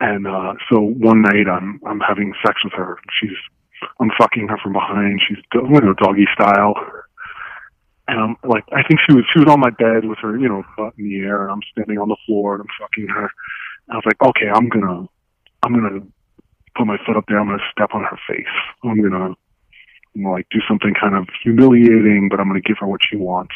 And, 0.01 0.27
uh, 0.27 0.55
so 0.71 0.81
one 0.81 1.23
night 1.23 1.49
I'm, 1.49 1.81
I'm 1.87 2.01
having 2.01 2.33
sex 2.45 2.63
with 2.65 2.73
her. 2.75 2.99
She's, 3.21 3.37
I'm 4.01 4.11
fucking 4.19 4.49
her 4.49 4.59
from 4.63 4.73
behind. 4.73 5.21
She's, 5.27 5.39
you 5.53 5.81
know, 5.81 5.95
doggy 5.95 6.27
style. 6.35 6.75
And 8.07 8.21
I'm 8.21 8.37
like, 8.49 8.65
I 8.73 8.83
think 8.83 9.01
she 9.07 9.15
was, 9.15 9.25
she 9.33 9.39
was 9.39 9.49
on 9.49 9.61
my 9.61 9.71
bed 9.71 10.05
with 10.05 10.19
her, 10.19 10.37
you 10.39 10.49
know, 10.49 10.63
butt 10.77 10.95
in 10.99 11.09
the 11.09 11.21
air 11.21 11.43
and 11.43 11.53
I'm 11.53 11.63
standing 11.73 11.99
on 11.99 12.09
the 12.09 12.17
floor 12.27 12.55
and 12.55 12.63
I'm 12.63 12.69
fucking 12.79 13.09
her. 13.09 13.31
I 13.91 13.97
was 13.97 14.05
like, 14.07 14.21
okay, 14.23 14.49
I'm 14.53 14.69
gonna, 14.69 15.07
I'm 15.63 15.75
gonna 15.75 16.01
put 16.77 16.87
my 16.87 16.97
foot 17.07 17.17
up 17.17 17.25
there. 17.29 17.39
I'm 17.39 17.49
gonna 17.49 17.63
step 17.71 17.91
on 17.95 18.05
her 18.05 18.19
face. 18.29 18.47
I'm 18.83 19.01
gonna, 19.01 19.35
I'm 20.17 20.23
gonna 20.23 20.33
like 20.33 20.47
do 20.51 20.61
something 20.69 20.95
kind 20.99 21.15
of 21.15 21.29
humiliating, 21.43 22.29
but 22.31 22.41
I'm 22.41 22.49
gonna 22.49 22.61
give 22.61 22.79
her 22.81 22.87
what 22.87 23.01
she 23.09 23.17
wants. 23.17 23.55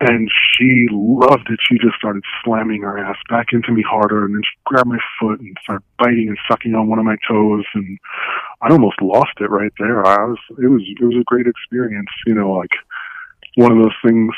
And 0.00 0.28
she 0.52 0.86
loved 0.90 1.48
it. 1.50 1.60
She 1.62 1.78
just 1.78 1.94
started 1.96 2.24
slamming 2.44 2.82
her 2.82 2.98
ass 2.98 3.16
back 3.30 3.52
into 3.52 3.72
me 3.72 3.82
harder, 3.82 4.24
and 4.24 4.34
then 4.34 4.42
she 4.42 4.58
grabbed 4.64 4.88
my 4.88 4.98
foot 5.20 5.40
and 5.40 5.56
started 5.62 5.84
biting 5.98 6.28
and 6.28 6.38
sucking 6.50 6.74
on 6.74 6.88
one 6.88 6.98
of 6.98 7.04
my 7.04 7.16
toes, 7.26 7.64
and 7.74 7.98
I 8.60 8.70
almost 8.70 9.00
lost 9.00 9.38
it 9.40 9.50
right 9.50 9.72
there. 9.78 10.04
I 10.04 10.24
was, 10.24 10.38
it 10.62 10.66
was, 10.66 10.82
it 11.00 11.04
was 11.04 11.14
a 11.14 11.24
great 11.24 11.46
experience. 11.46 12.10
You 12.26 12.34
know, 12.34 12.52
like 12.52 12.72
one 13.54 13.72
of 13.72 13.78
those 13.78 13.96
things. 14.04 14.34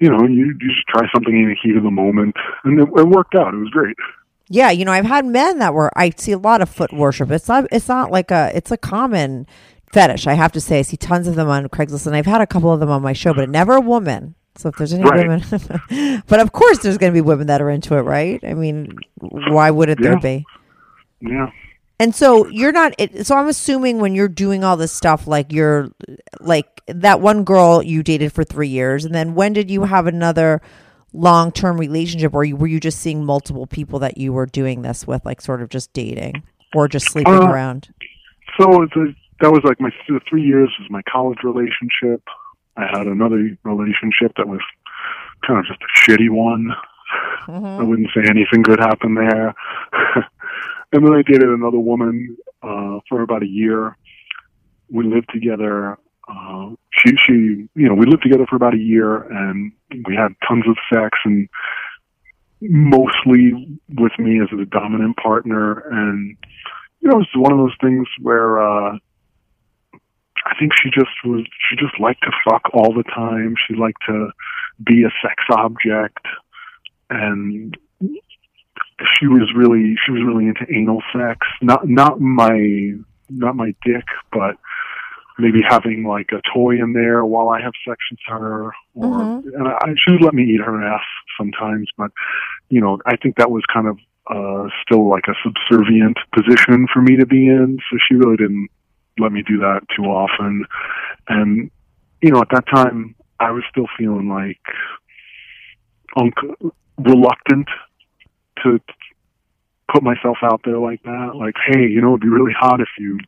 You 0.00 0.10
know, 0.10 0.26
you, 0.26 0.56
you 0.58 0.68
just 0.68 0.88
try 0.88 1.06
something 1.14 1.36
in 1.36 1.50
the 1.50 1.56
heat 1.62 1.76
of 1.76 1.84
the 1.84 1.90
moment, 1.90 2.34
and 2.64 2.80
it, 2.80 2.88
it 2.96 3.06
worked 3.06 3.36
out. 3.36 3.54
It 3.54 3.58
was 3.58 3.70
great. 3.70 3.96
Yeah, 4.52 4.70
you 4.70 4.84
know, 4.84 4.92
I've 4.92 5.06
had 5.06 5.24
men 5.24 5.60
that 5.60 5.72
were. 5.72 5.90
I 5.96 6.10
see 6.10 6.32
a 6.32 6.38
lot 6.38 6.60
of 6.60 6.68
foot 6.68 6.92
worship. 6.92 7.30
It's 7.30 7.48
not. 7.48 7.64
It's 7.72 7.88
not 7.88 8.10
like 8.10 8.30
a. 8.30 8.52
It's 8.54 8.70
a 8.70 8.76
common 8.76 9.46
fetish. 9.94 10.26
I 10.26 10.34
have 10.34 10.52
to 10.52 10.60
say, 10.60 10.80
I 10.80 10.82
see 10.82 10.98
tons 10.98 11.26
of 11.26 11.36
them 11.36 11.48
on 11.48 11.68
Craigslist, 11.70 12.06
and 12.06 12.14
I've 12.14 12.26
had 12.26 12.42
a 12.42 12.46
couple 12.46 12.70
of 12.70 12.78
them 12.78 12.90
on 12.90 13.00
my 13.00 13.14
show, 13.14 13.32
but 13.32 13.48
mm. 13.48 13.52
never 13.52 13.76
a 13.76 13.80
woman. 13.80 14.34
So 14.56 14.68
if 14.68 14.76
there's 14.76 14.92
any 14.92 15.04
Right. 15.04 15.26
women, 15.26 16.22
but 16.28 16.40
of 16.40 16.52
course 16.52 16.80
there's 16.80 16.98
going 16.98 17.10
to 17.10 17.16
be 17.16 17.22
women 17.22 17.46
that 17.46 17.62
are 17.62 17.70
into 17.70 17.96
it, 17.96 18.02
right? 18.02 18.44
I 18.44 18.52
mean, 18.52 18.94
why 19.20 19.70
wouldn't 19.70 20.02
there 20.02 20.20
be? 20.20 20.44
Yeah. 21.22 21.50
And 21.98 22.14
so 22.14 22.46
you're 22.48 22.72
not. 22.72 22.94
It, 22.98 23.26
so 23.26 23.36
I'm 23.36 23.48
assuming 23.48 24.00
when 24.00 24.14
you're 24.14 24.28
doing 24.28 24.64
all 24.64 24.76
this 24.76 24.92
stuff, 24.92 25.26
like 25.26 25.50
you're, 25.50 25.88
like 26.40 26.82
that 26.88 27.22
one 27.22 27.44
girl 27.44 27.82
you 27.82 28.02
dated 28.02 28.34
for 28.34 28.44
three 28.44 28.68
years, 28.68 29.06
and 29.06 29.14
then 29.14 29.34
when 29.34 29.54
did 29.54 29.70
you 29.70 29.84
have 29.84 30.06
another 30.06 30.60
long 31.12 31.52
term 31.52 31.78
relationship, 31.78 32.34
or 32.34 32.44
you, 32.44 32.56
were 32.56 32.66
you 32.66 32.80
just 32.80 33.00
seeing 33.00 33.24
multiple 33.24 33.66
people 33.66 33.98
that 34.00 34.18
you 34.18 34.32
were 34.32 34.46
doing 34.46 34.82
this 34.82 35.06
with, 35.06 35.24
like 35.24 35.40
sort 35.40 35.62
of 35.62 35.68
just 35.68 35.92
dating 35.92 36.42
or 36.74 36.88
just 36.88 37.06
sleeping 37.10 37.34
Uh, 37.34 37.48
around? 37.48 37.92
So 38.58 38.66
the, 38.94 39.14
that 39.40 39.50
was 39.50 39.62
like 39.64 39.80
my 39.80 39.90
the 40.08 40.20
three 40.28 40.42
years 40.42 40.70
was 40.78 40.90
my 40.90 41.02
college 41.10 41.38
relationship. 41.42 42.22
I 42.76 42.86
had 42.86 43.06
another 43.06 43.50
relationship 43.64 44.32
that 44.36 44.48
was 44.48 44.60
kind 45.46 45.58
of 45.58 45.66
just 45.66 45.80
a 45.80 46.10
shitty 46.10 46.30
one. 46.30 46.70
I 47.48 47.82
wouldn't 47.82 48.08
say 48.14 48.22
anything 48.28 48.62
good 48.62 48.78
happened 48.78 49.16
there. 49.16 49.54
and 50.92 51.06
then 51.06 51.12
I 51.12 51.22
dated 51.22 51.48
another 51.48 51.78
woman 51.78 52.36
uh, 52.62 53.00
for 53.08 53.22
about 53.22 53.42
a 53.42 53.48
year. 53.48 53.96
We 54.90 55.04
lived 55.04 55.30
together. 55.32 55.98
Uh, 56.32 56.70
she, 56.90 57.12
she, 57.26 57.32
you 57.74 57.88
know, 57.88 57.94
we 57.94 58.06
lived 58.06 58.22
together 58.22 58.46
for 58.48 58.56
about 58.56 58.74
a 58.74 58.78
year, 58.78 59.22
and 59.22 59.72
we 60.06 60.14
had 60.14 60.34
tons 60.48 60.64
of 60.68 60.76
sex, 60.92 61.18
and 61.24 61.48
mostly 62.60 63.78
with 63.96 64.12
me 64.18 64.40
as 64.40 64.48
the 64.56 64.66
dominant 64.66 65.16
partner. 65.16 65.80
And 65.90 66.36
you 67.00 67.10
know, 67.10 67.20
it's 67.20 67.36
one 67.36 67.52
of 67.52 67.58
those 67.58 67.76
things 67.80 68.06
where 68.20 68.62
uh, 68.62 68.96
I 70.46 70.54
think 70.58 70.72
she 70.80 70.90
just 70.90 71.10
was. 71.24 71.44
She 71.68 71.76
just 71.76 71.98
liked 72.00 72.22
to 72.22 72.30
fuck 72.48 72.62
all 72.72 72.94
the 72.94 73.04
time. 73.04 73.54
She 73.66 73.74
liked 73.74 74.02
to 74.08 74.30
be 74.84 75.04
a 75.04 75.10
sex 75.26 75.42
object, 75.50 76.24
and 77.10 77.76
she 79.18 79.26
was 79.26 79.52
really 79.54 79.96
she 80.04 80.12
was 80.12 80.22
really 80.24 80.46
into 80.46 80.66
anal 80.72 81.02
sex. 81.12 81.46
Not 81.60 81.88
not 81.88 82.20
my 82.20 82.94
not 83.28 83.56
my 83.56 83.74
dick, 83.84 84.04
but 84.32 84.56
maybe 85.38 85.60
having 85.66 86.04
like 86.04 86.30
a 86.32 86.40
toy 86.54 86.76
in 86.78 86.92
there 86.92 87.24
while 87.24 87.48
I 87.48 87.60
have 87.60 87.72
sex 87.86 87.98
with 88.10 88.20
her, 88.26 88.72
or 88.94 89.06
Mhm. 89.06 89.44
and 89.54 89.68
I, 89.68 89.94
she 89.96 90.12
would 90.12 90.22
let 90.22 90.34
me 90.34 90.44
eat 90.44 90.60
her 90.60 90.82
ass 90.84 91.02
sometimes. 91.38 91.88
But 91.96 92.10
you 92.68 92.80
know, 92.80 92.98
I 93.06 93.16
think 93.16 93.36
that 93.36 93.50
was 93.50 93.62
kind 93.72 93.86
of 93.88 93.98
uh 94.30 94.68
still 94.82 95.08
like 95.08 95.24
a 95.28 95.34
subservient 95.42 96.16
position 96.34 96.86
for 96.92 97.02
me 97.02 97.16
to 97.16 97.26
be 97.26 97.48
in. 97.48 97.78
So 97.90 97.98
she 98.08 98.14
really 98.14 98.36
didn't 98.36 98.68
let 99.18 99.32
me 99.32 99.42
do 99.42 99.58
that 99.58 99.80
too 99.96 100.04
often. 100.04 100.64
And 101.28 101.70
you 102.20 102.30
know, 102.30 102.40
at 102.40 102.48
that 102.50 102.66
time, 102.68 103.14
I 103.40 103.50
was 103.50 103.64
still 103.70 103.86
feeling 103.98 104.28
like 104.28 104.60
unc- 106.16 106.72
reluctant 106.98 107.68
to 108.62 108.78
put 109.92 110.02
myself 110.02 110.38
out 110.42 110.60
there 110.64 110.78
like 110.78 111.02
that. 111.02 111.32
Like, 111.34 111.56
hey, 111.66 111.86
you 111.88 112.00
know, 112.00 112.10
it'd 112.10 112.20
be 112.20 112.28
really 112.28 112.52
hot 112.58 112.80
if 112.80 112.88
you, 112.98 113.18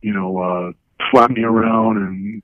you 0.00 0.12
know, 0.12 0.38
uh, 0.38 0.72
slapped 1.10 1.32
me 1.32 1.42
around 1.44 1.96
and, 1.98 2.42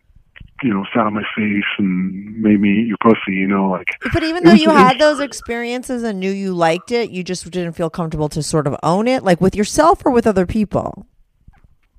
you 0.63 0.73
know, 0.75 0.85
sat 0.95 1.07
on 1.07 1.15
my 1.15 1.23
face 1.37 1.65
and 1.79 2.41
made 2.43 2.61
me 2.61 2.81
eat 2.83 2.87
your 2.89 2.97
pussy, 3.03 3.33
you 3.33 3.47
know, 3.49 3.71
like, 3.71 3.89
But 4.13 4.23
even 4.23 4.45
though 4.45 4.53
was- 4.53 4.63
you 4.63 4.71
had 4.71 4.99
those 4.99 5.21
experiences 5.21 6.03
and 6.03 6.21
knew 6.21 6.31
you 6.31 6.53
liked 6.55 6.93
it, 6.93 7.11
you 7.11 7.23
just 7.25 7.51
didn't 7.51 7.73
feel 7.73 7.91
comfortable 7.91 8.29
to 8.31 8.43
sort 8.43 8.67
of 8.67 8.77
own 8.83 9.09
it, 9.09 9.23
like 9.23 9.41
with 9.41 9.55
yourself 9.57 10.05
or 10.05 10.13
with 10.13 10.27
other 10.27 10.47
people. 10.47 11.07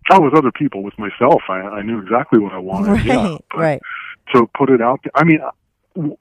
Oh, 0.10 0.16
I 0.16 0.20
was 0.20 0.34
other 0.36 0.52
people 0.52 0.84
with 0.84 0.98
myself. 1.00 1.42
I, 1.50 1.60
I 1.62 1.82
knew 1.84 2.00
exactly 2.00 2.40
what 2.40 2.54
I 2.54 2.58
wanted. 2.60 2.90
Right, 2.92 3.06
yeah, 3.06 3.38
right. 3.56 3.82
to 4.34 4.48
put 4.58 4.70
it 4.70 4.82
out 4.82 5.00
there. 5.04 5.12
I 5.16 5.24
mean, 5.24 5.40
uh, 5.42 5.52
w- 5.96 6.18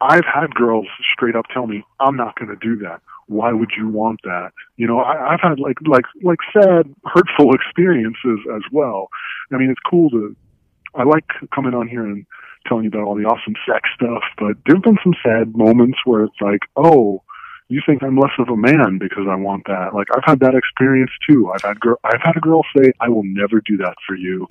I've 0.00 0.24
had 0.24 0.54
girls 0.54 0.86
straight 1.12 1.34
up 1.36 1.46
tell 1.52 1.66
me, 1.66 1.84
"I'm 2.00 2.16
not 2.16 2.38
going 2.38 2.48
to 2.48 2.56
do 2.56 2.76
that. 2.84 3.00
Why 3.26 3.52
would 3.52 3.70
you 3.76 3.88
want 3.88 4.20
that?" 4.24 4.52
You 4.76 4.86
know, 4.86 5.00
I, 5.00 5.34
I've 5.34 5.40
had 5.40 5.58
like 5.58 5.76
like 5.86 6.04
like 6.22 6.38
sad, 6.52 6.94
hurtful 7.04 7.54
experiences 7.58 8.40
as 8.54 8.62
well. 8.72 9.08
I 9.52 9.56
mean, 9.56 9.70
it's 9.70 9.80
cool 9.88 10.10
to. 10.10 10.36
I 10.94 11.04
like 11.04 11.26
coming 11.54 11.74
on 11.74 11.88
here 11.88 12.04
and 12.04 12.24
telling 12.66 12.84
you 12.84 12.88
about 12.90 13.04
all 13.04 13.14
the 13.14 13.24
awesome 13.24 13.54
sex 13.66 13.88
stuff, 13.94 14.22
but 14.38 14.56
there've 14.66 14.82
been 14.82 14.98
some 15.02 15.14
sad 15.22 15.56
moments 15.56 15.98
where 16.04 16.24
it's 16.24 16.40
like, 16.40 16.60
oh. 16.76 17.22
You 17.70 17.82
think 17.84 18.02
I'm 18.02 18.16
less 18.16 18.32
of 18.38 18.48
a 18.48 18.56
man 18.56 18.96
because 18.98 19.26
I 19.28 19.34
want 19.34 19.66
that? 19.66 19.94
Like 19.94 20.06
I've 20.16 20.24
had 20.24 20.40
that 20.40 20.54
experience 20.54 21.10
too. 21.28 21.52
I've 21.54 21.60
had 21.60 21.78
girl, 21.78 22.00
I've 22.02 22.22
had 22.22 22.34
a 22.34 22.40
girl 22.40 22.62
say, 22.74 22.92
"I 22.98 23.10
will 23.10 23.24
never 23.24 23.60
do 23.60 23.76
that 23.76 23.94
for 24.06 24.16
you." 24.16 24.48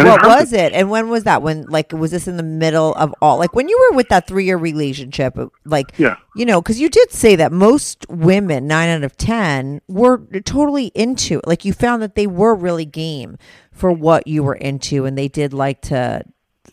And 0.00 0.08
what 0.08 0.20
hurt 0.22 0.40
was 0.40 0.52
it? 0.52 0.72
And 0.72 0.90
when 0.90 1.08
was 1.08 1.24
that? 1.24 1.42
When 1.42 1.64
like 1.66 1.92
was 1.92 2.10
this 2.10 2.26
in 2.28 2.36
the 2.36 2.42
middle 2.42 2.94
of 2.94 3.14
all 3.20 3.38
like 3.38 3.54
when 3.54 3.68
you 3.68 3.88
were 3.90 3.96
with 3.96 4.08
that 4.08 4.26
three 4.26 4.44
year 4.44 4.56
relationship 4.56 5.36
like 5.64 5.92
Yeah. 5.98 6.16
you 6.36 6.44
know 6.44 6.60
because 6.60 6.80
you 6.80 6.88
did 6.88 7.10
say 7.10 7.36
that 7.36 7.52
most 7.52 8.06
women 8.08 8.66
nine 8.66 8.88
out 8.88 9.04
of 9.04 9.16
ten 9.16 9.80
were 9.88 10.18
totally 10.44 10.86
into 10.94 11.38
it. 11.38 11.46
Like 11.46 11.64
you 11.64 11.72
found 11.72 12.02
that 12.02 12.14
they 12.14 12.26
were 12.26 12.54
really 12.54 12.84
game 12.84 13.36
for 13.72 13.92
what 13.92 14.26
you 14.26 14.42
were 14.42 14.54
into 14.56 15.04
and 15.06 15.16
they 15.16 15.28
did 15.28 15.52
like 15.52 15.80
to 15.82 16.22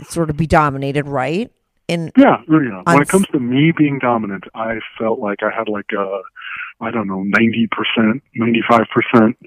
sort 0.10 0.30
of 0.30 0.38
be 0.38 0.48
dominated 0.48 1.08
right? 1.08 1.52
And 1.90 2.12
Yeah, 2.18 2.42
yeah. 2.50 2.82
When 2.86 3.02
it 3.02 3.08
comes 3.08 3.28
to 3.28 3.40
me 3.40 3.72
being 3.78 4.00
dominant, 4.00 4.44
I 4.54 4.80
felt 5.00 5.20
like 5.20 5.40
I 5.42 5.50
had 5.58 5.70
like 5.70 5.90
a, 5.98 6.20
I 6.82 6.92
don't 6.92 7.08
know, 7.08 7.24
ninety 7.24 7.68
percent, 7.72 8.22
ninety 8.36 8.62
five 8.70 8.86
percent 8.94 9.38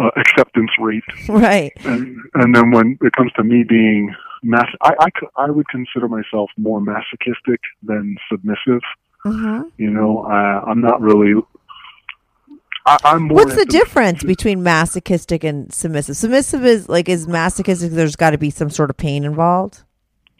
uh, 0.00 0.10
acceptance 0.16 0.70
rate, 0.80 1.04
right 1.28 1.72
and 1.84 2.16
and 2.34 2.54
then 2.54 2.70
when 2.70 2.98
it 3.02 3.12
comes 3.12 3.32
to 3.32 3.44
me 3.44 3.62
being 3.62 4.14
mass, 4.42 4.66
I 4.80 4.92
I, 5.00 5.06
c- 5.20 5.26
I 5.36 5.50
would 5.50 5.68
consider 5.68 6.08
myself 6.08 6.50
more 6.56 6.80
masochistic 6.80 7.60
than 7.82 8.16
submissive. 8.30 8.80
hmm 9.24 9.62
You 9.76 9.90
know, 9.90 10.24
I, 10.24 10.62
I'm 10.68 10.80
not 10.80 11.00
really. 11.00 11.34
I, 12.84 12.96
I'm 13.04 13.22
more. 13.28 13.36
what's 13.36 13.54
the 13.54 13.64
difference 13.66 14.24
between 14.24 14.62
masochistic 14.64 15.44
and 15.44 15.72
submissive 15.72 16.16
submissive 16.16 16.64
is 16.64 16.88
like 16.88 17.08
is 17.08 17.28
masochistic 17.28 17.92
there's 17.92 18.16
got 18.16 18.30
to 18.30 18.38
be 18.38 18.50
some 18.50 18.70
sort 18.70 18.90
of 18.90 18.96
pain 18.96 19.22
involved 19.24 19.84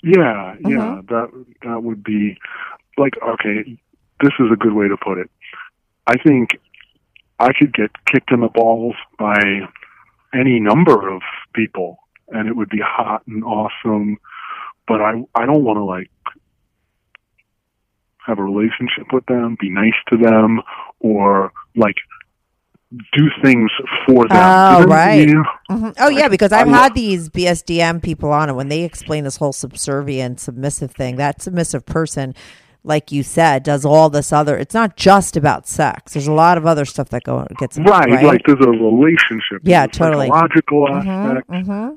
Yeah, 0.02 0.56
yeah, 0.60 1.00
Mhm. 1.00 1.08
that 1.08 1.44
that 1.62 1.82
would 1.84 2.02
be 2.02 2.36
like 2.98 3.14
okay. 3.22 3.78
This 4.20 4.32
is 4.40 4.46
a 4.52 4.56
good 4.56 4.72
way 4.72 4.88
to 4.88 4.96
put 4.96 5.18
it. 5.18 5.30
I 6.06 6.16
think 6.16 6.50
I 7.42 7.52
could 7.58 7.74
get 7.74 7.90
kicked 8.06 8.30
in 8.30 8.40
the 8.40 8.48
balls 8.48 8.94
by 9.18 9.36
any 10.34 10.60
number 10.60 11.08
of 11.14 11.22
people, 11.54 11.98
and 12.28 12.48
it 12.48 12.56
would 12.56 12.68
be 12.70 12.80
hot 12.80 13.22
and 13.26 13.42
awesome. 13.44 14.18
But 14.86 15.00
I 15.00 15.22
I 15.34 15.46
don't 15.46 15.64
want 15.64 15.76
to 15.78 15.84
like 15.84 16.10
have 18.26 18.38
a 18.38 18.42
relationship 18.44 19.12
with 19.12 19.26
them, 19.26 19.56
be 19.60 19.68
nice 19.70 19.98
to 20.08 20.16
them, 20.16 20.60
or 21.00 21.52
like 21.74 21.96
do 23.16 23.28
things 23.42 23.70
for 24.06 24.28
them. 24.28 24.36
Oh, 24.38 24.84
right. 24.84 25.26
you 25.26 25.34
know? 25.34 25.44
Mhm. 25.70 25.94
Oh 25.98 26.08
yeah, 26.10 26.28
because 26.28 26.52
I've 26.52 26.68
I'm- 26.68 26.74
had 26.76 26.94
these 26.94 27.28
BSDM 27.30 28.00
people 28.02 28.30
on, 28.30 28.48
and 28.48 28.56
when 28.56 28.68
they 28.68 28.82
explain 28.82 29.24
this 29.24 29.36
whole 29.36 29.52
subservient, 29.52 30.40
submissive 30.40 30.92
thing, 30.92 31.16
that 31.16 31.42
submissive 31.42 31.84
person, 31.86 32.34
like 32.84 33.12
you 33.12 33.22
said, 33.22 33.62
does 33.62 33.84
all 33.84 34.10
this 34.10 34.32
other. 34.32 34.56
It's 34.56 34.74
not 34.74 34.96
just 34.96 35.36
about 35.36 35.68
sex. 35.68 36.14
There's 36.14 36.26
a 36.26 36.32
lot 36.32 36.58
of 36.58 36.66
other 36.66 36.84
stuff 36.84 37.08
that 37.10 37.22
go 37.24 37.46
gets 37.58 37.78
Right, 37.78 38.10
right. 38.10 38.24
like 38.24 38.42
there's 38.46 38.58
a 38.60 38.70
relationship, 38.70 39.60
Yeah, 39.62 39.86
totally. 39.86 40.26
psychological 40.28 40.88
Mhm, 40.88 41.06
aspect, 41.06 41.48
mhm. 41.50 41.96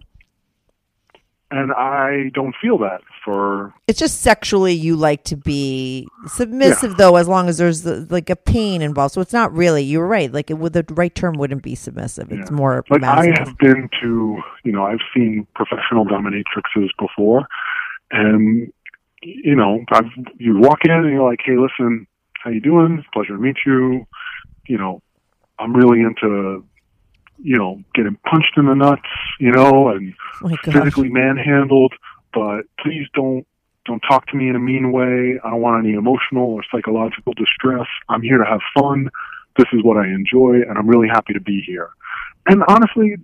and 1.51 1.71
I 1.71 2.29
don't 2.33 2.55
feel 2.61 2.77
that 2.79 3.01
for 3.23 3.73
It's 3.87 3.97
just 3.99 4.21
sexually 4.21 4.73
you 4.73 4.95
like 4.95 5.23
to 5.25 5.35
be 5.35 6.07
submissive, 6.27 6.97
though, 6.97 7.15
as 7.15 7.27
long 7.27 7.49
as 7.49 7.57
there's 7.57 7.85
uh, 7.85 8.05
like 8.09 8.29
a 8.29 8.35
pain 8.35 8.81
involved. 8.83 9.13
So 9.15 9.21
it's 9.21 9.33
not 9.33 9.51
really. 9.53 9.83
You're 9.83 10.05
right. 10.07 10.31
Like 10.31 10.51
it 10.51 10.55
the 10.73 10.85
right 10.91 11.13
term 11.15 11.33
wouldn't 11.37 11.63
be 11.63 11.73
submissive. 11.75 12.31
It's 12.31 12.51
Yeah. 12.51 12.55
more 12.55 12.83
like 12.89 13.03
I 13.03 13.25
have 13.39 13.57
been 13.57 13.89
to, 14.01 14.37
you 14.63 14.71
know, 14.71 14.83
I've 14.85 14.99
seen 15.15 15.47
professional 15.55 16.05
dominatrixes 16.05 16.89
before, 16.99 17.47
and 18.11 18.71
you 19.25 19.55
know, 19.55 19.83
I've 19.91 20.05
you 20.37 20.57
walk 20.59 20.79
in 20.85 20.91
and 20.91 21.09
you're 21.09 21.27
like, 21.27 21.39
hey, 21.43 21.57
listen, 21.57 22.07
how 22.43 22.51
you 22.51 22.61
doing? 22.61 23.03
Pleasure 23.13 23.35
to 23.35 23.41
meet 23.41 23.57
you. 23.65 24.05
You 24.67 24.77
know, 24.77 25.01
I'm 25.59 25.75
really 25.75 26.01
into, 26.01 26.63
you 27.41 27.57
know, 27.57 27.81
getting 27.93 28.17
punched 28.29 28.53
in 28.57 28.67
the 28.67 28.75
nuts, 28.75 29.01
you 29.39 29.51
know, 29.51 29.89
and 29.89 30.13
Oh 30.43 30.55
physically 30.63 31.09
manhandled, 31.09 31.93
but 32.33 32.61
please 32.79 33.07
don't 33.13 33.45
don't 33.85 34.01
talk 34.01 34.25
to 34.27 34.35
me 34.35 34.49
in 34.49 34.55
a 34.55 34.59
mean 34.59 34.91
way. 34.91 35.39
I 35.43 35.49
don't 35.51 35.61
want 35.61 35.85
any 35.85 35.95
emotional 35.95 36.45
or 36.45 36.63
psychological 36.71 37.33
distress. 37.33 37.87
I'm 38.09 38.21
here 38.21 38.39
to 38.39 38.45
have 38.45 38.61
fun. 38.73 39.09
This 39.57 39.67
is 39.73 39.83
what 39.83 39.97
I 39.97 40.07
enjoy, 40.07 40.61
and 40.67 40.77
I'm 40.77 40.87
really 40.87 41.07
happy 41.07 41.33
to 41.33 41.39
be 41.39 41.61
here. 41.65 41.89
And 42.47 42.63
honestly, 42.67 43.15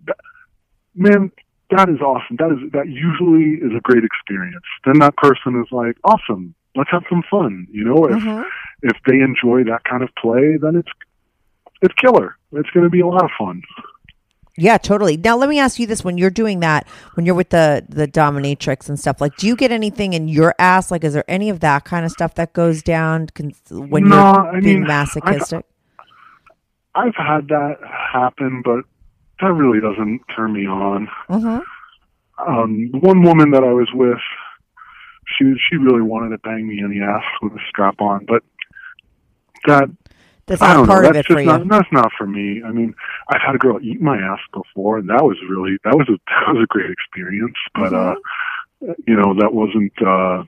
man, 0.96 1.32
that 1.72 1.90
is 1.90 2.00
awesome. 2.02 2.36
That 2.38 2.52
is 2.52 2.72
that 2.72 2.88
usually 2.88 3.56
is 3.66 3.72
a 3.76 3.82
great 3.82 4.04
experience. 4.04 4.66
Then 4.86 5.00
that 5.00 5.16
person 5.18 5.60
is 5.62 5.72
like, 5.72 5.98
awesome. 6.04 6.54
Let's 6.76 6.90
have 6.92 7.04
some 7.10 7.24
fun. 7.30 7.68
You 7.72 7.84
know, 7.84 8.06
if 8.06 8.22
Mhm. 8.24 8.46
if 8.84 8.98
they 9.06 9.20
enjoy 9.20 9.64
that 9.66 9.84
kind 9.84 10.04
of 10.04 10.10
play, 10.16 10.58
then 10.58 10.76
it's 10.76 10.90
it's 11.82 11.94
killer. 11.96 12.38
It's 12.54 12.70
going 12.72 12.84
to 12.84 12.90
be 12.90 13.02
a 13.02 13.08
lot 13.08 13.24
of 13.24 13.32
fun. 13.38 13.62
Yeah, 14.58 14.78
totally. 14.78 15.16
Now 15.18 15.38
let 15.38 15.50
me 15.50 15.60
ask 15.60 15.80
you 15.80 15.88
this: 15.88 16.04
When 16.04 16.18
you're 16.18 16.30
doing 16.30 16.60
that, 16.60 16.88
when 17.16 17.26
you're 17.26 17.36
with 17.36 17.50
the 17.50 17.86
the 17.90 18.08
dominatrix 18.08 18.88
and 18.90 19.00
stuff, 19.00 19.20
like, 19.22 19.36
do 19.38 19.48
you 19.48 19.56
get 19.56 19.72
anything 19.72 20.14
in 20.14 20.28
your 20.28 20.54
ass? 20.60 20.92
Like, 20.92 21.04
is 21.04 21.14
there 21.14 21.24
any 21.28 21.50
of 21.50 21.62
that 21.62 21.86
kind 21.86 22.06
of 22.06 22.12
stuff 22.12 22.36
that 22.36 22.54
goes 22.54 22.84
down 22.84 23.28
when 23.72 24.08
No, 24.10 24.16
you're 24.18 24.56
I 24.58 24.60
being 24.60 24.80
mean, 24.82 24.88
masochistic? 24.88 25.66
I've 26.94 27.16
had 27.16 27.48
that 27.48 27.78
happen, 28.14 28.62
but 28.64 28.84
that 29.42 29.54
really 29.54 29.82
doesn't 29.82 30.22
turn 30.36 30.54
me 30.54 30.66
on. 30.68 31.08
hmm 31.28 31.60
Um, 32.38 32.90
one 33.02 33.24
woman 33.24 33.52
that 33.52 33.64
I 33.64 33.72
was 33.74 33.88
with, 33.94 34.18
she 35.38 35.54
she 35.70 35.78
really 35.78 36.02
wanted 36.02 36.30
to 36.30 36.38
bang 36.40 36.68
me 36.68 36.80
in 36.80 36.90
the 36.90 37.04
ass 37.06 37.24
with 37.42 37.54
a 37.54 37.62
strap 37.70 38.02
on, 38.02 38.26
but 38.26 38.44
that 39.68 39.90
That's 40.48 40.62
I 40.62 40.74
not 40.74 40.74
don't 40.74 40.88
part 40.88 41.06
know. 41.06 41.10
of 41.10 41.14
That's 41.14 41.26
it 41.26 41.28
for 41.28 41.34
just 41.36 41.46
you. 41.46 41.52
not 41.52 41.68
that's 41.68 41.92
not 41.92 42.12
for 42.18 42.26
me. 42.28 42.62
I 42.66 42.72
mean, 42.72 42.94
I've 43.30 43.42
had 43.46 43.56
a 43.56 43.60
girl 43.60 43.80
eat 43.82 44.02
my 44.02 44.18
ass 44.18 44.40
before, 44.54 44.98
and 44.98 45.10
that 45.10 45.24
was 45.24 45.38
really 45.50 45.78
that 45.84 45.96
was 45.96 46.08
a 46.10 46.18
that 46.28 46.54
was 46.54 46.64
a 46.64 46.68
great 46.68 46.90
experience. 46.92 47.56
But 47.76 47.94
Mm-hmm. 47.94 48.20
uh, 48.88 48.94
you 49.08 49.16
know, 49.16 49.36
that 49.40 49.54
wasn't 49.54 49.94
uh, 50.02 50.44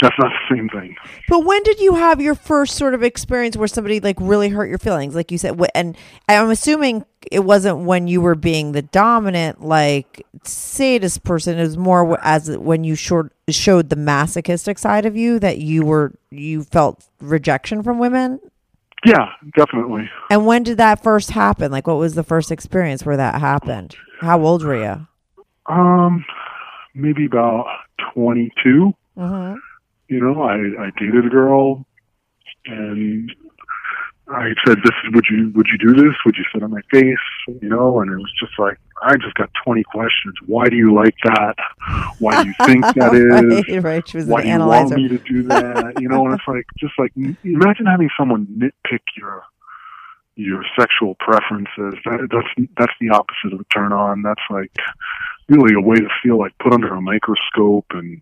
that's 0.00 0.14
not 0.18 0.30
the 0.30 0.56
same 0.56 0.68
thing. 0.68 0.96
But 1.28 1.44
when 1.44 1.62
did 1.62 1.80
you 1.80 1.94
have 1.94 2.20
your 2.20 2.34
first 2.34 2.76
sort 2.76 2.94
of 2.94 3.02
experience 3.02 3.56
where 3.56 3.68
somebody 3.68 4.00
like 4.00 4.16
really 4.20 4.48
hurt 4.48 4.68
your 4.68 4.78
feelings, 4.78 5.14
like 5.14 5.30
you 5.30 5.38
said? 5.38 5.58
And 5.74 5.96
I'm 6.28 6.50
assuming 6.50 7.04
it 7.30 7.40
wasn't 7.40 7.78
when 7.78 8.06
you 8.06 8.20
were 8.20 8.34
being 8.34 8.72
the 8.72 8.82
dominant, 8.82 9.62
like 9.62 10.26
sadist 10.44 11.24
person. 11.24 11.58
It 11.58 11.62
was 11.62 11.78
more 11.78 12.18
as 12.22 12.56
when 12.58 12.84
you 12.84 12.94
short, 12.94 13.32
showed 13.48 13.88
the 13.88 13.96
masochistic 13.96 14.78
side 14.78 15.06
of 15.06 15.16
you 15.16 15.38
that 15.38 15.58
you 15.58 15.84
were 15.84 16.12
you 16.30 16.64
felt 16.64 17.06
rejection 17.20 17.82
from 17.82 17.98
women. 17.98 18.40
Yeah, 19.04 19.30
definitely. 19.56 20.10
And 20.30 20.46
when 20.46 20.62
did 20.62 20.78
that 20.78 21.02
first 21.02 21.30
happen? 21.30 21.70
Like, 21.70 21.86
what 21.86 21.98
was 21.98 22.14
the 22.14 22.24
first 22.24 22.50
experience 22.50 23.04
where 23.04 23.16
that 23.16 23.40
happened? 23.40 23.94
How 24.20 24.40
old 24.42 24.64
were 24.64 24.82
you? 24.82 25.06
Um, 25.66 26.24
maybe 26.94 27.26
about 27.26 27.66
twenty 28.12 28.50
two. 28.62 28.94
You 30.08 30.20
know, 30.20 30.42
I, 30.42 30.86
I 30.86 30.90
dated 30.98 31.26
a 31.26 31.28
girl 31.28 31.84
and 32.66 33.30
I 34.28 34.54
said, 34.66 34.78
this 34.78 34.94
is, 35.04 35.14
would 35.14 35.24
you, 35.30 35.52
would 35.54 35.66
you 35.70 35.78
do 35.78 35.94
this? 35.94 36.14
Would 36.24 36.36
you 36.36 36.44
sit 36.52 36.62
on 36.62 36.70
my 36.72 36.80
face? 36.90 37.16
You 37.46 37.68
know, 37.68 38.00
and 38.00 38.10
it 38.10 38.16
was 38.16 38.32
just 38.40 38.58
like, 38.58 38.78
I 39.02 39.16
just 39.16 39.34
got 39.34 39.50
20 39.64 39.84
questions. 39.84 40.34
Why 40.46 40.68
do 40.68 40.76
you 40.76 40.92
like 40.94 41.14
that? 41.24 41.54
Why 42.18 42.42
do 42.42 42.48
you 42.48 42.54
think 42.64 42.84
that 42.96 43.14
is? 43.14 43.74
right, 43.74 43.84
right. 43.84 44.08
She 44.08 44.16
was 44.16 44.26
Why 44.26 44.40
an 44.40 44.44
do 44.44 44.48
you 44.48 44.54
analyzer. 44.54 44.96
want 44.96 45.02
me 45.02 45.08
to 45.08 45.18
do 45.18 45.42
that? 45.44 46.00
You 46.00 46.08
know, 46.08 46.26
and 46.26 46.34
it's 46.34 46.48
like, 46.48 46.66
just 46.78 46.94
like, 46.98 47.12
imagine 47.44 47.86
having 47.86 48.10
someone 48.18 48.46
nitpick 48.46 49.00
your, 49.16 49.44
your 50.34 50.64
sexual 50.78 51.14
preferences. 51.20 51.94
That, 52.04 52.28
that's, 52.32 52.68
that's 52.76 52.92
the 53.00 53.10
opposite 53.10 53.52
of 53.52 53.60
a 53.60 53.64
turn 53.72 53.92
on. 53.92 54.22
That's 54.22 54.42
like 54.50 54.72
really 55.48 55.74
a 55.74 55.80
way 55.80 55.96
to 55.96 56.08
feel 56.20 56.38
like 56.38 56.52
put 56.58 56.72
under 56.72 56.92
a 56.92 57.00
microscope 57.00 57.86
and, 57.90 58.20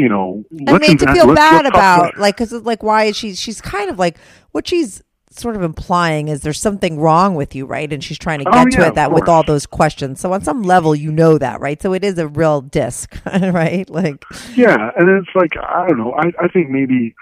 you 0.00 0.08
know, 0.08 0.44
and 0.50 0.80
made 0.80 0.98
to 1.00 1.12
feel 1.12 1.34
bad 1.34 1.66
about 1.66 2.16
like 2.18 2.36
because 2.36 2.52
like 2.52 2.82
why 2.82 3.04
is 3.04 3.16
she 3.16 3.34
she's 3.34 3.60
kind 3.60 3.90
of 3.90 3.98
like 3.98 4.16
what 4.52 4.66
she's 4.66 5.02
sort 5.32 5.54
of 5.54 5.62
implying 5.62 6.26
is 6.28 6.40
there's 6.42 6.58
something 6.60 6.98
wrong 6.98 7.34
with 7.36 7.54
you 7.54 7.64
right? 7.66 7.92
And 7.92 8.02
she's 8.02 8.18
trying 8.18 8.40
to 8.40 8.46
Oh, 8.48 8.64
get 8.64 8.72
to 8.72 8.86
it 8.88 8.94
that 8.96 9.12
with 9.12 9.28
all 9.28 9.44
those 9.44 9.64
questions. 9.64 10.20
So 10.20 10.32
on 10.32 10.42
some 10.42 10.62
level 10.62 10.94
you 10.94 11.12
know 11.12 11.38
that 11.38 11.60
right? 11.60 11.80
So 11.80 11.92
it 11.92 12.02
is 12.02 12.18
a 12.18 12.26
real 12.26 12.60
disc 12.62 13.16
right? 13.26 13.88
Like 13.88 14.24
Yeah, 14.56 14.90
and 14.96 15.08
it's 15.08 15.34
like 15.34 15.52
I 15.62 15.86
don't 15.88 15.98
know. 15.98 16.12
I 16.14 16.32
I 16.44 16.48
think 16.48 16.70
maybe 16.70 17.14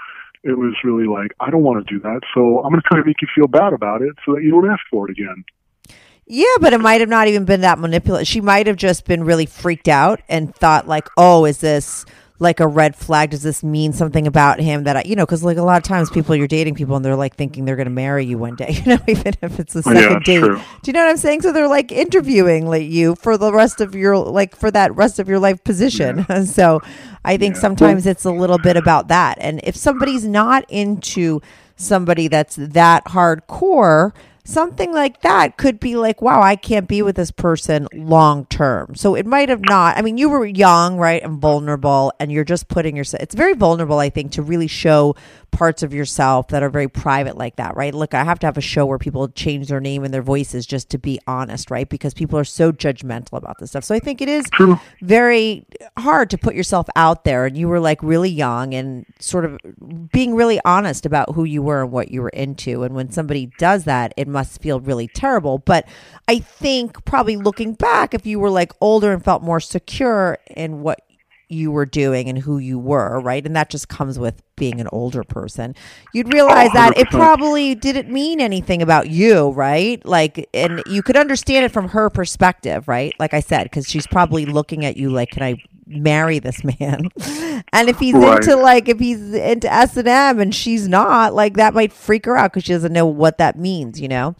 it 0.45 0.57
was 0.57 0.75
really 0.85 1.07
like 1.07 1.33
I 1.41 1.51
don't 1.51 1.63
want 1.65 1.85
to 1.87 1.93
do 1.95 2.01
that, 2.01 2.21
so 2.35 2.61
I'm 2.63 2.71
going 2.71 2.81
to 2.81 2.89
try 2.89 2.99
to 3.01 3.05
make 3.05 3.21
you 3.21 3.29
feel 3.35 3.49
bad 3.49 3.73
about 3.75 4.01
it 4.03 4.15
so 4.25 4.35
that 4.35 4.43
you 4.43 4.51
don't 4.53 4.71
ask 4.71 4.81
for 4.91 5.09
it 5.11 5.13
again. 5.19 5.45
yeah 6.27 6.57
but 6.61 6.73
it 6.73 6.81
might 6.81 7.01
have 7.01 7.09
not 7.11 7.27
even 7.29 7.45
been 7.45 7.61
that 7.63 7.79
manipulative 7.79 8.27
she 8.27 8.41
might 8.41 8.67
have 8.67 8.77
just 8.77 9.05
been 9.07 9.25
really 9.25 9.47
freaked 9.47 9.89
out 9.89 10.21
and 10.29 10.55
thought 10.55 10.87
like 10.87 11.09
oh 11.17 11.45
is 11.45 11.59
this 11.59 12.05
like 12.41 12.61
a 12.61 12.67
red 12.69 12.95
flag? 12.95 13.31
Does 13.31 13.43
this 13.43 13.63
mean 13.65 13.93
something 13.93 14.27
about 14.27 14.61
him 14.61 14.85
that 14.85 14.97
I, 14.97 15.03
you 15.05 15.17
know 15.17 15.27
because 15.27 15.43
like 15.43 15.57
a 15.57 15.63
lot 15.63 15.77
of 15.77 15.83
times 15.83 16.09
people 16.11 16.37
you're 16.37 16.47
dating 16.47 16.75
people 16.77 16.95
and 16.97 17.05
they're 17.05 17.17
like 17.17 17.35
thinking 17.37 17.65
they're 17.65 17.77
going 17.77 17.87
to 17.87 17.91
marry 17.91 18.25
you 18.25 18.39
one 18.39 18.55
day 18.55 18.71
you 18.85 18.95
know 18.97 18.99
even 19.09 19.35
if 19.43 19.59
it's 19.59 19.75
a 19.75 19.83
Oh, 19.85 19.93
yeah, 19.93 20.01
second 20.01 20.25
date. 20.25 20.39
true. 20.41 20.57
do 20.57 20.89
you 20.89 20.93
know 20.93 21.05
what 21.05 21.11
i'm 21.11 21.17
saying? 21.17 21.43
So 21.43 21.53
they're 21.53 21.69
like 21.69 21.91
interviewing 21.93 22.67
like 22.67 22.89
you 22.89 23.15
for 23.17 23.37
the 23.37 23.53
rest 23.53 23.81
of 23.81 23.95
your 23.95 24.17
like 24.17 24.55
for 24.57 24.71
that 24.71 24.95
rest 24.95 25.19
of 25.19 25.29
your 25.29 25.39
life 25.39 25.63
position. 25.65 26.25
So 26.47 26.81
i 27.25 27.37
think 27.37 27.57
Yeah. 27.57 27.61
sometimes 27.63 28.07
it's 28.07 28.25
a 28.25 28.31
little 28.33 28.59
bit 28.59 28.77
about 28.77 29.09
that. 29.09 29.39
And 29.41 29.61
if 29.65 29.75
somebody's 29.77 30.25
not 30.25 30.65
into 30.69 31.41
somebody 31.77 32.29
that's 32.29 32.57
that 32.57 33.05
hardcore 33.07 34.13
something 34.49 34.93
like 34.95 35.21
that 35.21 35.59
could 35.59 35.79
be 35.79 35.95
like 35.95 36.23
wow 36.23 36.41
i 36.41 36.57
can't 36.57 36.89
be 36.89 37.03
with 37.03 37.17
this 37.17 37.31
person 37.31 37.87
long 37.93 38.47
term. 38.47 38.95
So 38.95 39.15
it 39.15 39.27
might 39.27 39.51
have 39.51 39.61
not 39.61 39.99
i 39.99 40.03
mean 40.03 40.17
you 40.17 40.31
were 40.31 40.47
young 40.47 40.97
right 40.97 41.23
and 41.23 41.39
vulnerable 41.39 42.13
and 42.19 42.33
you're 42.33 42.45
just 42.45 42.69
putting 42.69 42.97
yourself 42.97 43.23
it's 43.23 43.35
very 43.35 43.53
vulnerable 43.53 43.99
i 43.99 44.09
think 44.09 44.33
to 44.33 44.43
really 44.43 44.67
show 44.67 45.15
parts 45.51 45.83
of 45.83 45.93
yourself 45.93 46.49
that 46.49 46.63
are 46.63 46.71
very 46.71 46.89
private 46.89 47.37
like 47.37 47.57
that 47.57 47.77
right? 47.77 47.95
Look 47.95 48.15
i 48.15 48.25
have 48.25 48.39
to 48.39 48.47
have 48.47 48.57
a 48.57 48.63
show 48.63 48.87
where 48.87 48.99
people 48.99 49.29
change 49.29 49.69
their 49.69 49.81
name 49.81 50.03
and 50.03 50.15
their 50.15 50.23
voices 50.23 50.65
just 50.65 50.89
to 50.91 50.99
be 50.99 51.21
honest 51.27 51.71
right? 51.71 51.89
Because 51.89 52.15
people 52.15 52.39
are 52.39 52.45
so 52.45 52.73
judgmental 52.73 53.35
about 53.35 53.59
this 53.59 53.71
stuff. 53.71 53.85
So 53.85 53.95
i 53.95 53.99
think 53.99 54.23
it 54.23 54.31
is 54.31 54.49
True. 54.53 54.81
very 55.03 55.67
hard 55.99 56.31
to 56.31 56.39
put 56.39 56.55
yourself 56.55 56.89
out 56.97 57.25
there 57.25 57.45
and 57.45 57.57
you 57.57 57.69
were 57.69 57.81
like 57.81 58.03
really 58.03 58.31
young 58.31 58.73
and 58.73 59.05
sort 59.19 59.45
of 59.45 59.59
being 60.11 60.35
really 60.35 60.59
honest 60.65 61.05
about 61.05 61.35
who 61.35 61.45
you 61.45 61.63
were 61.63 61.83
and 61.83 61.93
what 61.93 62.11
you 62.11 62.23
were 62.23 62.31
into. 62.31 62.83
And 62.83 62.95
when 62.95 63.11
somebody 63.11 63.51
does 63.59 63.85
that 63.85 64.15
it 64.17 64.27
must 64.27 64.38
feel 64.45 64.81
really 64.81 65.09
terrible. 65.09 65.59
But 65.59 65.87
i 66.29 66.39
think 66.39 67.05
probably 67.05 67.37
looking 67.37 67.73
back 67.73 68.13
if 68.13 68.27
you 68.27 68.39
were 68.39 68.51
like 68.51 68.73
older 68.81 69.13
and 69.13 69.25
felt 69.25 69.43
more 69.43 69.61
secure 69.61 70.39
in 70.49 70.83
what 70.83 71.01
you 71.49 71.71
were 71.71 71.87
doing 71.87 72.29
and 72.29 72.39
who 72.39 72.59
you 72.59 72.79
were 72.79 73.21
right? 73.21 73.45
And 73.47 73.57
that 73.57 73.71
just 73.71 73.89
comes 73.89 74.19
with 74.19 74.43
being 74.57 74.81
an 74.83 74.89
older 74.93 75.25
person. 75.25 75.75
You'd 76.13 76.31
realize 76.33 76.71
that 76.73 76.99
it 76.99 77.09
probably 77.09 77.75
didn't 77.75 78.13
mean 78.13 78.41
anything 78.41 78.83
about 78.83 79.09
you 79.09 79.51
right? 79.51 80.05
Like 80.05 80.49
and 80.53 80.83
you 80.87 81.03
could 81.03 81.17
understand 81.17 81.65
it 81.65 81.73
from 81.73 81.89
her 81.89 82.11
perspective 82.11 82.87
right? 82.87 83.15
Like 83.19 83.33
i 83.33 83.41
said 83.41 83.65
because 83.65 83.89
she's 83.89 84.07
probably 84.07 84.45
looking 84.45 84.85
at 84.85 84.97
you 84.97 85.11
like 85.11 85.31
can 85.31 85.43
i 85.43 85.57
marry 85.89 86.39
this 86.39 86.63
man 86.63 87.09
and 87.73 87.89
if 87.89 87.99
he's 87.99 88.15
Right. 88.15 88.43
into 88.43 88.57
like 88.57 88.89
if 88.89 88.99
he's 88.99 89.33
into 89.35 89.73
s&m 89.73 90.39
and 90.39 90.55
she's 90.55 90.87
not 90.89 91.35
like 91.35 91.55
that 91.55 91.73
might 91.75 91.93
freak 91.93 92.27
her 92.27 92.37
out 92.37 92.53
because 92.53 92.65
she 92.65 92.73
doesn't 92.73 92.93
know 92.93 93.07
what 93.07 93.39
that 93.39 93.59
means 93.59 94.01
you 94.01 94.09
know 94.09 94.37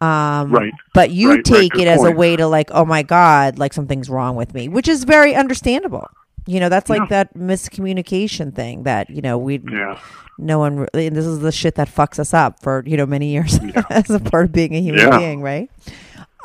Um, 0.00 0.50
Right. 0.52 0.72
But 0.94 1.10
you 1.10 1.28
Right, 1.28 1.36
right, 1.36 1.44
take 1.44 1.72
good 1.72 1.82
it 1.82 1.88
as 1.88 2.04
a 2.04 2.10
way 2.10 2.34
to 2.36 2.46
like, 2.46 2.70
oh 2.72 2.84
my 2.86 3.02
God, 3.02 3.58
like 3.58 3.72
something's 3.74 4.08
wrong 4.08 4.34
with 4.34 4.54
me, 4.54 4.66
which 4.68 4.88
is 4.88 5.04
very 5.04 5.34
understandable. 5.34 6.08
You 6.46 6.58
know, 6.58 6.68
that's 6.70 6.88
like 6.90 7.00
Yeah. 7.02 7.06
that 7.22 7.34
miscommunication 7.34 8.54
thing 8.54 8.84
that, 8.84 9.10
you 9.10 9.20
know, 9.22 9.38
we, 9.38 9.60
Yeah. 9.62 9.98
no 10.38 10.58
one, 10.58 10.76
really, 10.94 11.06
and 11.06 11.14
this 11.14 11.26
is 11.26 11.40
the 11.40 11.52
shit 11.52 11.74
that 11.76 11.88
fucks 11.94 12.18
us 12.18 12.32
up 12.34 12.60
for, 12.62 12.82
you 12.86 12.96
know, 12.96 13.06
many 13.06 13.26
years 13.28 13.58
as 13.90 14.10
a 14.10 14.18
part 14.20 14.46
of 14.46 14.52
being 14.52 14.74
a 14.74 14.80
human 14.80 15.02
Yeah. 15.02 15.18
being, 15.18 15.42
right? 15.42 15.70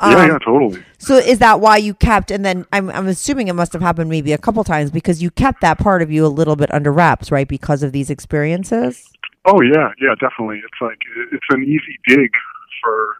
Yeah, 0.02 0.08
Um, 0.08 0.28
yeah, 0.28 0.38
totally. 0.38 0.84
So 0.98 1.16
is 1.16 1.38
that 1.38 1.60
why 1.60 1.78
you 1.78 1.94
kept, 1.94 2.30
and 2.30 2.44
then 2.44 2.66
I'm, 2.72 2.90
I'm 2.90 3.06
assuming 3.06 3.48
it 3.48 3.54
must 3.54 3.72
have 3.72 3.82
happened 3.82 4.10
maybe 4.10 4.32
a 4.32 4.38
couple 4.38 4.62
times 4.64 4.90
because 4.90 5.22
you 5.22 5.30
kept 5.30 5.60
that 5.62 5.78
part 5.78 6.02
of 6.02 6.10
you 6.10 6.26
a 6.26 6.28
little 6.28 6.56
bit 6.56 6.72
under 6.72 6.92
wraps, 6.92 7.30
right? 7.30 7.48
Because 7.48 7.82
of 7.82 7.92
these 7.92 8.10
experiences? 8.10 9.10
Oh 9.46 9.60
yeah, 9.62 9.90
yeah, 10.00 10.14
definitely. 10.20 10.58
It's 10.58 10.80
like 10.80 10.98
it's 11.32 11.46
an 11.50 11.62
easy 11.62 11.98
dig 12.06 12.30
for 12.82 13.16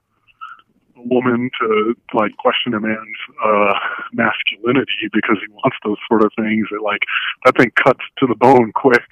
a 0.96 1.02
woman 1.02 1.50
to 1.60 1.94
like 2.14 2.36
question 2.36 2.74
a 2.74 2.80
man's 2.80 2.98
uh 3.44 3.74
masculinity 4.12 5.08
because 5.12 5.36
he 5.40 5.52
wants 5.52 5.76
those 5.84 5.98
sort 6.08 6.24
of 6.24 6.32
things. 6.36 6.66
It 6.72 6.82
like 6.82 7.02
that 7.44 7.56
thing 7.56 7.70
cuts 7.82 8.00
to 8.18 8.26
the 8.26 8.34
bone 8.34 8.72
quick. 8.74 9.08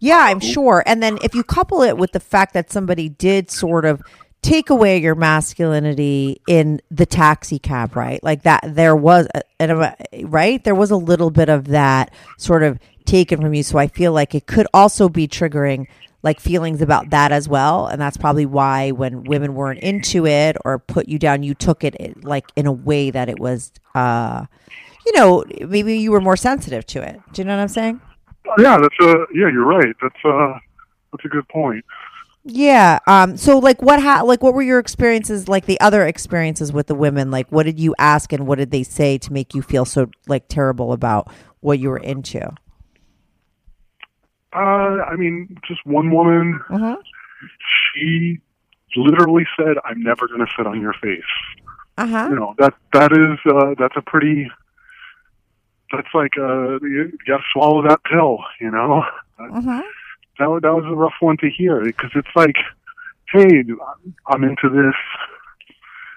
Yeah, 0.00 0.18
I'm 0.18 0.40
sure. 0.40 0.82
And 0.86 1.02
then 1.02 1.18
if 1.22 1.34
you 1.34 1.42
couple 1.42 1.82
it 1.82 1.98
with 1.98 2.12
the 2.12 2.20
fact 2.20 2.54
that 2.54 2.70
somebody 2.70 3.08
did 3.08 3.50
sort 3.50 3.84
of 3.84 4.00
take 4.42 4.70
away 4.70 4.98
your 4.98 5.14
masculinity 5.14 6.40
in 6.46 6.80
the 6.90 7.06
taxi 7.06 7.58
cab, 7.58 7.96
right? 7.96 8.22
Like 8.22 8.42
that, 8.42 8.60
there 8.64 8.96
was, 8.96 9.26
a, 9.34 10.24
right? 10.24 10.62
There 10.62 10.74
was 10.74 10.90
a 10.90 10.96
little 10.96 11.30
bit 11.30 11.48
of 11.48 11.66
that 11.68 12.12
sort 12.36 12.62
of 12.62 12.78
taken 13.04 13.40
from 13.40 13.54
you. 13.54 13.62
So 13.62 13.78
I 13.78 13.88
feel 13.88 14.12
like 14.12 14.34
it 14.34 14.46
could 14.46 14.66
also 14.72 15.08
be 15.08 15.26
triggering 15.26 15.86
like 16.22 16.40
feelings 16.40 16.82
about 16.82 17.10
that 17.10 17.32
as 17.32 17.48
well. 17.48 17.86
And 17.86 18.00
that's 18.00 18.16
probably 18.16 18.46
why 18.46 18.90
when 18.90 19.24
women 19.24 19.54
weren't 19.54 19.80
into 19.80 20.26
it 20.26 20.56
or 20.64 20.78
put 20.78 21.08
you 21.08 21.18
down, 21.18 21.42
you 21.42 21.54
took 21.54 21.84
it 21.84 22.24
like 22.24 22.50
in 22.56 22.66
a 22.66 22.72
way 22.72 23.10
that 23.10 23.28
it 23.28 23.38
was, 23.38 23.72
uh, 23.94 24.44
you 25.06 25.12
know, 25.12 25.44
maybe 25.66 25.96
you 25.98 26.10
were 26.10 26.20
more 26.20 26.36
sensitive 26.36 26.84
to 26.86 27.02
it. 27.02 27.20
Do 27.32 27.42
you 27.42 27.46
know 27.46 27.56
what 27.56 27.62
I'm 27.62 27.68
saying? 27.68 28.00
Yeah, 28.58 28.78
that's 28.78 28.94
a 29.00 29.26
yeah. 29.34 29.48
You're 29.52 29.66
right. 29.66 29.94
That's 30.00 30.24
uh 30.24 30.58
that's 31.12 31.24
a 31.24 31.28
good 31.28 31.46
point. 31.48 31.84
Yeah. 32.44 32.98
Um. 33.06 33.36
So, 33.36 33.58
like, 33.58 33.82
what 33.82 34.00
ha- 34.02 34.22
like 34.22 34.42
what 34.42 34.54
were 34.54 34.62
your 34.62 34.78
experiences? 34.78 35.48
Like 35.48 35.66
the 35.66 35.78
other 35.80 36.06
experiences 36.06 36.72
with 36.72 36.86
the 36.86 36.94
women. 36.94 37.30
Like, 37.30 37.48
what 37.50 37.64
did 37.66 37.78
you 37.78 37.94
ask 37.98 38.32
and 38.32 38.46
what 38.46 38.58
did 38.58 38.70
they 38.70 38.82
say 38.82 39.18
to 39.18 39.32
make 39.32 39.54
you 39.54 39.62
feel 39.62 39.84
so 39.84 40.08
like 40.26 40.48
terrible 40.48 40.92
about 40.92 41.30
what 41.60 41.78
you 41.78 41.90
were 41.90 41.98
into? 41.98 42.40
Uh, 44.54 44.58
I 45.04 45.16
mean, 45.16 45.58
just 45.66 45.84
one 45.84 46.10
woman. 46.10 46.58
Mhm. 46.70 46.96
She 47.94 48.38
literally 48.96 49.46
said, 49.56 49.76
"I'm 49.84 50.02
never 50.02 50.26
going 50.26 50.40
to 50.40 50.46
sit 50.56 50.66
on 50.66 50.80
your 50.80 50.94
face." 50.94 51.22
Uh 51.98 52.06
huh. 52.06 52.28
you 52.30 52.36
know 52.36 52.54
that 52.58 52.74
that 52.92 53.10
is 53.10 53.52
uh 53.52 53.74
that's 53.76 53.96
a 53.96 54.02
pretty 54.02 54.48
that's 55.90 56.06
like 56.14 56.30
uh 56.38 56.78
you, 56.80 57.10
you 57.10 57.18
got 57.26 57.38
to 57.38 57.42
swallow 57.52 57.82
that 57.88 57.98
pill 58.04 58.38
you 58.60 58.70
know 58.70 59.02
Mhm. 59.40 59.82
That 60.38 60.60
that 60.62 60.74
was 60.74 60.84
a 60.86 60.94
rough 60.94 61.14
one 61.20 61.36
to 61.38 61.50
hear 61.50 61.82
because 61.84 62.10
it's 62.14 62.28
like 62.34 62.56
hey 63.32 63.62
i'm 64.28 64.44
into 64.44 64.68
this. 64.68 64.94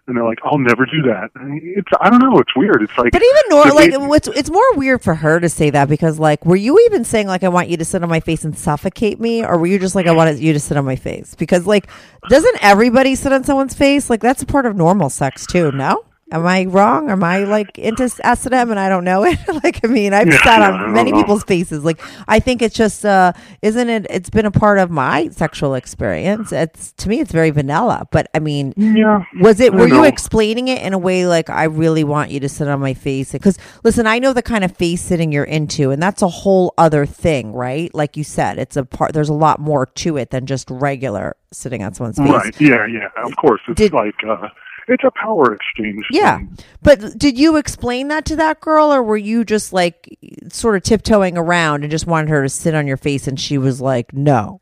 And 0.07 0.17
they're 0.17 0.25
like 0.25 0.39
i'll 0.43 0.57
never 0.57 0.85
do 0.85 1.01
that. 1.03 1.29
And 1.35 1.61
it's 1.63 1.87
i 2.01 2.09
don't 2.09 2.19
know 2.19 2.39
it's 2.39 2.55
weird. 2.55 2.81
It's 2.81 2.97
like 2.97 3.11
But 3.11 3.21
even 3.21 3.41
nor 3.49 3.63
did 3.65 3.73
like 3.73 4.09
what's 4.09 4.27
it's 4.29 4.49
more 4.49 4.75
weird 4.75 5.03
for 5.03 5.15
her 5.15 5.39
to 5.39 5.47
say 5.49 5.69
that 5.69 5.89
because 5.89 6.19
like 6.19 6.45
were 6.45 6.55
you 6.55 6.79
even 6.87 7.03
saying 7.05 7.27
like 7.27 7.43
I 7.43 7.49
want 7.49 7.69
you 7.69 7.77
to 7.77 7.85
sit 7.85 8.01
on 8.03 8.09
my 8.09 8.19
face 8.19 8.43
and 8.43 8.57
suffocate 8.57 9.19
me? 9.19 9.45
Or 9.45 9.57
were 9.57 9.67
you 9.67 9.79
just 9.79 9.95
like 9.95 10.07
I 10.07 10.11
wanted 10.11 10.39
you 10.39 10.53
to 10.53 10.59
sit 10.59 10.77
on 10.77 10.85
my 10.85 10.95
face? 10.95 11.35
Because 11.35 11.67
like 11.67 11.87
doesn't 12.29 12.57
everybody 12.61 13.15
sit 13.15 13.31
on 13.31 13.43
someone's 13.43 13.75
face? 13.75 14.09
Like 14.09 14.21
that's 14.21 14.41
a 14.41 14.45
part 14.45 14.65
of 14.65 14.75
normal 14.75 15.09
sex 15.09 15.45
too 15.45 15.71
no 15.71 16.03
am 16.31 16.45
I 16.47 16.65
wrong? 16.65 17.09
Am 17.09 17.23
I 17.23 17.39
like 17.43 17.77
into 17.77 18.03
S 18.23 18.45
and 18.45 18.53
M 18.55 18.71
and 18.71 18.79
I 18.79 18.89
don't 18.89 19.03
know 19.03 19.23
it? 19.25 19.37
Like 19.63 19.83
I 19.83 19.87
mean 19.87 20.13
I've 20.13 20.27
Yeah, 20.27 20.41
sat 20.43 20.61
on 20.61 20.93
many 20.93 21.11
know. 21.11 21.17
people's 21.19 21.43
faces. 21.43 21.83
Like 21.83 22.01
I 22.27 22.39
think 22.39 22.61
it's 22.61 22.75
just 22.75 23.05
uh 23.05 23.33
isn't 23.61 23.89
it 23.89 24.07
it's 24.09 24.29
been 24.29 24.45
a 24.45 24.51
part 24.51 24.79
of 24.79 24.89
my 24.89 25.27
sexual 25.29 25.75
experience. 25.75 26.51
It's 26.51 26.93
to 26.93 27.09
me 27.09 27.19
it's 27.19 27.31
very 27.31 27.49
vanilla 27.51 28.07
but 28.11 28.27
I 28.33 28.39
mean 28.39 28.73
yeah 28.77 29.23
was 29.41 29.59
it 29.59 29.73
were 29.73 29.87
you 29.87 30.03
explaining 30.05 30.67
it 30.69 30.81
in 30.81 30.93
a 30.93 30.97
way 30.97 31.27
like 31.27 31.49
I 31.49 31.65
really 31.65 32.03
want 32.03 32.31
you 32.31 32.39
to 32.39 32.49
sit 32.49 32.67
on 32.67 32.79
my 32.79 32.93
face? 32.93 33.33
Because 33.33 33.57
listen 33.83 34.07
I 34.07 34.19
know 34.19 34.33
the 34.33 34.41
kind 34.41 34.63
of 34.63 34.75
face 34.75 35.01
sitting 35.01 35.31
you're 35.31 35.43
into 35.43 35.91
and 35.91 36.01
that's 36.01 36.21
a 36.21 36.27
whole 36.29 36.73
other 36.77 37.05
thing 37.05 37.53
right? 37.53 37.93
Like 37.93 38.15
you 38.17 38.23
said 38.23 38.57
it's 38.57 38.77
a 38.77 38.85
part 38.85 39.13
there's 39.13 39.29
a 39.29 39.33
lot 39.33 39.59
more 39.59 39.85
to 39.85 40.17
it 40.17 40.31
than 40.31 40.45
just 40.45 40.69
regular 40.71 41.35
sitting 41.51 41.83
on 41.83 41.93
someone's 41.93 42.17
face. 42.17 42.29
Right. 42.29 42.61
Yeah 42.61 42.85
yeah. 42.87 43.09
Of 43.23 43.35
course 43.35 43.61
it's 43.67 43.77
Did- 43.77 43.93
like 43.93 44.15
uh 44.27 44.47
it's 44.87 45.03
a 45.03 45.11
power 45.11 45.53
exchange 45.53 46.05
yeah 46.11 46.37
thing. 46.37 46.57
but 46.81 47.17
did 47.17 47.37
you 47.37 47.57
explain 47.57 48.07
that 48.07 48.25
to 48.25 48.35
that 48.35 48.59
girl 48.61 48.91
or 48.91 49.03
were 49.03 49.17
you 49.17 49.43
just 49.43 49.73
like 49.73 50.17
sort 50.49 50.75
of 50.75 50.83
tiptoeing 50.83 51.37
around 51.37 51.83
and 51.83 51.91
just 51.91 52.07
wanted 52.07 52.29
her 52.29 52.43
to 52.43 52.49
sit 52.49 52.73
on 52.73 52.87
your 52.87 52.97
face 52.97 53.27
and 53.27 53.39
she 53.39 53.57
was 53.57 53.79
like 53.81 54.13
no 54.13 54.59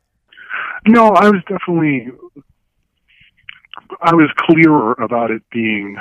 no 0.86 1.08
i 1.14 1.28
was 1.28 1.42
definitely 1.48 2.08
i 4.02 4.14
was 4.14 4.30
clearer 4.38 4.92
about 4.94 5.30
it 5.30 5.42
being 5.50 5.96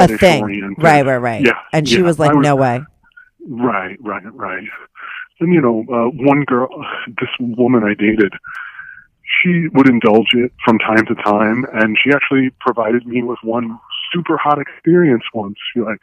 a 0.00 0.08
thing 0.18 0.42
oriented. 0.42 0.82
right 0.82 1.04
right 1.06 1.16
right 1.18 1.44
yeah 1.44 1.58
and 1.72 1.88
she 1.88 1.96
yeah. 1.98 2.02
was 2.02 2.18
like 2.18 2.34
I 2.34 2.40
no 2.40 2.56
way 2.56 2.82
Right, 3.48 3.96
right, 4.02 4.22
right. 4.34 4.64
And 5.40 5.54
you 5.54 5.60
know, 5.60 5.84
uh, 5.90 6.10
one 6.22 6.44
girl, 6.44 6.68
this 7.06 7.30
woman 7.40 7.82
I 7.82 7.94
dated, 7.94 8.32
she 9.28 9.68
would 9.68 9.88
indulge 9.88 10.32
it 10.34 10.52
from 10.64 10.78
time 10.78 11.04
to 11.06 11.14
time, 11.14 11.64
and 11.74 11.96
she 12.02 12.10
actually 12.12 12.50
provided 12.60 13.06
me 13.06 13.22
with 13.22 13.38
one 13.42 13.78
super 14.12 14.36
hot 14.38 14.58
experience 14.58 15.24
once. 15.34 15.56
She 15.72 15.80
like 15.80 16.00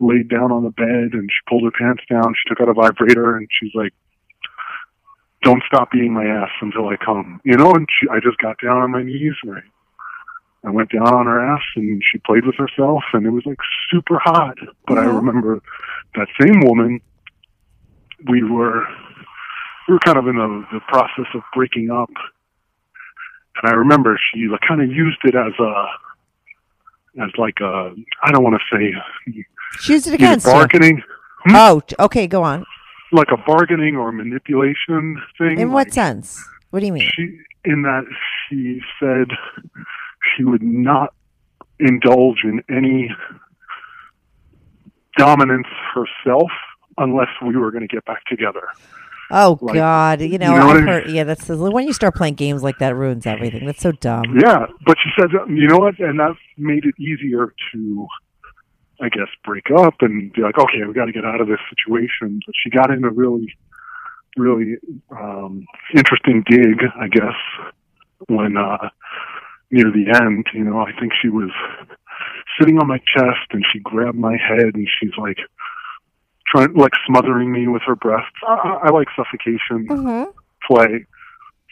laid 0.00 0.28
down 0.28 0.52
on 0.52 0.64
the 0.64 0.70
bed 0.70 1.12
and 1.12 1.30
she 1.30 1.38
pulled 1.48 1.64
her 1.64 1.70
pants 1.70 2.02
down. 2.10 2.34
She 2.34 2.48
took 2.48 2.60
out 2.60 2.68
a 2.68 2.74
vibrator 2.74 3.36
and 3.36 3.48
she's 3.50 3.72
like, 3.74 3.92
"Don't 5.42 5.62
stop 5.66 5.94
eating 5.94 6.12
my 6.12 6.26
ass 6.26 6.50
until 6.60 6.88
I 6.88 6.96
come." 6.96 7.40
You 7.44 7.56
know, 7.56 7.72
and 7.72 7.86
she, 7.88 8.08
I 8.08 8.20
just 8.20 8.38
got 8.38 8.56
down 8.62 8.82
on 8.82 8.90
my 8.90 9.02
knees 9.02 9.34
and 9.44 9.56
I, 9.56 9.60
I 10.68 10.70
went 10.70 10.90
down 10.90 11.14
on 11.14 11.26
her 11.26 11.40
ass 11.40 11.62
and 11.76 12.02
she 12.10 12.18
played 12.18 12.44
with 12.44 12.56
herself, 12.56 13.04
and 13.12 13.24
it 13.26 13.30
was 13.30 13.46
like 13.46 13.58
super 13.90 14.18
hot. 14.18 14.58
But 14.88 14.98
I 14.98 15.04
Mhm. 15.04 15.16
remember 15.16 15.60
that 16.16 16.28
same 16.40 16.60
woman, 16.60 17.00
we 18.28 18.42
were 18.42 18.86
we 19.86 19.94
were 19.94 20.00
kind 20.00 20.18
of 20.18 20.26
in 20.26 20.36
the, 20.36 20.66
the 20.72 20.80
process 20.88 21.26
of 21.34 21.42
breaking 21.54 21.90
up, 21.90 22.10
and 23.62 23.70
I 23.70 23.74
remember 23.74 24.18
she 24.32 24.48
like, 24.48 24.60
kind 24.66 24.82
of 24.82 24.90
used 24.90 25.18
it 25.24 25.34
as 25.34 25.52
a 25.58 25.86
as 27.22 27.30
like 27.38 27.58
a 27.60 27.94
I 28.22 28.30
don't 28.32 28.42
want 28.42 28.60
to 28.60 28.76
say 28.76 28.92
she 29.80 29.92
used 29.94 30.06
it 30.06 30.14
against 30.14 30.46
you. 30.46 30.52
bargaining, 30.52 31.02
hmm? 31.44 31.56
oh 31.56 31.82
okay 31.98 32.26
go 32.26 32.42
on. 32.42 32.64
Like 33.12 33.28
a 33.32 33.36
bargaining 33.36 33.96
or 33.96 34.12
manipulation 34.12 35.22
thing. 35.38 35.58
in 35.58 35.70
what 35.70 35.86
like, 35.86 35.94
sense? 35.94 36.44
What 36.70 36.80
do 36.80 36.86
you 36.86 36.92
mean? 36.92 37.08
She 37.14 37.38
in 37.64 37.82
that 37.82 38.04
she 38.48 38.80
said 39.00 39.28
she 40.36 40.44
would 40.44 40.62
not 40.62 41.14
indulge 41.78 42.42
in 42.44 42.62
any 42.70 43.10
dominance 45.16 45.66
herself 45.94 46.50
unless 46.98 47.28
we 47.42 47.56
were 47.56 47.70
going 47.70 47.86
to 47.86 47.94
get 47.94 48.04
back 48.04 48.24
together. 48.26 48.68
Oh 49.30 49.58
Like, 49.60 49.74
God, 49.74 50.20
you 50.20 50.38
know, 50.38 50.52
you 50.52 50.58
know 50.60 50.68
I've 50.68 50.88
I 50.88 51.04
mean? 51.04 51.14
Yeah, 51.14 51.24
that's 51.24 51.48
when 51.48 51.86
you 51.86 51.92
start 51.92 52.14
playing 52.14 52.34
games 52.34 52.62
like 52.62 52.78
that, 52.78 52.94
ruins 52.94 53.26
everything. 53.26 53.66
That's 53.66 53.80
so 53.80 53.92
dumb. 53.92 54.38
Yeah, 54.38 54.66
but 54.84 54.96
she 55.02 55.10
said, 55.18 55.30
you 55.48 55.66
know 55.68 55.78
what, 55.78 55.98
and 55.98 56.18
that 56.20 56.36
made 56.56 56.84
it 56.84 56.94
easier 56.98 57.52
to, 57.72 58.06
I 59.00 59.08
guess, 59.08 59.28
break 59.44 59.64
up 59.76 59.94
and 60.00 60.32
be 60.32 60.42
like, 60.42 60.58
okay, 60.58 60.84
we 60.86 60.94
got 60.94 61.06
to 61.06 61.12
get 61.12 61.24
out 61.24 61.40
of 61.40 61.48
this 61.48 61.58
situation. 61.70 62.40
But 62.46 62.54
she 62.62 62.70
got 62.70 62.90
in 62.90 63.04
a 63.04 63.10
really, 63.10 63.52
really 64.36 64.76
um, 65.10 65.66
interesting 65.94 66.44
gig, 66.46 66.80
I 67.00 67.08
guess, 67.08 67.34
when 68.28 68.56
uh, 68.56 68.90
near 69.70 69.90
the 69.90 70.06
end. 70.22 70.46
You 70.54 70.64
know, 70.64 70.78
I 70.80 70.92
think 71.00 71.12
she 71.20 71.28
was 71.28 71.50
sitting 72.58 72.78
on 72.78 72.86
my 72.86 72.98
chest 72.98 73.50
and 73.50 73.64
she 73.72 73.80
grabbed 73.80 74.16
my 74.16 74.36
head 74.36 74.74
and 74.74 74.88
she's 75.00 75.10
like 75.18 75.38
trying, 76.54 76.72
like 76.74 76.92
smothering 77.06 77.52
me 77.52 77.66
with 77.68 77.82
her 77.86 77.96
breasts. 77.96 78.36
I, 78.46 78.80
I, 78.84 78.90
like 78.90 79.08
suffocation 79.16 79.86
Mm-hmm. 79.88 80.30
play 80.66 81.06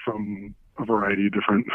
from 0.04 0.54
a 0.78 0.84
variety 0.84 1.26
of 1.26 1.32
different 1.32 1.66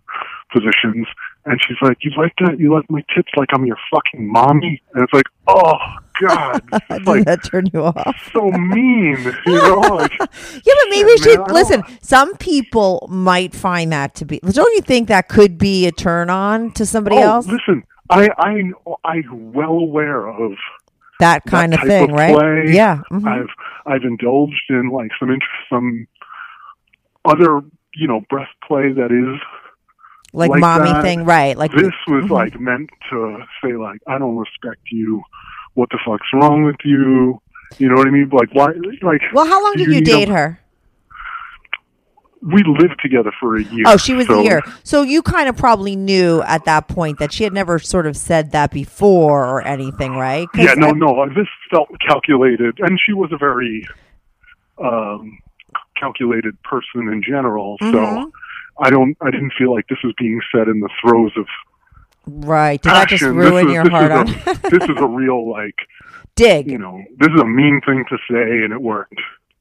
positions. 0.52 1.06
And 1.44 1.58
she's 1.66 1.76
like, 1.82 1.98
You 2.02 2.10
like 2.16 2.32
that? 2.44 2.58
You 2.58 2.74
like 2.74 2.90
my 2.90 3.02
tits 3.14 3.28
like 3.36 3.48
I'm 3.54 3.64
your 3.64 3.78
fucking 3.92 4.30
mommy? 4.30 4.82
And 4.94 5.04
it's 5.04 5.12
like, 5.12 5.26
Oh, 5.46 5.76
God. 6.20 6.62
Did 6.90 7.06
like 7.06 7.24
that 7.24 7.44
turn 7.44 7.66
you 7.72 7.84
off? 7.84 8.30
so 8.32 8.50
mean. 8.50 9.16
You 9.46 9.54
know? 9.54 9.80
Like, 9.80 10.12
Yeah, 10.18 10.26
but 10.28 10.88
maybe 10.90 11.10
Shit, 11.18 11.22
she 11.22 11.36
man, 11.38 11.46
listen. 11.50 11.82
Some 12.02 12.36
people 12.36 13.06
might 13.10 13.54
find 13.54 13.92
that 13.92 14.14
to 14.16 14.24
be. 14.24 14.40
Don't 14.40 14.74
you 14.74 14.82
think 14.82 15.08
that 15.08 15.28
could 15.28 15.56
be 15.58 15.86
a 15.86 15.92
turn 15.92 16.28
on 16.28 16.72
to 16.72 16.84
somebody 16.84 17.16
oh, 17.16 17.22
else? 17.22 17.46
listen, 17.46 17.84
I, 18.10 18.28
I, 18.38 18.72
I'm 19.04 19.52
well 19.52 19.72
aware 19.72 20.26
of 20.28 20.52
That 21.20 21.44
kind 21.46 21.72
that 21.72 21.82
of 21.82 21.88
thing, 21.88 22.12
right? 22.12 22.34
play. 22.34 22.64
Yeah. 22.72 23.00
mhm. 23.10 23.26
I've 23.26 23.48
I've 23.86 24.02
indulged 24.04 24.64
in 24.70 24.90
like 24.90 25.10
some 25.18 25.30
interest, 25.30 25.52
some 25.70 26.06
other 27.24 27.60
you 27.94 28.06
know 28.06 28.20
breast 28.30 28.52
play 28.66 28.92
that 28.92 29.10
is 29.10 29.40
like, 30.32 30.50
like 30.50 30.60
mommy 30.60 30.90
that. 30.92 31.02
thing, 31.02 31.24
right? 31.24 31.56
Like 31.56 31.72
this 31.72 31.92
was 32.06 32.24
Mhm. 32.24 32.30
like 32.30 32.60
meant 32.60 32.90
to 33.10 33.38
say 33.62 33.72
like 33.74 34.00
I 34.06 34.18
don't 34.18 34.36
respect 34.36 34.80
you. 34.92 35.22
What 35.74 35.88
the 35.90 35.98
fuck's 36.06 36.26
wrong 36.34 36.64
with 36.64 36.76
you? 36.84 37.40
You 37.78 37.88
know 37.88 37.96
what 37.96 38.06
I 38.06 38.10
mean? 38.10 38.28
Like 38.30 38.54
why? 38.54 38.68
Like 39.02 39.20
Well, 39.32 39.46
how 39.46 39.62
long 39.62 39.74
did 39.76 39.86
you 39.88 39.94
need 39.94 40.04
date 40.04 40.28
a- 40.28 40.32
her? 40.32 40.60
We 42.40 42.62
lived 42.62 43.00
together 43.02 43.32
for 43.40 43.56
a 43.56 43.62
year. 43.64 43.84
Oh, 43.86 43.96
she 43.96 44.14
was 44.14 44.26
so, 44.26 44.40
a 44.40 44.42
year. 44.44 44.62
So 44.84 45.02
you 45.02 45.22
kind 45.22 45.48
of 45.48 45.56
probably 45.56 45.96
knew 45.96 46.40
at 46.42 46.64
that 46.66 46.86
point 46.88 47.18
that 47.18 47.32
she 47.32 47.42
had 47.44 47.52
never 47.52 47.78
sort 47.80 48.06
of 48.06 48.16
said 48.16 48.52
that 48.52 48.70
before 48.70 49.44
or 49.44 49.62
anything, 49.66 50.12
right? 50.12 50.46
Yeah, 50.54 50.74
no, 50.74 50.88
I- 50.88 50.92
no. 50.92 51.28
This 51.34 51.48
felt 51.70 51.88
calculated, 52.06 52.78
and 52.78 52.98
she 53.04 53.12
was 53.12 53.32
a 53.32 53.36
very 53.38 53.86
um, 54.82 55.38
calculated 55.96 56.60
person 56.62 57.08
in 57.12 57.22
general. 57.26 57.76
Mhm. 57.80 57.92
So 57.92 58.32
I 58.80 58.90
don't. 58.90 59.16
I 59.20 59.30
didn't 59.30 59.52
feel 59.58 59.74
like 59.74 59.88
this 59.88 59.98
was 60.04 60.14
being 60.18 60.40
said 60.54 60.68
in 60.68 60.80
the 60.80 60.88
throes 61.02 61.32
of 61.36 61.46
Right. 62.30 62.80
Did 62.82 62.92
that 62.92 63.08
just 63.08 63.22
ruin 63.22 63.66
this 63.66 63.74
your 63.74 63.88
heart 63.90 64.12
on 64.12 64.28
is 64.28 64.46
a, 64.46 64.60
this 64.70 64.82
is 64.84 64.96
a 64.98 65.06
real 65.06 65.50
like 65.50 65.74
dig? 66.36 66.70
you 66.70 66.78
know. 66.78 67.02
This 67.18 67.30
is 67.34 67.40
a 67.40 67.46
mean 67.46 67.80
thing 67.86 68.04
to 68.10 68.18
say, 68.30 68.62
and 68.64 68.72
it 68.72 68.82
worked. 68.82 69.18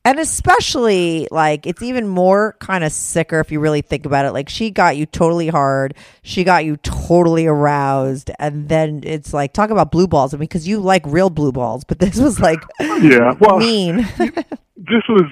And 0.07 0.19
especially 0.19 1.27
like 1.31 1.67
it's 1.67 1.81
even 1.81 2.07
more 2.07 2.55
kind 2.59 2.85
of 2.85 2.93
sicker 2.93 3.41
if 3.41 3.51
you 3.51 3.59
really 3.59 3.81
think 3.81 4.05
about 4.05 4.25
it. 4.25 4.31
Like 4.31 4.47
she 4.47 4.71
got 4.71 4.95
you 4.95 5.05
totally 5.05 5.49
hard, 5.49 5.95
she 6.21 6.45
got 6.45 6.63
you 6.63 6.77
totally 6.77 7.45
aroused, 7.45 8.31
and 8.39 8.69
then 8.69 9.01
it's 9.03 9.33
like 9.33 9.51
talk 9.51 9.69
about 9.69 9.91
blue 9.91 10.07
balls. 10.07 10.33
I 10.33 10.37
mean, 10.37 10.47
because 10.47 10.65
you 10.65 10.79
like 10.79 11.05
real 11.05 11.29
blue 11.29 11.51
balls, 11.51 11.83
but 11.83 11.99
this 11.99 12.17
was 12.17 12.39
like 12.39 12.61
Yeah. 12.79 13.33
Well, 13.37 13.57
mean. 13.57 13.97
this 14.77 15.03
was. 15.09 15.29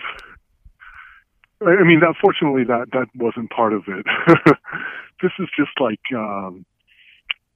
I 1.62 1.70
I 1.70 1.84
mean, 1.86 2.02
that 2.02 2.16
fortunately 2.22 2.66
that 2.66 2.88
that 2.92 3.08
wasn't 3.16 3.52
part 3.52 3.72
of 3.72 3.84
it. 3.88 4.06
this 5.22 5.32
is 5.40 5.48
just 5.58 5.72
like. 5.80 6.02
um 6.14 6.66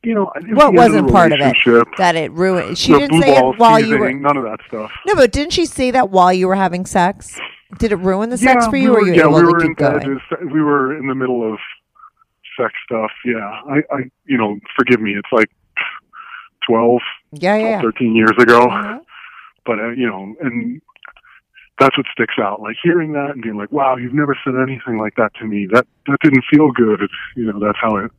you 0.04 0.16
know, 0.16 0.32
what 0.54 0.74
wasn't 0.74 1.12
part 1.12 1.34
of 1.34 1.40
it 1.42 1.88
that 1.98 2.16
it 2.16 2.32
ruined? 2.32 2.78
She 2.78 2.94
didn't 2.94 3.22
say 3.22 3.36
it 3.36 3.60
while 3.60 3.78
teasing, 3.78 3.92
you 3.92 4.00
were. 4.00 4.14
none 4.14 4.38
of 4.38 4.44
that 4.44 4.60
stuff. 4.68 4.92
No, 5.06 5.16
but 5.16 5.32
didn't 5.32 5.52
she 5.54 5.66
say 5.66 5.92
that 5.92 6.10
while 6.10 6.32
you 6.32 6.48
were 6.48 6.56
having 6.56 6.86
sex? 6.86 7.40
Did 7.78 7.92
it 7.92 7.98
ruin 7.98 8.30
the 8.30 8.38
sex 8.38 8.66
for 8.68 8.78
you, 8.78 8.84
we 8.84 8.88
or 8.90 8.94
were, 8.94 9.02
were 9.02 9.08
you 9.08 9.14
yeah, 9.16 9.28
we 9.28 9.44
were 9.44 9.64
in 9.64 9.74
bed. 9.74 10.08
We 10.52 10.62
were 10.62 10.98
in 10.98 11.08
the 11.08 11.16
middle 11.16 11.52
of 11.52 11.60
sex 12.58 12.74
stuff. 12.86 13.12
Yeah, 13.26 13.38
I, 13.40 13.78
I, 13.92 14.00
you 14.26 14.38
know, 14.38 14.58
forgive 14.76 15.02
me. 15.02 15.12
It's 15.16 15.28
like 15.32 15.50
12, 16.68 17.00
Yeah, 17.34 17.56
yeah. 17.58 17.70
yeah. 17.70 17.82
13 17.82 18.16
years 18.16 18.32
ago. 18.40 18.68
Mhm. 18.68 19.00
But 19.66 19.80
uh, 19.80 19.90
you 19.90 20.08
know, 20.08 20.36
and 20.42 20.82
that's 21.80 21.98
what 21.98 22.06
sticks 22.12 22.36
out. 22.42 22.62
Like 22.62 22.76
hearing 22.84 23.14
that 23.14 23.32
and 23.32 23.42
being 23.42 23.58
like, 23.58 23.72
"Wow, 23.72 23.96
you've 23.96 24.14
never 24.14 24.38
said 24.44 24.56
anything 24.62 24.98
like 24.98 25.16
that 25.16 25.34
to 25.36 25.46
me." 25.46 25.68
That 25.72 25.88
that 26.08 26.18
didn't 26.22 26.44
feel 26.52 26.72
good. 26.72 27.02
It's, 27.02 27.14
you 27.36 27.52
know, 27.52 27.60
that's 27.60 27.78
how 27.82 27.96
it. 27.98 28.12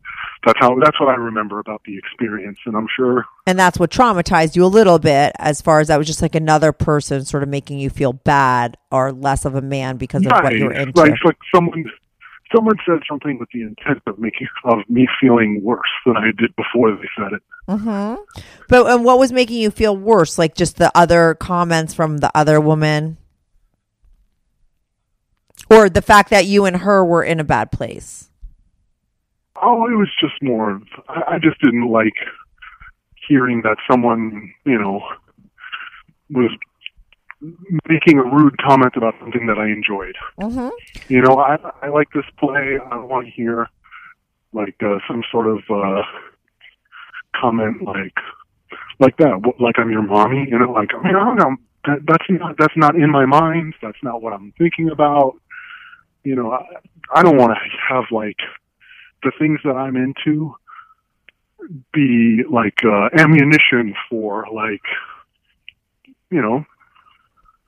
That's 0.47 0.59
how. 0.59 0.79
That's 0.83 0.99
what 0.99 1.11
I 1.11 1.17
remember 1.17 1.59
about 1.59 1.83
the 1.85 1.99
experience, 1.99 2.59
and 2.65 2.75
I'm 2.75 2.87
sure. 2.97 3.27
And 3.47 3.59
that's 3.59 3.79
what 3.79 3.91
traumatized 3.91 4.57
you 4.57 4.65
a 4.65 4.67
little 4.67 4.99
bit, 4.99 5.33
as 5.39 5.61
far 5.61 5.81
as 5.81 5.89
that 5.89 5.99
was 5.99 6.07
just 6.07 6.23
like 6.23 6.35
another 6.35 6.73
person 6.73 7.25
sort 7.25 7.43
of 7.43 7.49
making 7.49 7.79
you 7.79 7.91
feel 7.91 8.15
bad 8.15 8.77
or 8.91 9.13
less 9.13 9.45
of 9.45 9.55
a 9.55 9.63
man 9.63 9.97
because 9.99 10.25
of 10.25 10.33
what 10.33 10.57
you're 10.57 10.73
into. 10.73 10.99
Like, 10.99 11.13
it's 11.13 11.25
like 11.25 11.39
someone. 11.55 11.85
Someone 12.53 12.75
said 12.85 12.99
something 13.09 13.39
with 13.39 13.49
the 13.55 13.63
intent 13.63 14.03
of 14.09 14.19
making 14.19 14.49
of 14.65 14.79
me 14.89 15.07
feeling 15.21 15.61
worse 15.63 15.87
than 16.05 16.17
I 16.17 16.33
did 16.37 16.53
before 16.57 16.91
they 16.97 17.09
said 17.17 17.35
it. 17.35 17.43
hmm 17.69 18.17
But 18.69 18.91
and 18.91 19.05
what 19.05 19.21
was 19.21 19.31
making 19.31 19.59
you 19.59 19.71
feel 19.71 19.97
worse? 19.97 20.37
Like 20.37 20.57
just 20.57 20.77
the 20.77 20.91
other 20.93 21.37
comments 21.37 21.95
from 21.95 22.17
the 22.19 22.37
other 22.37 22.61
woman, 22.61 23.19
or 25.71 25.89
the 25.89 26.03
fact 26.03 26.31
that 26.31 26.47
you 26.47 26.65
and 26.65 26.79
her 26.79 27.05
were 27.05 27.23
in 27.23 27.41
a 27.41 27.45
bad 27.45 27.71
place. 27.71 28.29
Oh, 29.63 29.87
it 29.87 29.95
was 29.95 30.09
just 30.21 30.35
more. 30.43 30.71
of- 30.71 30.83
I, 31.09 31.39
just 31.39 31.61
didn't 31.61 31.89
like 31.89 32.15
hearing 33.29 33.63
that 33.63 33.77
someone, 33.91 34.53
you 34.65 34.79
know, 34.79 35.03
was 36.31 36.51
making 37.89 38.19
a 38.19 38.23
rude 38.23 38.57
comment 38.59 38.95
about 38.97 39.15
something 39.21 39.47
that 39.47 39.59
I 39.59 39.67
enjoyed. 39.69 40.17
hmm 40.41 40.69
You 41.09 41.23
know, 41.23 41.39
I 41.39 41.57
I 41.83 41.89
like 41.89 42.09
this 42.15 42.25
play. 42.39 42.79
I 42.91 42.97
want 42.97 43.27
to 43.27 43.31
hear 43.33 43.69
like 44.53 44.77
uh, 44.83 44.99
some 45.09 45.23
sort 45.31 45.47
of 45.47 45.59
uh, 45.71 46.03
comment 47.41 47.83
like 47.83 48.15
like 48.99 49.17
that, 49.19 49.41
like 49.59 49.79
I'm 49.79 49.91
your 49.91 50.03
mommy. 50.03 50.47
You 50.49 50.59
know, 50.59 50.73
like 50.73 50.91
I 50.95 51.03
mean, 51.03 51.17
I 51.17 51.25
don't 51.25 51.37
know. 51.37 51.57
That, 51.87 51.99
that's 52.07 52.25
not 52.29 52.57
that's 52.59 52.77
not 52.77 52.95
in 52.97 53.11
my 53.11 53.27
mind. 53.27 53.75
That's 53.83 54.03
not 54.03 54.23
what 54.23 54.33
I'm 54.33 54.53
thinking 54.59 54.91
about. 54.91 55.37
You 56.25 56.37
know, 56.37 56.53
I, 56.53 56.65
I 57.15 57.23
don't 57.23 57.37
want 57.37 57.53
to 57.53 57.95
have 57.95 58.05
like 58.11 58.37
the 59.23 59.33
things 59.39 59.61
that 59.65 59.73
I'm 59.77 59.97
into 59.97 60.55
be 61.93 62.43
like 62.51 62.79
uh, 62.85 63.09
ammunition 63.19 63.95
for 64.09 64.47
like 64.55 64.83
you 66.31 66.41
know 66.43 66.65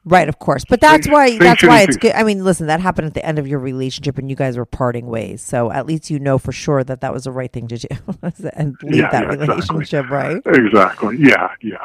Right, 0.04 0.28
of 0.28 0.40
course. 0.40 0.64
But 0.64 0.80
that's 0.80 1.06
why 1.06 1.38
thank 1.38 1.40
that's 1.40 1.62
why 1.62 1.82
it's 1.82 1.96
good. 1.96 2.12
I 2.14 2.24
mean, 2.24 2.42
listen, 2.42 2.66
that 2.66 2.80
happened 2.80 3.06
at 3.06 3.14
the 3.14 3.24
end 3.24 3.38
of 3.38 3.46
your 3.46 3.60
relationship, 3.60 4.18
and 4.18 4.28
you 4.28 4.34
guys 4.34 4.56
were 4.56 4.64
parting 4.66 5.06
ways. 5.06 5.42
So 5.42 5.70
at 5.70 5.86
least 5.86 6.10
you 6.10 6.18
know 6.18 6.38
for 6.38 6.50
sure 6.50 6.82
that 6.82 7.02
that 7.02 7.12
was 7.12 7.24
the 7.24 7.30
right 7.30 7.52
thing 7.52 7.68
to 7.68 7.78
do, 7.78 7.88
and 8.54 8.76
leave 8.82 9.10
Yeah, 9.10 9.10
that 9.10 9.28
yeah, 9.28 9.32
exactly. 9.32 9.86
relationship, 9.86 10.10
right? 10.10 10.42
exactly 10.46 11.16
yeah 11.20 11.50
yeah 11.62 11.78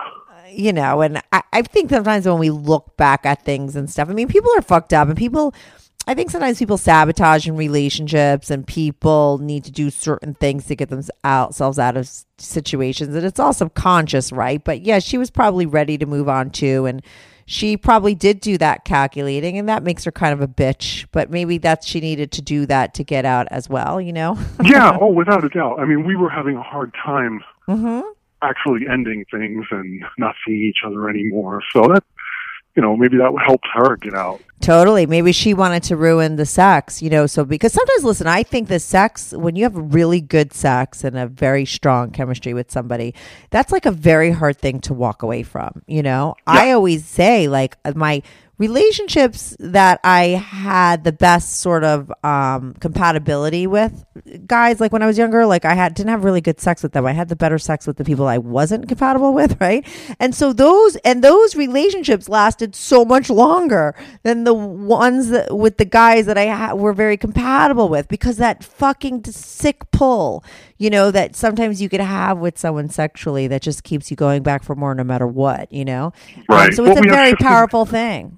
you 0.49 0.71
know, 0.73 1.01
and 1.01 1.21
I, 1.31 1.43
I 1.53 1.61
think 1.61 1.89
sometimes 1.89 2.25
when 2.25 2.39
we 2.39 2.49
look 2.49 2.95
back 2.97 3.25
at 3.25 3.43
things 3.43 3.75
and 3.75 3.89
stuff, 3.89 4.09
I 4.09 4.13
mean, 4.13 4.27
people 4.27 4.51
are 4.57 4.61
fucked 4.61 4.93
up, 4.93 5.07
and 5.09 5.17
people, 5.17 5.53
I 6.07 6.13
think 6.13 6.31
sometimes 6.31 6.57
people 6.57 6.77
sabotage 6.77 7.47
in 7.47 7.57
relationships, 7.57 8.49
and 8.49 8.65
people 8.65 9.39
need 9.39 9.65
to 9.65 9.71
do 9.71 9.89
certain 9.89 10.33
things 10.33 10.65
to 10.67 10.75
get 10.75 10.89
themselves 10.89 11.77
out 11.77 11.97
of 11.97 12.09
situations, 12.37 13.13
and 13.13 13.25
it's 13.25 13.39
all 13.39 13.51
subconscious, 13.51 14.31
right? 14.31 14.63
But 14.63 14.81
yeah, 14.81 14.99
she 14.99 15.17
was 15.17 15.29
probably 15.29 15.65
ready 15.65 15.97
to 15.97 16.05
move 16.05 16.29
on 16.29 16.49
too, 16.49 16.85
and 16.85 17.01
she 17.45 17.75
probably 17.75 18.15
did 18.15 18.39
do 18.39 18.57
that 18.57 18.85
calculating, 18.85 19.57
and 19.57 19.67
that 19.67 19.83
makes 19.83 20.05
her 20.05 20.11
kind 20.11 20.33
of 20.33 20.41
a 20.41 20.47
bitch. 20.47 21.05
But 21.11 21.29
maybe 21.29 21.57
that's 21.57 21.85
she 21.85 21.99
needed 21.99 22.31
to 22.33 22.41
do 22.41 22.65
that 22.67 22.93
to 22.95 23.03
get 23.03 23.25
out 23.25 23.47
as 23.51 23.69
well, 23.69 23.99
you 23.99 24.13
know? 24.13 24.37
yeah, 24.63 24.97
oh, 24.99 25.07
without 25.07 25.43
a 25.43 25.49
doubt. 25.49 25.79
I 25.79 25.85
mean, 25.85 26.05
we 26.05 26.15
were 26.15 26.29
having 26.29 26.55
a 26.55 26.63
hard 26.63 26.93
time 27.03 27.43
hmm 27.65 27.99
actually 28.41 28.81
ending 28.87 29.25
things 29.31 29.65
and 29.71 30.03
not 30.17 30.35
seeing 30.45 30.61
each 30.61 30.83
other 30.85 31.09
anymore. 31.09 31.61
So 31.73 31.87
that, 31.87 32.03
you 32.77 32.83
know, 32.83 32.95
maybe 32.95 33.17
that 33.17 33.33
helped 33.43 33.67
her 33.73 33.97
get 33.97 34.13
out. 34.13 34.39
Totally. 34.61 35.07
Maybe 35.07 35.31
she 35.31 35.55
wanted 35.55 35.81
to 35.83 35.95
ruin 35.95 36.35
the 36.35 36.45
sex, 36.45 37.01
you 37.01 37.09
know. 37.09 37.25
So, 37.25 37.43
because 37.43 37.73
sometimes, 37.73 38.03
listen, 38.03 38.27
I 38.27 38.43
think 38.43 38.67
the 38.67 38.79
sex, 38.79 39.33
when 39.33 39.55
you 39.55 39.63
have 39.63 39.75
really 39.75 40.21
good 40.21 40.53
sex 40.53 41.03
and 41.03 41.17
a 41.17 41.25
very 41.25 41.65
strong 41.65 42.11
chemistry 42.11 42.53
with 42.53 42.71
somebody, 42.71 43.15
that's 43.49 43.71
like 43.71 43.87
a 43.87 43.91
very 43.91 44.29
hard 44.29 44.57
thing 44.57 44.79
to 44.81 44.93
walk 44.93 45.23
away 45.23 45.41
from, 45.41 45.81
you 45.87 46.03
know. 46.03 46.35
I 46.45 46.71
always 46.71 47.03
say, 47.05 47.47
like, 47.47 47.77
my 47.95 48.21
relationships 48.57 49.55
that 49.59 49.99
I 50.03 50.27
had 50.29 51.03
the 51.03 51.11
best 51.11 51.59
sort 51.59 51.83
of 51.83 52.11
um, 52.23 52.73
compatibility 52.79 53.67
with 53.67 54.05
guys, 54.45 54.79
like 54.79 54.91
when 54.91 55.03
I 55.03 55.07
was 55.07 55.17
younger, 55.17 55.45
like 55.45 55.65
I 55.65 55.73
had 55.73 55.93
didn't 55.93 56.09
have 56.09 56.23
really 56.23 56.41
good 56.41 56.59
sex 56.59 56.81
with 56.83 56.93
them. 56.93 57.05
I 57.05 57.11
had 57.13 57.29
the 57.29 57.35
better 57.35 57.59
sex 57.59 57.85
with 57.85 57.97
the 57.97 58.03
people 58.03 58.27
I 58.27 58.37
wasn't 58.37 58.87
compatible 58.87 59.33
with, 59.33 59.57
right? 59.61 59.85
And 60.19 60.33
so 60.33 60.53
those 60.53 60.95
and 60.97 61.23
those 61.23 61.55
relationships 61.55 62.27
lasted 62.29 62.75
so 62.75 63.05
much 63.05 63.29
longer 63.29 63.95
than 64.23 64.43
the 64.43 64.53
ones 64.53 65.29
that, 65.29 65.55
with 65.55 65.77
the 65.77 65.85
guys 65.85 66.25
that 66.25 66.37
I 66.37 66.47
ha- 66.47 66.73
were 66.73 66.93
very 66.93 67.17
compatible 67.17 67.89
with 67.89 68.07
because 68.07 68.37
that 68.37 68.63
fucking 68.63 69.25
sick 69.25 69.89
pull, 69.91 70.43
you 70.77 70.89
know, 70.89 71.11
that 71.11 71.35
sometimes 71.35 71.81
you 71.81 71.89
could 71.89 72.01
have 72.01 72.37
with 72.39 72.57
someone 72.57 72.89
sexually 72.89 73.47
that 73.47 73.61
just 73.61 73.83
keeps 73.83 74.09
you 74.09 74.17
going 74.17 74.43
back 74.43 74.63
for 74.63 74.75
more 74.75 74.93
no 74.95 75.03
matter 75.03 75.27
what, 75.27 75.71
you 75.71 75.85
know. 75.85 76.11
Um, 76.49 76.57
Right. 76.57 76.73
so 76.73 76.83
Well, 76.83 76.97
it's 76.97 77.05
a 77.05 77.09
very 77.09 77.35
powerful 77.35 77.85
thing. 77.85 78.37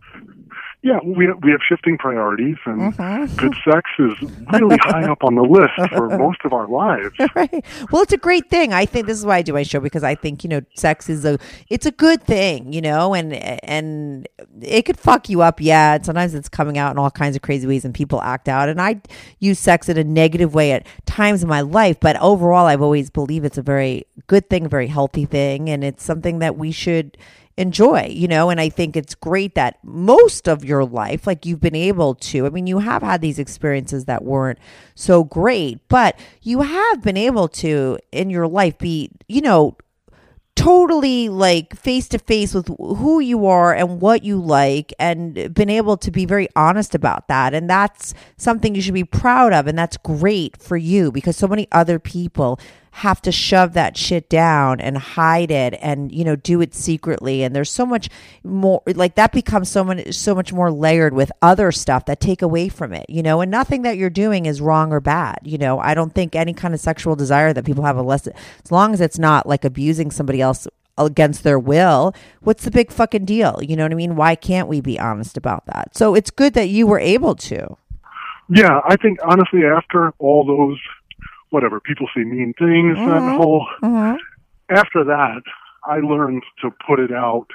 Yeah, 0.81 0.99
we 1.03 1.25
have, 1.25 1.43
we 1.43 1.51
have 1.51 1.59
shifting 1.67 1.97
priorities, 1.97 2.55
and 2.65 2.93
Mm-hmm. 2.93 3.35
good 3.35 3.53
sex 3.65 3.89
is 3.99 4.13
really 4.53 4.77
high 4.81 5.03
up 5.11 5.25
on 5.25 5.35
the 5.35 5.41
list 5.41 5.73
for 5.93 6.17
most 6.17 6.39
of 6.45 6.53
our 6.53 6.67
lives. 6.69 7.13
right. 7.35 7.65
Well, 7.91 8.01
it's 8.01 8.13
a 8.13 8.17
great 8.17 8.49
thing. 8.49 8.71
I 8.71 8.85
think 8.85 9.05
this 9.05 9.17
is 9.17 9.25
why 9.25 9.37
I 9.37 9.41
do 9.41 9.51
my 9.51 9.63
show 9.63 9.81
because 9.81 10.03
I 10.05 10.15
think 10.15 10.41
you 10.43 10.49
know 10.49 10.61
sex 10.75 11.09
is 11.09 11.25
a 11.25 11.37
it's 11.69 11.85
a 11.85 11.91
good 11.91 12.23
thing, 12.23 12.71
you 12.71 12.79
know, 12.81 13.13
and 13.13 13.33
and 13.33 14.27
it 14.61 14.83
could 14.83 14.97
fuck 14.97 15.27
you 15.27 15.41
up. 15.41 15.59
Yeah, 15.59 15.95
and 15.95 16.05
sometimes 16.05 16.33
it's 16.33 16.47
coming 16.47 16.77
out 16.77 16.91
in 16.91 16.97
all 16.97 17.11
kinds 17.11 17.35
of 17.35 17.41
crazy 17.41 17.67
ways, 17.67 17.83
and 17.83 17.93
people 17.93 18.21
act 18.21 18.47
out. 18.47 18.69
And 18.69 18.81
I 18.81 19.01
use 19.39 19.59
sex 19.59 19.89
in 19.89 19.97
a 19.97 20.03
negative 20.05 20.53
way 20.53 20.71
at 20.71 20.87
times 21.05 21.43
in 21.43 21.49
my 21.49 21.61
life, 21.61 21.99
but 21.99 22.15
overall, 22.21 22.67
I've 22.67 22.81
always 22.81 23.09
believed 23.09 23.45
it's 23.45 23.57
a 23.57 23.61
very 23.61 24.05
good 24.27 24.49
thing, 24.49 24.65
a 24.65 24.69
very 24.69 24.87
healthy 24.87 25.25
thing, 25.25 25.69
and 25.69 25.83
it's 25.83 26.03
something 26.05 26.39
that 26.39 26.55
we 26.57 26.71
should 26.71 27.17
enjoy, 27.59 28.07
you 28.09 28.27
know, 28.27 28.49
and 28.49 28.59
I 28.59 28.69
think 28.69 28.95
it's 28.95 29.13
great 29.13 29.55
that 29.55 29.77
most 29.83 30.47
of 30.47 30.63
your 30.63 30.85
life, 30.85 31.27
like 31.27 31.45
you've 31.45 31.59
been 31.59 31.75
able 31.75 32.15
to, 32.15 32.45
I 32.45 32.49
mean, 32.49 32.67
you 32.67 32.79
have 32.79 33.03
had 33.03 33.19
these 33.19 33.37
experiences 33.37 34.05
that 34.05 34.23
weren't 34.23 34.59
so 34.95 35.25
great, 35.25 35.79
but 35.89 36.17
you 36.41 36.61
have 36.61 37.01
been 37.01 37.17
able 37.17 37.49
to 37.49 37.99
in 38.13 38.29
your 38.29 38.47
life 38.47 38.77
be, 38.77 39.11
you 39.27 39.41
know, 39.41 39.75
totally 40.55 41.29
like 41.29 41.75
face 41.75 42.07
to 42.09 42.19
face 42.19 42.53
with 42.53 42.67
who 42.77 43.19
you 43.19 43.45
are 43.45 43.73
and 43.73 44.01
what 44.01 44.23
you 44.23 44.41
like 44.41 44.93
and 44.97 45.53
been 45.53 45.69
able 45.69 45.95
to 45.97 46.11
be 46.11 46.25
very 46.25 46.47
honest 46.55 46.95
about 46.95 47.27
that. 47.27 47.53
And 47.53 47.69
that's 47.69 48.13
something 48.37 48.73
you 48.73 48.81
should 48.81 48.93
be 48.93 49.03
proud 49.03 49.53
of 49.53 49.67
and 49.67 49.77
that's 49.77 49.97
great 49.97 50.61
for 50.61 50.77
you 50.77 51.11
because 51.11 51.37
so 51.37 51.47
many 51.47 51.67
other 51.71 51.99
people 51.99 52.59
have 52.91 53.21
to 53.21 53.31
shove 53.31 53.73
that 53.73 53.97
shit 53.97 54.29
down 54.29 54.79
and 54.79 54.97
hide 54.97 55.51
it 55.51 55.77
and 55.81 56.11
you 56.11 56.23
know 56.23 56.35
do 56.35 56.61
it 56.61 56.73
secretly. 56.73 57.43
And 57.43 57.55
there's 57.55 57.71
so 57.71 57.85
much 57.85 58.09
more 58.43 58.81
like 58.87 59.15
that 59.15 59.31
becomes 59.31 59.69
so 59.69 59.83
much 59.83 60.13
so 60.13 60.35
much 60.35 60.51
more 60.51 60.71
layered 60.71 61.13
with 61.13 61.31
other 61.41 61.71
stuff 61.71 62.05
that 62.05 62.19
take 62.19 62.41
away 62.41 62.69
from 62.69 62.93
it 62.93 63.05
you 63.09 63.23
know? 63.23 63.41
And 63.41 63.51
nothing 63.51 63.83
that 63.83 63.97
you're 63.97 64.09
doing 64.09 64.45
is 64.45 64.61
wrong 64.61 64.91
or 64.91 64.99
bad 64.99 65.39
you 65.43 65.57
know? 65.57 65.79
I 65.79 65.93
don't 65.93 66.13
think 66.13 66.35
any 66.35 66.53
kind 66.53 66.73
of 66.73 66.79
sexual 66.79 67.15
desire 67.15 67.53
that 67.53 67.65
people 67.65 67.83
have 67.83 67.97
a 67.97 68.01
less 68.01 68.27
as 68.27 68.71
long 68.71 68.93
as 68.93 69.01
it's 69.01 69.19
not 69.19 69.47
like 69.47 69.63
abusing 69.63 70.11
somebody 70.11 70.41
else 70.41 70.67
against 70.97 71.43
their 71.43 71.57
will 71.57 72.13
what's 72.41 72.65
the 72.65 72.71
big 72.71 72.91
fucking 72.91 73.25
deal? 73.25 73.59
You 73.61 73.75
know 73.75 73.83
what 73.83 73.91
i 73.91 73.95
mean? 73.95 74.15
Why 74.15 74.35
can't 74.35 74.67
we 74.67 74.81
be 74.81 74.99
honest 74.99 75.37
about 75.37 75.65
that? 75.67 75.95
So 75.95 76.15
it's 76.15 76.31
good 76.31 76.53
that 76.53 76.69
you 76.69 76.87
were 76.87 76.99
able 76.99 77.35
to. 77.35 77.77
Yeah, 78.49 78.81
I 78.83 78.95
think 78.95 79.19
honestly, 79.23 79.63
after 79.63 80.11
all 80.17 80.43
those, 80.43 80.79
whatever 81.49 81.79
people 81.79 82.07
say 82.15 82.23
mean 82.23 82.53
things, 82.57 82.97
that 82.97 83.21
mm-hmm. 83.21 83.37
whole, 83.37 83.67
mm-hmm. 83.81 84.15
after 84.69 85.03
that, 85.05 85.41
I 85.85 85.97
learned 85.97 86.43
to 86.61 86.71
put 86.85 86.99
it 86.99 87.11
out 87.11 87.47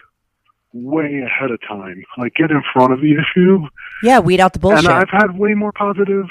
way 0.73 1.23
ahead 1.25 1.51
of 1.51 1.61
time. 1.67 2.03
Like 2.19 2.35
get 2.35 2.51
in 2.51 2.63
front 2.73 2.93
of 2.93 3.01
the 3.01 3.15
issue, 3.15 3.61
yeah 4.03 4.19
weed 4.19 4.41
out 4.41 4.53
the 4.53 4.59
bullshit 4.59 4.85
and 4.85 4.95
I've 4.95 5.11
had 5.11 5.39
way 5.39 5.55
more 5.55 5.73
positive 5.73 6.27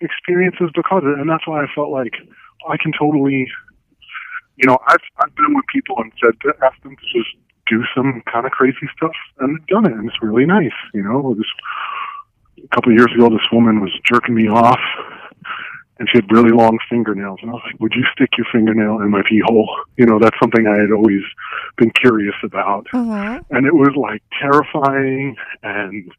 experiences 0.00 0.70
because 0.74 1.02
of 1.04 1.10
it, 1.10 1.18
and 1.18 1.30
that's 1.30 1.46
why 1.46 1.62
I 1.62 1.66
felt 1.74 1.90
like 1.90 2.12
I 2.68 2.76
can 2.76 2.92
totally, 2.98 3.48
you 4.56 4.66
know, 4.66 4.78
I've 4.86 5.04
I've 5.18 5.34
been 5.36 5.54
with 5.54 5.64
people 5.72 5.96
and 5.98 6.12
said 6.22 6.34
to 6.42 6.54
ask 6.64 6.80
them 6.82 6.96
to 6.96 7.18
just 7.18 7.30
do 7.66 7.82
some 7.94 8.22
kind 8.30 8.44
of 8.44 8.52
crazy 8.52 8.88
stuff, 8.96 9.14
and 9.38 9.56
they've 9.56 9.66
done 9.66 9.86
it, 9.86 9.92
and 9.92 10.08
it's 10.08 10.22
really 10.22 10.46
nice. 10.46 10.74
You 10.92 11.02
know, 11.02 11.34
this 11.36 11.46
a 12.62 12.68
couple 12.74 12.92
of 12.92 12.98
years 12.98 13.12
ago, 13.14 13.28
this 13.30 13.46
woman 13.52 13.80
was 13.80 13.92
jerking 14.10 14.34
me 14.34 14.48
off, 14.48 14.80
and 15.98 16.08
she 16.10 16.18
had 16.18 16.30
really 16.30 16.50
long 16.50 16.78
fingernails, 16.90 17.38
and 17.42 17.50
I 17.50 17.54
was 17.54 17.62
like, 17.66 17.80
"Would 17.80 17.92
you 17.94 18.04
stick 18.12 18.30
your 18.36 18.46
fingernail 18.52 19.00
in 19.00 19.10
my 19.10 19.22
pee 19.28 19.42
hole?" 19.44 19.68
You 19.96 20.06
know, 20.06 20.18
that's 20.18 20.38
something 20.40 20.66
I 20.66 20.80
had 20.80 20.90
always 20.90 21.22
been 21.76 21.90
curious 21.90 22.34
about, 22.42 22.86
mm-hmm. 22.92 23.54
and 23.54 23.66
it 23.66 23.74
was 23.74 23.94
like 23.96 24.22
terrifying 24.40 25.36
and 25.62 26.10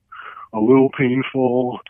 a 0.53 0.59
little 0.59 0.89
painful 0.97 1.81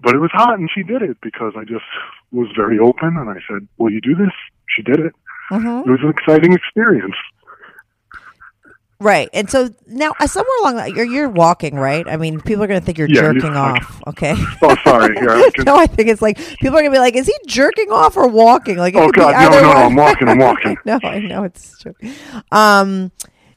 but 0.00 0.14
it 0.14 0.18
was 0.18 0.30
hot 0.32 0.58
and 0.58 0.70
she 0.72 0.82
did 0.82 1.02
it 1.02 1.16
because 1.22 1.54
I 1.56 1.64
just 1.64 1.84
was 2.32 2.48
very 2.56 2.78
open 2.78 3.16
and 3.16 3.30
I 3.30 3.40
said, 3.48 3.66
Will 3.78 3.90
you 3.90 4.00
do 4.00 4.14
this? 4.14 4.32
She 4.68 4.82
did 4.82 5.00
it. 5.00 5.14
Mm-hmm. 5.50 5.88
It 5.88 5.92
was 5.92 6.00
an 6.02 6.10
exciting 6.10 6.52
experience. 6.52 7.14
Right. 8.98 9.28
And 9.34 9.50
so 9.50 9.68
now, 9.86 10.12
uh, 10.18 10.26
somewhere 10.26 10.56
along 10.62 10.76
that, 10.76 10.92
you're, 10.92 11.04
you're 11.04 11.28
walking, 11.28 11.74
right? 11.74 12.06
I 12.08 12.16
mean, 12.16 12.40
people 12.40 12.64
are 12.64 12.66
going 12.66 12.80
to 12.80 12.84
think 12.84 12.96
you're 12.96 13.08
Yeah, 13.10 13.20
jerking 13.20 13.54
off. 13.56 14.00
Okay. 14.06 14.34
Oh, 14.62 14.74
sorry. 14.84 15.14
Here, 15.18 15.30
I 15.30 15.50
can- 15.54 15.64
no, 15.64 15.76
I 15.76 15.86
think 15.86 16.08
it's 16.08 16.22
like 16.22 16.38
people 16.38 16.68
are 16.78 16.80
going 16.80 16.86
to 16.86 16.96
be 16.96 16.98
like, 16.98 17.14
is 17.14 17.26
he 17.26 17.34
jerking 17.46 17.90
off 17.92 18.16
or 18.16 18.26
walking? 18.26 18.78
Like, 18.78 18.94
Oh, 18.96 19.10
God, 19.10 19.32
no, 19.32 19.50
no, 19.50 19.60
no. 19.60 19.70
I'm 19.72 19.94
walking, 19.94 20.28
I'm 20.28 20.38
walking. 20.38 20.76
no, 20.86 20.98
I 21.02 21.18
know 21.18 21.44
it's 21.44 21.78
true. 21.78 21.94
Um, 22.50 23.12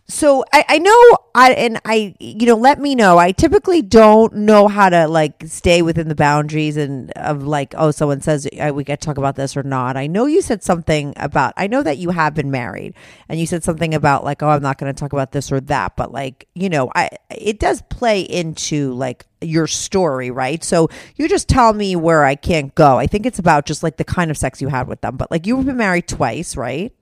so 0.10 0.44
I, 0.52 0.66
I 0.68 0.78
know 0.80 1.18
I 1.36 1.52
and 1.52 1.80
I 1.86 2.16
you 2.20 2.48
know 2.48 2.56
let 2.56 2.80
me 2.80 2.96
know. 2.96 3.20
I 3.20 3.32
typically 3.32 3.84
don't 3.84 4.34
know 4.34 4.68
how 4.68 4.90
to 4.90 5.08
like 5.08 5.44
stay 5.46 5.84
within 5.84 6.10
the 6.10 6.16
boundaries 6.16 6.78
and 6.78 7.12
of 7.12 7.44
like 7.44 7.76
oh 7.78 7.92
someone 7.92 8.20
says 8.20 8.48
uh, 8.60 8.72
we 8.74 8.84
get 8.84 9.02
to 9.02 9.06
talk 9.06 9.18
about 9.18 9.36
this 9.36 9.56
or 9.56 9.62
not. 9.62 9.98
I 9.98 10.08
know 10.08 10.26
you 10.26 10.42
said 10.42 10.64
something 10.64 11.14
about 11.16 11.54
I 11.58 11.68
know 11.68 11.84
that 11.84 12.00
you 12.00 12.10
have 12.10 12.34
been 12.34 12.50
married 12.50 12.96
and 13.30 13.40
you 13.40 13.46
said 13.46 13.64
something 13.64 13.94
about 13.94 14.24
like 14.24 14.42
oh 14.42 14.50
I'm 14.50 14.64
not 14.64 14.80
going 14.80 14.94
to 14.94 15.00
talk 15.00 15.14
about 15.14 15.32
this 15.32 15.52
or 15.52 15.62
that, 15.62 15.96
but 15.96 16.12
like 16.12 16.48
you 16.56 16.70
know 16.70 16.92
I 16.96 17.10
it 17.30 17.60
does 17.60 17.84
play 17.84 18.22
into 18.22 18.94
like 18.94 19.28
your 19.42 19.68
story, 19.68 20.32
right? 20.32 20.64
So 20.64 20.90
you 21.18 21.30
just 21.30 21.48
tell 21.48 21.72
me 21.72 21.96
where 21.96 22.26
I 22.26 22.34
can't 22.34 22.74
go. 22.74 22.98
I 22.98 23.06
think 23.06 23.28
it's 23.28 23.40
about 23.40 23.68
just 23.68 23.84
like 23.84 23.98
the 23.98 24.04
kind 24.04 24.32
of 24.32 24.38
sex 24.38 24.60
you 24.60 24.70
had 24.70 24.88
with 24.88 25.02
them, 25.02 25.18
but 25.18 25.30
like 25.30 25.46
you've 25.46 25.68
been 25.68 25.78
married 25.78 26.08
twice, 26.08 26.58
right? 26.58 26.94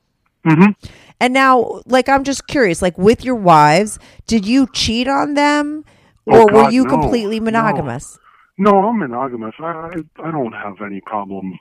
Mm-hmm. 0.47 0.71
And 1.19 1.33
now, 1.33 1.81
like, 1.85 2.07
I'm 2.09 2.23
just 2.23 2.47
curious, 2.47 2.81
like, 2.81 2.97
with 2.97 3.23
your 3.25 3.35
wives, 3.35 3.97
did 4.27 4.45
you 4.45 4.67
cheat 4.73 5.07
on 5.07 5.33
them, 5.33 5.83
Oh, 6.29 6.41
or 6.41 6.45
were 6.53 6.69
you 6.69 6.83
no, 6.83 6.89
completely 6.89 7.39
monogamous? 7.39 8.19
No, 8.57 8.71
I'm 8.87 8.99
monogamous. 8.99 9.55
I, 9.59 9.91
I 10.23 10.31
don't 10.31 10.53
have 10.53 10.75
any 10.85 11.01
problem 11.01 11.57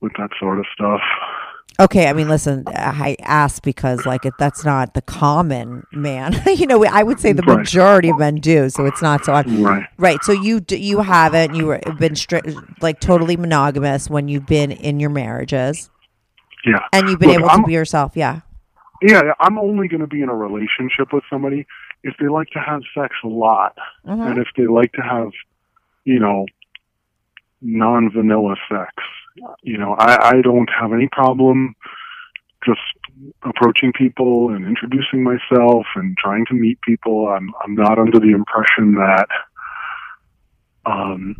with 0.00 0.12
that 0.18 0.30
sort 0.40 0.58
of 0.58 0.66
stuff. 0.74 1.00
Okay, 1.80 2.08
I 2.08 2.12
mean, 2.12 2.28
listen, 2.28 2.64
I 2.66 3.14
ask 3.20 3.62
because, 3.62 4.04
like, 4.04 4.26
if 4.26 4.34
that's 4.36 4.64
not 4.64 4.94
the 4.94 5.02
common 5.02 5.84
man, 5.92 6.34
you 6.46 6.66
know, 6.66 6.84
I 6.84 7.04
would 7.04 7.20
say 7.20 7.32
the 7.32 7.42
Right. 7.42 7.58
majority 7.58 8.08
of 8.08 8.18
men 8.18 8.36
do, 8.36 8.68
so 8.68 8.84
it's 8.84 9.00
not 9.02 9.24
so. 9.24 9.32
odd. 9.32 9.48
Right. 9.48 9.86
Right. 9.96 10.24
So 10.24 10.32
you 10.32 10.60
you 10.70 11.00
haven't 11.02 11.54
you 11.54 11.66
were 11.66 11.80
been 11.98 12.16
strict 12.16 12.48
like 12.82 12.98
totally 12.98 13.36
monogamous 13.36 14.10
when 14.10 14.26
you've 14.26 14.46
been 14.46 14.72
in 14.72 14.98
your 14.98 15.10
marriages, 15.10 15.88
Yeah. 16.64 16.80
and 16.92 17.08
you've 17.08 17.18
been 17.20 17.30
Look, 17.30 17.38
able 17.40 17.50
I'm- 17.50 17.60
to 17.62 17.66
be 17.66 17.72
yourself. 17.72 18.12
Yeah. 18.16 18.40
Yeah, 19.00 19.32
I'm 19.38 19.58
only 19.58 19.86
going 19.86 20.00
to 20.00 20.08
be 20.08 20.22
in 20.22 20.28
a 20.28 20.34
relationship 20.34 21.12
with 21.12 21.22
somebody 21.30 21.66
if 22.02 22.14
they 22.20 22.26
like 22.28 22.48
to 22.50 22.58
have 22.58 22.82
sex 22.96 23.14
a 23.24 23.28
lot, 23.28 23.76
Mm-hmm. 24.06 24.20
and 24.22 24.38
if 24.38 24.48
they 24.56 24.66
like 24.66 24.92
to 24.94 25.02
have, 25.02 25.30
you 26.04 26.18
know, 26.18 26.46
non-vanilla 27.62 28.56
sex. 28.68 28.92
You 29.62 29.78
know, 29.78 29.94
I, 29.98 30.30
I 30.38 30.42
don't 30.42 30.68
have 30.80 30.92
any 30.92 31.08
problem 31.08 31.74
just 32.66 32.80
approaching 33.44 33.92
people 33.92 34.50
and 34.50 34.66
introducing 34.66 35.22
myself 35.22 35.86
and 35.94 36.16
trying 36.18 36.44
to 36.46 36.54
meet 36.54 36.80
people. 36.82 37.28
I'm 37.28 37.52
I'm 37.62 37.74
not 37.74 37.98
under 38.00 38.18
the 38.18 38.30
impression 38.32 38.94
that 38.94 39.28
um 40.86 41.36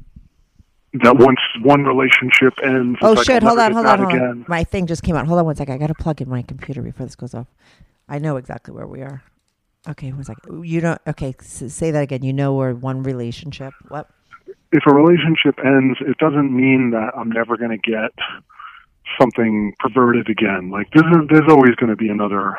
that 0.95 1.16
once 1.16 1.41
one 1.62 1.84
relationship 1.84 2.55
ends, 2.62 2.99
Oh 3.03 3.12
like 3.12 3.26
shit! 3.26 3.43
Hold 3.43 3.59
on, 3.59 3.72
hold 3.72 3.86
on, 3.86 3.99
hold 3.99 4.12
again. 4.12 4.28
on. 4.28 4.45
My 4.49 4.64
thing 4.64 4.86
just 4.86 5.03
came 5.03 5.16
out. 5.16 5.26
Hold 5.26 5.39
on 5.39 5.45
one 5.47 5.57
second. 5.57 5.74
I 5.74 5.78
got 5.78 5.89
to 5.89 5.95
plug 5.95 6.20
in 6.20 6.28
my 6.28 6.43
computer 6.43 6.82
before 6.82 7.07
this 7.07 7.14
goes 7.16 7.34
off. 7.34 7.47
I 8.09 8.18
know 8.18 8.36
exactly 8.36 8.72
where 8.74 8.86
we 8.86 9.03
are. 9.03 9.22
Okay, 9.89 10.12
one 10.12 10.24
second. 10.24 10.64
You 10.64 10.80
don't. 10.80 11.01
Okay, 11.07 11.34
say 11.41 11.91
that 11.91 12.03
again. 12.03 12.22
You 12.22 12.32
know 12.32 12.55
we're 12.55 12.74
one 12.74 13.03
relationship. 13.03 13.72
What? 13.89 14.09
if 14.72 14.82
a 14.86 14.95
relationship 14.95 15.59
ends, 15.64 15.99
it 16.01 16.18
doesn't 16.18 16.55
mean 16.55 16.91
that 16.91 17.12
I'm 17.16 17.30
never 17.30 17.57
going 17.57 17.70
to 17.70 17.78
get 17.91 18.11
something 19.20 19.72
perverted 19.78 20.28
again. 20.28 20.70
Like 20.70 20.89
there's 20.93 21.07
there's 21.30 21.49
always 21.51 21.74
going 21.76 21.91
to 21.91 21.97
be 21.97 22.09
another 22.09 22.57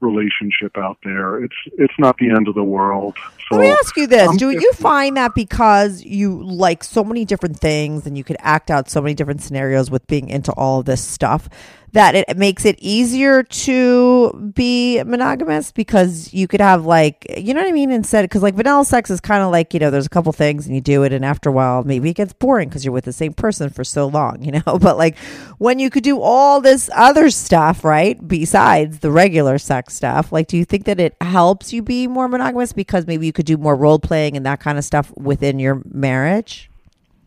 relationship 0.00 0.76
out 0.76 0.98
there. 1.04 1.42
It's 1.44 1.54
it's 1.78 1.94
not 1.98 2.16
the 2.18 2.30
end 2.30 2.48
of 2.48 2.54
the 2.54 2.64
world. 2.64 3.16
So 3.48 3.56
Let 3.56 3.62
me 3.62 3.70
ask 3.70 3.96
you 3.96 4.06
this: 4.06 4.28
I'm- 4.28 4.36
Do 4.36 4.50
you 4.50 4.72
find 4.72 5.16
that 5.16 5.34
because 5.34 6.02
you 6.04 6.42
like 6.42 6.84
so 6.84 7.04
many 7.04 7.24
different 7.24 7.58
things 7.58 8.06
and 8.06 8.16
you 8.16 8.24
could 8.24 8.36
act 8.40 8.70
out 8.70 8.90
so 8.90 9.00
many 9.00 9.14
different 9.14 9.42
scenarios 9.42 9.90
with 9.90 10.06
being 10.06 10.28
into 10.28 10.52
all 10.52 10.82
this 10.82 11.02
stuff, 11.02 11.48
that 11.96 12.14
it 12.14 12.36
makes 12.36 12.66
it 12.66 12.76
easier 12.78 13.42
to 13.42 14.52
be 14.54 15.02
monogamous 15.04 15.72
because 15.72 16.32
you 16.34 16.46
could 16.46 16.60
have 16.60 16.84
like 16.84 17.26
you 17.38 17.54
know 17.54 17.60
what 17.62 17.68
I 17.68 17.72
mean 17.72 17.90
instead 17.90 18.22
because 18.22 18.42
like 18.42 18.54
vanilla 18.54 18.84
sex 18.84 19.08
is 19.08 19.18
kind 19.20 19.42
of 19.42 19.50
like 19.50 19.72
you 19.72 19.80
know 19.80 19.90
there's 19.90 20.04
a 20.04 20.10
couple 20.10 20.30
things 20.32 20.66
and 20.66 20.74
you 20.74 20.82
do 20.82 21.04
it 21.04 21.12
and 21.14 21.24
after 21.24 21.48
a 21.48 21.52
while 21.52 21.84
maybe 21.84 22.10
it 22.10 22.14
gets 22.14 22.34
boring 22.34 22.68
because 22.68 22.84
you're 22.84 22.92
with 22.92 23.06
the 23.06 23.14
same 23.14 23.32
person 23.32 23.70
for 23.70 23.82
so 23.82 24.06
long 24.08 24.42
you 24.42 24.52
know 24.52 24.78
but 24.80 24.98
like 24.98 25.16
when 25.56 25.78
you 25.78 25.88
could 25.88 26.02
do 26.02 26.20
all 26.20 26.60
this 26.60 26.90
other 26.94 27.30
stuff 27.30 27.82
right 27.82 28.28
besides 28.28 28.98
the 28.98 29.10
regular 29.10 29.56
sex 29.56 29.85
stuff 29.90 30.32
like 30.32 30.46
do 30.48 30.56
you 30.56 30.64
think 30.64 30.84
that 30.84 30.98
it 31.00 31.14
helps 31.20 31.72
you 31.72 31.82
be 31.82 32.06
more 32.06 32.28
monogamous 32.28 32.72
because 32.72 33.06
maybe 33.06 33.26
you 33.26 33.32
could 33.32 33.46
do 33.46 33.56
more 33.56 33.76
role 33.76 33.98
playing 33.98 34.36
and 34.36 34.44
that 34.46 34.60
kind 34.60 34.78
of 34.78 34.84
stuff 34.84 35.12
within 35.16 35.58
your 35.58 35.82
marriage 35.92 36.70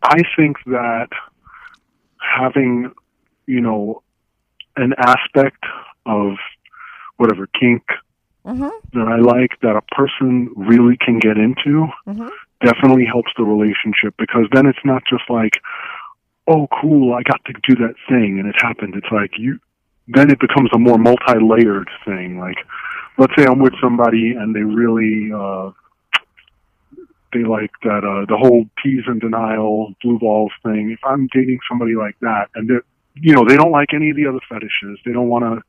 I 0.02 0.22
think 0.36 0.56
that 0.66 1.08
having 2.18 2.92
you 3.46 3.60
know 3.60 4.02
an 4.76 4.94
aspect 4.98 5.64
of 6.06 6.36
whatever 7.16 7.46
kink 7.58 7.82
Mhm. 8.46 8.70
that 8.94 9.06
I 9.06 9.16
like 9.16 9.60
that 9.60 9.76
a 9.76 9.82
person 9.94 10.50
really 10.56 10.96
can 10.96 11.18
get 11.18 11.36
into 11.36 11.88
Mhm. 12.08 12.30
definitely 12.64 13.04
helps 13.04 13.30
the 13.36 13.44
relationship 13.44 14.14
because 14.18 14.46
then 14.52 14.64
it's 14.66 14.82
not 14.84 15.02
just 15.04 15.28
like, 15.28 15.60
oh, 16.46 16.66
cool, 16.80 17.12
I 17.12 17.22
got 17.22 17.44
to 17.44 17.52
do 17.68 17.74
that 17.86 17.94
thing 18.08 18.38
and 18.38 18.48
it 18.48 18.54
happened. 18.62 18.94
It's 18.96 19.10
like 19.12 19.38
you, 19.38 19.58
then 20.08 20.30
it 20.30 20.40
becomes 20.40 20.70
a 20.74 20.78
more 20.78 20.98
multi-layered 20.98 21.88
thing. 22.04 22.38
Like, 22.38 22.56
let's 23.18 23.32
say 23.36 23.44
I'm 23.44 23.58
with 23.58 23.74
somebody 23.82 24.32
and 24.32 24.54
they 24.54 24.62
really, 24.62 25.30
uh, 25.32 25.70
they 27.32 27.44
like 27.44 27.70
that, 27.82 28.02
uh, 28.04 28.26
the 28.26 28.36
whole 28.36 28.64
tease 28.82 29.04
and 29.06 29.20
denial, 29.20 29.94
blue 30.02 30.18
balls 30.18 30.52
thing. 30.64 30.90
If 30.90 31.00
I'm 31.04 31.28
dating 31.32 31.60
somebody 31.68 31.94
like 31.94 32.18
that 32.20 32.48
and 32.54 32.68
they're, 32.68 32.82
you 33.14 33.34
know, 33.34 33.44
they 33.46 33.56
don't 33.56 33.72
like 33.72 33.92
any 33.92 34.10
of 34.10 34.16
the 34.16 34.26
other 34.26 34.40
fetishes. 34.48 34.98
They 35.04 35.12
don't 35.12 35.28
want 35.28 35.44
to, 35.44 35.62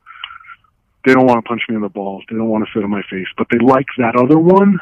they 1.04 1.12
don't 1.12 1.26
want 1.26 1.44
to 1.44 1.48
punch 1.48 1.62
me 1.68 1.76
in 1.76 1.82
the 1.82 1.88
balls. 1.88 2.24
They 2.30 2.36
don't 2.36 2.48
want 2.48 2.64
to 2.64 2.70
sit 2.72 2.84
on 2.84 2.90
my 2.90 3.02
face, 3.10 3.26
but 3.36 3.48
they 3.50 3.58
like 3.58 3.86
that 3.98 4.16
other 4.16 4.38
one. 4.38 4.78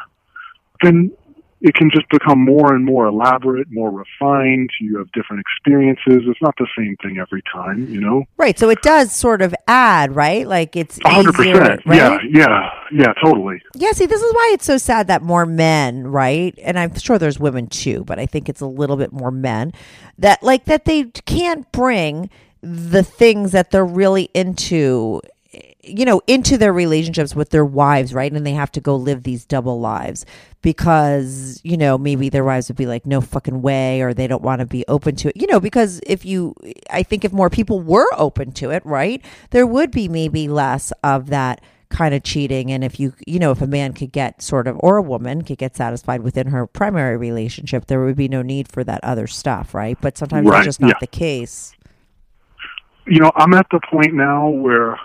Then 0.82 1.12
it 1.60 1.74
can 1.74 1.90
just 1.90 2.08
become 2.08 2.42
more 2.44 2.74
and 2.74 2.84
more 2.84 3.06
elaborate, 3.06 3.66
more 3.70 3.90
refined. 3.90 4.70
You 4.80 4.98
have 4.98 5.12
different 5.12 5.40
experiences. 5.42 6.22
It's 6.26 6.40
not 6.40 6.54
the 6.58 6.66
same 6.76 6.96
thing 7.02 7.18
every 7.18 7.42
time, 7.52 7.86
you 7.88 8.00
know? 8.00 8.24
Right. 8.38 8.58
So 8.58 8.70
it 8.70 8.80
does 8.82 9.12
sort 9.12 9.42
of 9.42 9.54
add, 9.68 10.14
right? 10.16 10.46
Like 10.46 10.74
it's 10.76 10.98
A 11.04 11.10
hundred 11.10 11.38
easier, 11.40 11.58
percent. 11.58 11.82
right? 11.86 11.96
Yeah, 11.96 12.18
yeah, 12.30 12.70
yeah, 12.92 13.12
totally. 13.22 13.60
Yeah, 13.74 13.92
see, 13.92 14.06
this 14.06 14.22
is 14.22 14.32
why 14.32 14.50
it's 14.54 14.64
so 14.64 14.78
sad 14.78 15.06
that 15.08 15.22
more 15.22 15.44
men, 15.44 16.06
right? 16.06 16.58
And 16.62 16.78
I'm 16.78 16.94
sure 16.98 17.18
there's 17.18 17.38
women 17.38 17.66
too, 17.66 18.04
but 18.04 18.18
I 18.18 18.26
think 18.26 18.48
it's 18.48 18.60
a 18.62 18.66
little 18.66 18.96
bit 18.96 19.12
more 19.12 19.30
men 19.30 19.72
that 20.18 20.42
like 20.42 20.64
that 20.64 20.86
they 20.86 21.04
can't 21.26 21.70
bring 21.72 22.30
the 22.62 23.02
things 23.02 23.52
that 23.52 23.70
they're 23.70 23.84
really 23.84 24.30
into 24.34 25.20
you 25.98 26.04
know 26.04 26.20
into 26.26 26.56
their 26.56 26.72
relationships 26.72 27.34
with 27.34 27.50
their 27.50 27.64
wives 27.64 28.14
right? 28.14 28.32
And 28.32 28.46
they 28.46 28.52
have 28.52 28.72
to 28.72 28.80
go 28.80 28.96
live 28.96 29.22
these 29.22 29.44
double 29.44 29.80
lives 29.80 30.24
because 30.62 31.60
you 31.64 31.76
know 31.76 31.98
maybe 31.98 32.28
their 32.28 32.44
wives 32.44 32.68
would 32.68 32.76
be 32.76 32.86
like 32.86 33.06
no 33.06 33.20
fucking 33.20 33.62
way 33.62 34.00
or 34.00 34.14
they 34.14 34.26
don't 34.26 34.42
want 34.42 34.60
to 34.60 34.66
be 34.66 34.84
open 34.88 35.16
to 35.16 35.28
it. 35.28 35.36
You 35.36 35.46
know 35.46 35.60
because 35.60 36.00
if 36.06 36.24
you 36.24 36.54
i 36.90 37.02
think 37.02 37.24
if 37.24 37.32
more 37.32 37.50
people 37.50 37.80
were 37.80 38.08
open 38.16 38.52
to 38.52 38.70
it 38.70 38.84
right 38.86 39.24
there 39.50 39.66
would 39.66 39.90
be 39.90 40.08
maybe 40.08 40.48
less 40.48 40.92
of 41.02 41.28
that 41.28 41.60
kind 41.90 42.14
of 42.14 42.22
cheating. 42.22 42.70
And 42.70 42.84
if 42.84 43.00
you 43.00 43.14
you 43.26 43.38
know 43.38 43.50
if 43.50 43.60
a 43.60 43.66
man 43.66 43.92
could 43.92 44.12
get 44.12 44.42
sort 44.42 44.66
of 44.68 44.76
or 44.80 44.96
a 44.96 45.02
woman 45.02 45.42
could 45.42 45.58
get 45.58 45.76
satisfied 45.76 46.22
within 46.22 46.46
her 46.48 46.66
primary 46.66 47.16
relationship 47.16 47.86
there 47.86 48.04
would 48.04 48.16
be 48.16 48.28
no 48.28 48.42
need 48.42 48.68
for 48.68 48.84
that 48.84 49.02
other 49.02 49.26
stuff 49.26 49.74
right? 49.74 49.98
But 50.00 50.16
sometimes 50.16 50.46
Right, 50.46 50.58
that's 50.58 50.66
just 50.66 50.80
not 50.80 50.88
yeah. 50.88 50.98
the 51.00 51.06
case. 51.06 51.74
You 53.06 53.20
know, 53.20 53.32
I'm 53.34 53.54
at 53.54 53.66
the 53.70 53.80
point 53.90 54.14
now 54.14 54.48
where, 54.48 54.96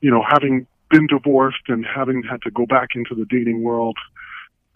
you 0.00 0.10
know, 0.10 0.22
having 0.28 0.66
been 0.90 1.06
divorced 1.06 1.68
and 1.68 1.86
having 1.86 2.22
had 2.22 2.42
to 2.42 2.50
go 2.50 2.66
back 2.66 2.90
into 2.94 3.14
the 3.14 3.24
dating 3.26 3.62
world, 3.62 3.96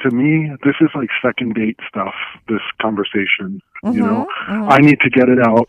to 0.01 0.11
me, 0.11 0.51
this 0.65 0.75
is 0.81 0.89
like 0.95 1.09
second 1.23 1.55
date 1.55 1.79
stuff, 1.89 2.15
this 2.49 2.61
conversation. 2.81 3.61
You 3.85 4.01
know, 4.01 4.27
mm-hmm, 4.27 4.53
mm-hmm. 4.53 4.73
I 4.73 4.79
need 4.79 4.99
to 5.01 5.11
get 5.11 5.29
it 5.29 5.39
out 5.47 5.69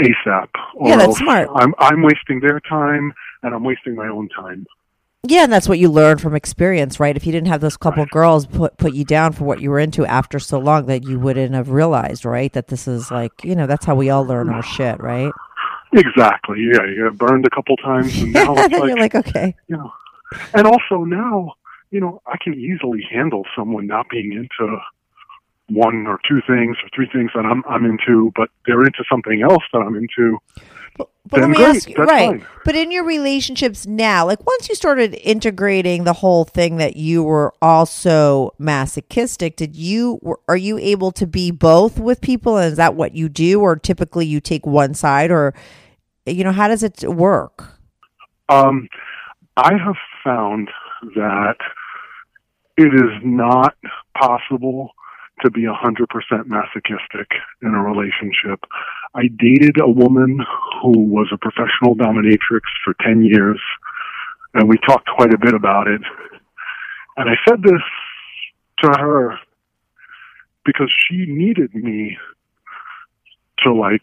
ASAP. 0.00 0.48
Or 0.74 0.88
Yeah, 0.88 0.96
that's 0.96 1.18
smart. 1.18 1.48
I'm, 1.54 1.74
I'm 1.78 2.02
wasting 2.02 2.40
their 2.40 2.60
time 2.60 3.12
and 3.42 3.54
I'm 3.54 3.64
wasting 3.64 3.94
my 3.94 4.08
own 4.08 4.28
time. 4.28 4.66
Yeah, 5.24 5.44
and 5.44 5.52
that's 5.52 5.68
what 5.68 5.78
you 5.78 5.88
learn 5.88 6.18
from 6.18 6.34
experience, 6.34 6.98
right? 6.98 7.16
If 7.16 7.26
you 7.26 7.30
didn't 7.30 7.46
have 7.46 7.60
those 7.60 7.76
couple 7.76 8.04
girls 8.06 8.44
put 8.44 8.76
put 8.76 8.92
you 8.92 9.04
down 9.04 9.32
for 9.32 9.44
what 9.44 9.60
you 9.60 9.70
were 9.70 9.78
into 9.78 10.04
after 10.04 10.40
so 10.40 10.58
long, 10.58 10.86
that 10.86 11.04
you 11.04 11.20
wouldn't 11.20 11.54
have 11.54 11.68
realized, 11.68 12.24
right? 12.24 12.52
That 12.52 12.66
this 12.66 12.88
is 12.88 13.08
like, 13.08 13.30
you 13.44 13.54
know, 13.54 13.68
that's 13.68 13.84
how 13.84 13.94
we 13.94 14.10
all 14.10 14.24
learn 14.24 14.48
our 14.48 14.64
shit, 14.64 15.00
right? 15.00 15.30
Exactly. 15.92 16.58
Yeah. 16.72 16.84
You 16.86 17.08
get 17.10 17.18
burned 17.18 17.46
a 17.46 17.50
couple 17.50 17.76
times 17.76 18.16
and 18.20 18.32
now 18.32 18.54
it's 18.56 18.72
like, 18.72 18.88
you're 18.88 18.96
like, 18.98 19.14
okay, 19.14 19.54
you 19.68 19.76
know, 19.76 19.92
and 20.54 20.66
also 20.66 21.04
now, 21.04 21.52
you 21.90 22.00
know, 22.00 22.22
I 22.26 22.36
can 22.42 22.54
easily 22.54 23.02
handle 23.10 23.44
someone 23.56 23.86
not 23.86 24.08
being 24.08 24.32
into 24.32 24.78
one 25.68 26.06
or 26.06 26.18
two 26.28 26.40
things 26.46 26.76
or 26.82 26.88
three 26.94 27.08
things 27.12 27.30
that 27.34 27.44
I'm 27.44 27.62
I'm 27.68 27.84
into, 27.84 28.32
but 28.36 28.48
they're 28.66 28.82
into 28.84 29.04
something 29.10 29.42
else 29.42 29.62
that 29.72 29.78
I'm 29.80 29.94
into. 29.96 30.38
but 30.96 31.08
Then 31.30 31.40
let 31.42 31.50
me 31.50 31.56
great, 31.56 31.76
ask 31.76 31.88
you, 31.88 31.94
that's 31.96 32.10
right? 32.10 32.40
fine. 32.40 32.46
But 32.64 32.74
in 32.74 32.90
your 32.90 33.04
relationships 33.04 33.86
now, 33.86 34.26
like 34.26 34.44
once 34.46 34.68
you 34.68 34.74
started 34.74 35.14
integrating 35.22 36.04
the 36.04 36.12
whole 36.14 36.44
thing 36.44 36.76
that 36.78 36.96
you 36.96 37.22
were 37.22 37.54
also 37.62 38.54
masochistic, 38.58 39.56
did 39.56 39.76
you 39.76 40.18
were- 40.22 40.40
are 40.48 40.56
you 40.56 40.78
able 40.78 41.12
to 41.12 41.26
be 41.26 41.50
both 41.50 41.98
with 41.98 42.20
people? 42.20 42.56
And 42.56 42.72
is 42.72 42.76
that 42.76 42.94
what 42.94 43.14
you 43.14 43.28
do, 43.28 43.60
or 43.60 43.76
typically 43.76 44.26
you 44.26 44.40
take 44.40 44.66
one 44.66 44.94
side, 44.94 45.30
or 45.30 45.54
you 46.26 46.44
know, 46.44 46.52
how 46.52 46.68
does 46.68 46.82
it 46.82 47.02
work? 47.04 47.64
Um, 48.48 48.88
I 49.56 49.72
have 49.74 49.96
found 50.24 50.68
that 51.14 51.56
it 52.76 52.94
is 52.94 53.20
not 53.22 53.74
possible 54.18 54.90
to 55.42 55.50
be 55.50 55.62
100% 55.62 56.06
masochistic 56.46 57.28
in 57.62 57.74
a 57.74 57.82
relationship. 57.82 58.60
I 59.14 59.22
dated 59.38 59.80
a 59.80 59.88
woman 59.88 60.40
who 60.82 60.98
was 61.00 61.28
a 61.32 61.38
professional 61.38 61.96
dominatrix 61.96 62.60
for 62.84 62.94
10 63.04 63.24
years, 63.24 63.60
and 64.54 64.68
we 64.68 64.78
talked 64.86 65.08
quite 65.08 65.34
a 65.34 65.38
bit 65.38 65.54
about 65.54 65.88
it. 65.88 66.02
And 67.16 67.28
I 67.28 67.34
said 67.46 67.62
this 67.62 67.82
to 68.82 68.88
her 68.98 69.38
because 70.64 70.92
she 71.08 71.26
needed 71.26 71.74
me 71.74 72.16
to 73.64 73.72
like 73.72 74.02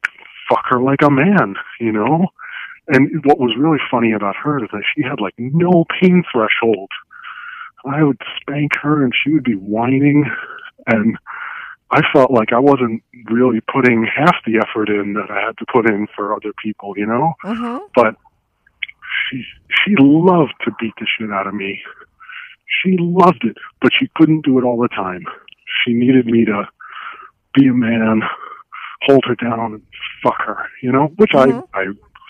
fuck 0.49 0.65
her 0.69 0.81
like 0.81 1.01
a 1.03 1.09
man, 1.09 1.55
you 1.79 1.91
know? 1.91 2.27
And 2.87 3.23
what 3.23 3.39
was 3.39 3.55
really 3.57 3.77
funny 3.89 4.13
about 4.13 4.35
her 4.35 4.63
is 4.63 4.69
that 4.71 4.83
she 4.95 5.03
had 5.03 5.21
like 5.21 5.35
no 5.37 5.85
pain 6.01 6.23
threshold. 6.31 6.89
I 7.85 8.03
would 8.03 8.21
spank 8.41 8.71
her 8.81 9.03
and 9.03 9.13
she 9.13 9.31
would 9.31 9.43
be 9.43 9.53
whining 9.53 10.25
and 10.87 11.17
I 11.91 12.01
felt 12.13 12.31
like 12.31 12.53
I 12.53 12.59
wasn't 12.59 13.03
really 13.31 13.61
putting 13.61 14.05
half 14.05 14.35
the 14.45 14.57
effort 14.57 14.89
in 14.89 15.13
that 15.13 15.31
I 15.31 15.45
had 15.45 15.57
to 15.57 15.65
put 15.71 15.89
in 15.89 16.07
for 16.15 16.33
other 16.33 16.53
people, 16.63 16.93
you 16.95 17.05
know? 17.05 17.33
Mm-hmm. 17.43 17.85
But 17.95 18.15
she 19.29 19.43
she 19.69 19.95
loved 19.97 20.53
to 20.65 20.71
beat 20.79 20.93
the 20.99 21.07
shit 21.17 21.31
out 21.31 21.47
of 21.47 21.53
me. 21.53 21.81
She 22.83 22.95
loved 22.99 23.43
it, 23.43 23.57
but 23.81 23.91
she 23.99 24.09
couldn't 24.15 24.45
do 24.45 24.59
it 24.59 24.63
all 24.63 24.79
the 24.79 24.87
time. 24.89 25.23
She 25.83 25.93
needed 25.93 26.27
me 26.27 26.45
to 26.45 26.67
be 27.55 27.67
a 27.67 27.73
man, 27.73 28.21
hold 29.03 29.23
her 29.27 29.35
down 29.35 29.59
and 29.59 29.81
fuck 30.23 30.35
her, 30.45 30.57
you 30.81 30.91
know, 30.91 31.07
which 31.17 31.31
I 31.33 31.61
I 31.73 31.85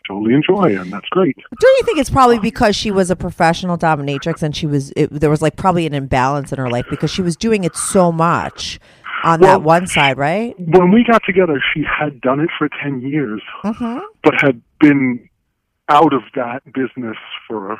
totally 0.08 0.34
enjoy 0.34 0.76
and 0.80 0.92
that's 0.92 1.08
great. 1.10 1.36
Don't 1.60 1.78
you 1.80 1.84
think 1.86 2.00
it's 2.00 2.10
probably 2.10 2.40
because 2.40 2.76
she 2.76 2.90
was 2.92 3.12
a 3.12 3.16
professional 3.16 3.78
dominatrix 3.78 4.42
and 4.42 4.56
she 4.56 4.66
was 4.66 4.92
it, 4.96 5.10
there 5.12 5.30
was 5.30 5.42
like 5.42 5.56
probably 5.56 5.86
an 5.86 5.94
imbalance 5.94 6.52
in 6.52 6.58
her 6.60 6.70
life 6.70 6.86
because 6.90 7.12
she 7.12 7.22
was 7.22 7.36
doing 7.36 7.64
it 7.64 7.76
so 7.76 8.12
much 8.12 8.80
on 9.24 9.40
Well- 9.42 9.60
that 9.60 9.64
one 9.66 9.86
side, 9.88 10.18
right? 10.18 10.56
When 10.60 10.92
we 10.92 11.04
got 11.04 11.22
together, 11.26 11.62
she 11.74 11.84
had 11.84 12.22
done 12.22 12.40
it 12.40 12.50
for 12.58 12.70
10 12.82 13.02
years, 13.02 13.42
Mm-hmm. 13.64 14.00
but 14.24 14.34
had 14.42 14.62
been 14.80 15.28
out 15.90 16.14
of 16.14 16.22
that 16.36 16.62
business 16.74 17.18
for 17.48 17.78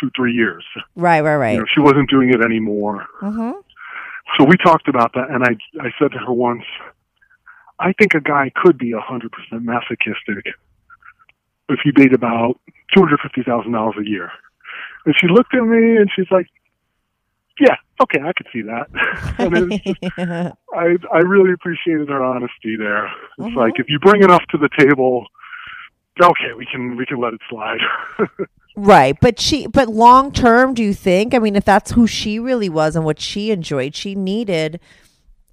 two, 0.00 0.10
three 0.16 0.32
years. 0.32 0.64
Right, 0.96 1.20
right, 1.22 1.34
You 1.34 1.38
right. 1.38 1.58
know, 1.58 1.64
she 1.72 1.80
wasn't 1.80 2.10
doing 2.10 2.30
it 2.30 2.40
anymore. 2.44 3.06
Mm-hmm. 3.22 3.52
So 4.38 4.44
we 4.44 4.56
talked 4.56 4.88
about 4.88 5.12
that, 5.14 5.30
and 5.30 5.42
I 5.44 5.56
I 5.80 5.90
said 5.98 6.10
to 6.12 6.18
her 6.18 6.32
once, 6.32 6.64
I 7.78 7.92
think 7.92 8.14
a 8.14 8.20
guy 8.20 8.52
could 8.54 8.78
be 8.78 8.92
hundred 8.92 9.32
percent 9.32 9.62
masochistic 9.62 10.54
if 11.68 11.80
he 11.82 11.92
made 11.96 12.12
about 12.12 12.60
two 12.94 13.00
hundred 13.00 13.20
fifty 13.20 13.42
thousand 13.42 13.72
dollars 13.72 13.96
a 13.98 14.08
year. 14.08 14.30
And 15.06 15.14
she 15.18 15.26
looked 15.28 15.54
at 15.54 15.62
me 15.62 15.96
and 15.96 16.08
she's 16.14 16.30
like, 16.30 16.46
"Yeah, 17.60 17.76
okay, 18.02 18.20
I 18.22 18.32
could 18.32 18.46
see 18.52 18.62
that." 18.62 18.86
and 19.38 19.70
just, 19.70 20.56
I 20.74 20.96
I 21.12 21.18
really 21.18 21.52
appreciated 21.52 22.08
her 22.08 22.22
honesty 22.22 22.76
there. 22.76 23.06
It's 23.06 23.48
mm-hmm. 23.48 23.58
like 23.58 23.74
if 23.76 23.86
you 23.88 23.98
bring 23.98 24.22
enough 24.22 24.42
to 24.50 24.58
the 24.58 24.68
table, 24.78 25.26
okay, 26.22 26.54
we 26.56 26.66
can 26.70 26.96
we 26.96 27.06
can 27.06 27.20
let 27.20 27.34
it 27.34 27.40
slide. 27.48 27.80
Right, 28.76 29.16
but 29.20 29.38
she, 29.38 29.68
but 29.68 29.88
long 29.88 30.32
term, 30.32 30.74
do 30.74 30.82
you 30.82 30.94
think? 30.94 31.32
I 31.32 31.38
mean, 31.38 31.54
if 31.54 31.64
that's 31.64 31.92
who 31.92 32.08
she 32.08 32.40
really 32.40 32.68
was 32.68 32.96
and 32.96 33.04
what 33.04 33.20
she 33.20 33.52
enjoyed, 33.52 33.94
she 33.94 34.16
needed 34.16 34.80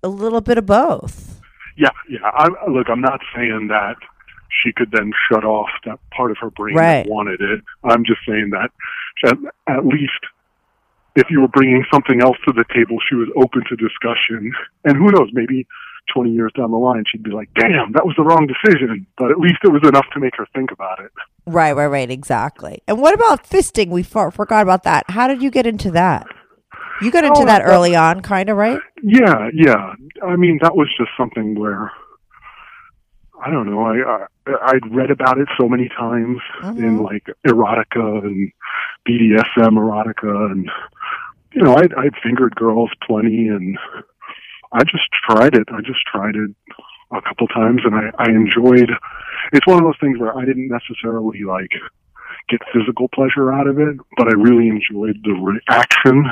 a 0.02 0.08
little 0.08 0.42
bit 0.42 0.58
of 0.58 0.66
both. 0.66 1.40
Yeah, 1.78 1.90
yeah. 2.10 2.20
I, 2.24 2.48
look, 2.70 2.88
I'm 2.90 3.02
not 3.02 3.22
saying 3.36 3.68
that 3.70 3.96
she 4.64 4.72
could 4.74 4.92
then 4.92 5.12
shut 5.30 5.44
off 5.46 5.70
that 5.86 6.00
part 6.12 6.32
of 6.32 6.38
her 6.42 6.50
brain 6.50 6.76
Right. 6.76 7.04
that 7.04 7.10
wanted 7.10 7.42
it. 7.42 7.62
I'm 7.84 8.04
just 8.04 8.20
saying 8.28 8.52
that 8.52 8.70
at, 9.26 9.38
at 9.68 9.86
least 9.86 10.20
if 11.16 11.30
you 11.30 11.42
were 11.42 11.48
bringing 11.48 11.84
something 11.94 12.22
else 12.22 12.38
to 12.48 12.54
the 12.54 12.66
table, 12.74 12.98
she 13.10 13.16
was 13.16 13.28
open 13.36 13.64
to 13.70 13.76
discussion. 13.76 14.54
And 14.86 14.96
who 14.98 15.12
knows, 15.12 15.30
maybe 15.34 15.68
20 16.14 16.32
years 16.32 16.52
down 16.58 16.72
the 16.72 16.78
line, 16.78 17.04
she'd 17.08 17.24
be 17.24 17.32
like, 17.32 17.50
damn, 17.54 17.92
that 17.94 18.06
was 18.06 18.16
the 18.18 18.24
wrong 18.24 18.48
decision. 18.48 19.06
But 19.18 19.32
at 19.32 19.38
least 19.38 19.58
it 19.64 19.72
was 19.72 19.82
enough 19.88 20.06
to 20.14 20.20
make 20.20 20.36
her 20.38 20.48
think 20.54 20.72
about 20.72 21.00
it. 21.00 21.12
Right, 21.46 21.74
right, 21.74 21.88
right, 21.88 22.10
exactly. 22.10 22.82
And 22.88 23.02
what 23.02 23.14
about 23.14 23.44
fisting? 23.48 23.90
We 23.90 24.04
for, 24.04 24.32
forgot 24.32 24.62
about 24.64 24.84
that. 24.84 25.04
How 25.10 25.28
did 25.28 25.42
you 25.42 25.52
get 25.52 25.66
into 25.68 25.92
that? 25.92 26.28
You 27.02 27.12
got 27.12 27.24
into 27.24 27.42
Oh, 27.42 27.46
that 27.46 27.64
early 27.66 27.96
on, 27.96 28.22
kind 28.22 28.50
of, 28.50 28.58
right? 28.58 28.80
Yeah, 29.02 29.50
yeah. 29.54 29.94
I 30.24 30.36
mean, 30.36 30.60
that 30.62 30.76
was 30.76 30.88
just 30.98 31.10
something 31.18 31.60
where 31.60 31.92
I 33.44 33.50
don't 33.50 33.70
know. 33.70 33.82
I, 33.82 33.96
I 33.96 34.26
I'd 34.68 34.96
read 34.96 35.10
about 35.10 35.40
it 35.40 35.48
so 35.60 35.68
many 35.68 35.90
times 35.90 36.38
in 36.64 36.76
mm-hmm. 36.76 37.02
like 37.02 37.26
erotica 37.48 38.24
and 38.24 38.52
BDSM 39.08 39.74
erotica, 39.74 40.52
and 40.52 40.70
you 41.54 41.64
know, 41.64 41.76
I'd 41.76 41.94
I'd 41.96 42.14
fingered 42.24 42.56
girls 42.56 42.92
plenty, 43.06 43.48
and 43.48 43.78
I 44.72 44.84
just 44.84 45.06
tried 45.28 45.56
it. 45.56 45.68
I 45.74 45.82
just 45.82 46.02
tried 46.12 46.36
it 46.36 46.52
a 47.12 47.22
couple 47.22 47.48
times, 47.48 47.82
and 47.84 47.96
I 47.96 48.12
I 48.20 48.30
enjoyed. 48.30 48.92
It's 49.54 49.66
one 49.66 49.78
of 49.78 49.84
those 49.84 50.00
things 50.00 50.20
where 50.20 50.38
I 50.38 50.46
didn't 50.46 50.70
necessarily 50.70 51.44
like 51.44 51.72
get 52.48 52.62
physical 52.72 53.08
pleasure 53.10 53.52
out 53.52 53.68
of 53.68 53.80
it, 53.80 53.98
but 54.18 54.28
I 54.28 54.34
really 54.34 54.68
enjoyed 54.68 55.18
the 55.24 55.34
reaction 55.34 56.26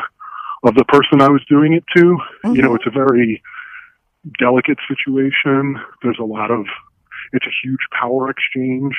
of 0.63 0.75
the 0.75 0.85
person 0.85 1.21
I 1.21 1.29
was 1.29 1.43
doing 1.49 1.73
it 1.73 1.83
to. 1.95 2.17
You 2.45 2.61
know, 2.61 2.69
mm-hmm. 2.69 2.75
it's 2.75 2.87
a 2.87 2.91
very 2.91 3.41
delicate 4.39 4.77
situation. 4.87 5.77
There's 6.03 6.19
a 6.19 6.25
lot 6.25 6.51
of, 6.51 6.65
it's 7.33 7.45
a 7.45 7.57
huge 7.63 7.81
power 7.99 8.29
exchange. 8.29 8.95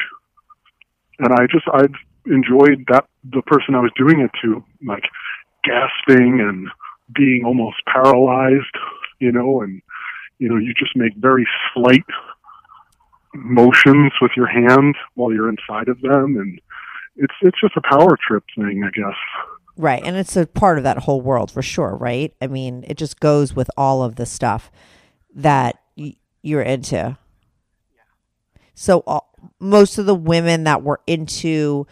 And 1.19 1.33
I 1.33 1.47
just, 1.47 1.67
I 1.73 1.87
enjoyed 2.27 2.85
that, 2.89 3.07
the 3.25 3.43
person 3.43 3.75
I 3.75 3.81
was 3.81 3.93
doing 3.97 4.21
it 4.21 4.31
to, 4.43 4.65
like 4.87 5.05
gasping 5.65 6.41
and 6.41 6.69
being 7.15 7.45
almost 7.45 7.77
paralyzed, 7.87 8.77
you 9.19 9.33
know, 9.33 9.63
and 9.63 9.83
you 10.39 10.49
know 10.49 10.57
you 10.57 10.73
just 10.75 10.97
make 10.97 11.15
very 11.17 11.47
slight 11.75 12.05
motions 13.35 14.13
with 14.21 14.33
your 14.37 14.47
hand 14.47 14.97
while 15.15 15.33
you're 15.33 15.49
inside 15.49 15.89
of 15.89 16.01
them, 16.01 16.37
and 16.37 16.61
it's 17.17 17.35
it's 17.43 17.61
just 17.61 17.77
a 17.77 17.83
power 17.83 18.17
trip 18.27 18.45
thing, 18.57 18.83
I 18.85 18.91
guess. 18.91 19.17
Right. 19.81 20.03
And 20.05 20.15
it's 20.15 20.37
a 20.37 20.47
part 20.47 20.77
of 20.77 20.85
that 20.85 20.99
whole 20.99 21.23
world 21.23 21.51
for 21.51 21.63
sure, 21.63 21.97
right? 21.97 22.35
I 22.43 22.49
mean, 22.49 22.85
it 22.87 22.99
just 22.99 23.19
goes 23.19 23.57
with 23.57 23.71
all 23.79 24.03
of 24.03 24.17
the 24.17 24.27
stuff 24.27 24.71
that 25.35 25.77
y- 25.97 26.17
you're 26.43 26.61
into. 26.61 26.97
Yeah. 26.97 28.03
So 28.75 29.03
uh, 29.07 29.21
most 29.59 29.97
of 29.97 30.05
the 30.05 30.15
women 30.15 30.65
that 30.65 30.83
were 30.83 31.01
into, 31.07 31.87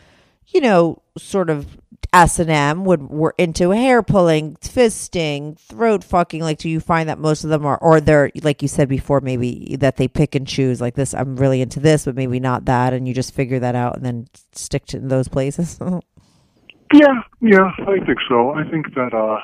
you 0.48 0.60
know, 0.60 1.00
sort 1.16 1.48
of 1.48 1.78
S 2.12 2.38
and 2.38 2.50
M 2.50 2.84
would 2.84 3.08
were 3.08 3.34
into 3.38 3.70
hair 3.70 4.02
pulling, 4.02 4.56
fisting, 4.56 5.58
throat 5.58 6.04
fucking. 6.04 6.42
Like, 6.42 6.58
do 6.58 6.68
you 6.68 6.80
find 6.80 7.08
that 7.08 7.18
most 7.18 7.42
of 7.42 7.48
them 7.48 7.64
are, 7.64 7.78
or 7.78 8.02
they're 8.02 8.30
like 8.42 8.60
you 8.60 8.68
said 8.68 8.88
before, 8.90 9.22
maybe 9.22 9.76
that 9.80 9.96
they 9.96 10.08
pick 10.08 10.34
and 10.34 10.46
choose 10.46 10.78
like 10.80 10.94
this? 10.94 11.14
I'm 11.14 11.36
really 11.36 11.62
into 11.62 11.80
this, 11.80 12.04
but 12.04 12.14
maybe 12.16 12.38
not 12.38 12.66
that, 12.66 12.92
and 12.92 13.08
you 13.08 13.14
just 13.14 13.32
figure 13.34 13.58
that 13.60 13.74
out 13.74 13.96
and 13.96 14.04
then 14.04 14.28
stick 14.52 14.84
to 14.86 15.00
those 15.00 15.28
places. 15.28 15.78
Yeah, 16.92 17.22
yeah, 17.40 17.70
I 17.86 17.98
think 18.06 18.18
so. 18.28 18.50
I 18.50 18.64
think 18.70 18.94
that 18.94 19.12
uh 19.14 19.38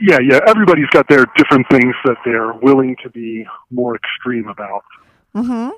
yeah, 0.00 0.18
yeah, 0.22 0.40
everybody's 0.46 0.88
got 0.90 1.06
their 1.08 1.26
different 1.36 1.66
things 1.70 1.94
that 2.06 2.16
they're 2.24 2.52
willing 2.54 2.96
to 3.02 3.10
be 3.10 3.44
more 3.70 3.96
extreme 3.96 4.48
about. 4.48 4.82
Mhm. 5.34 5.72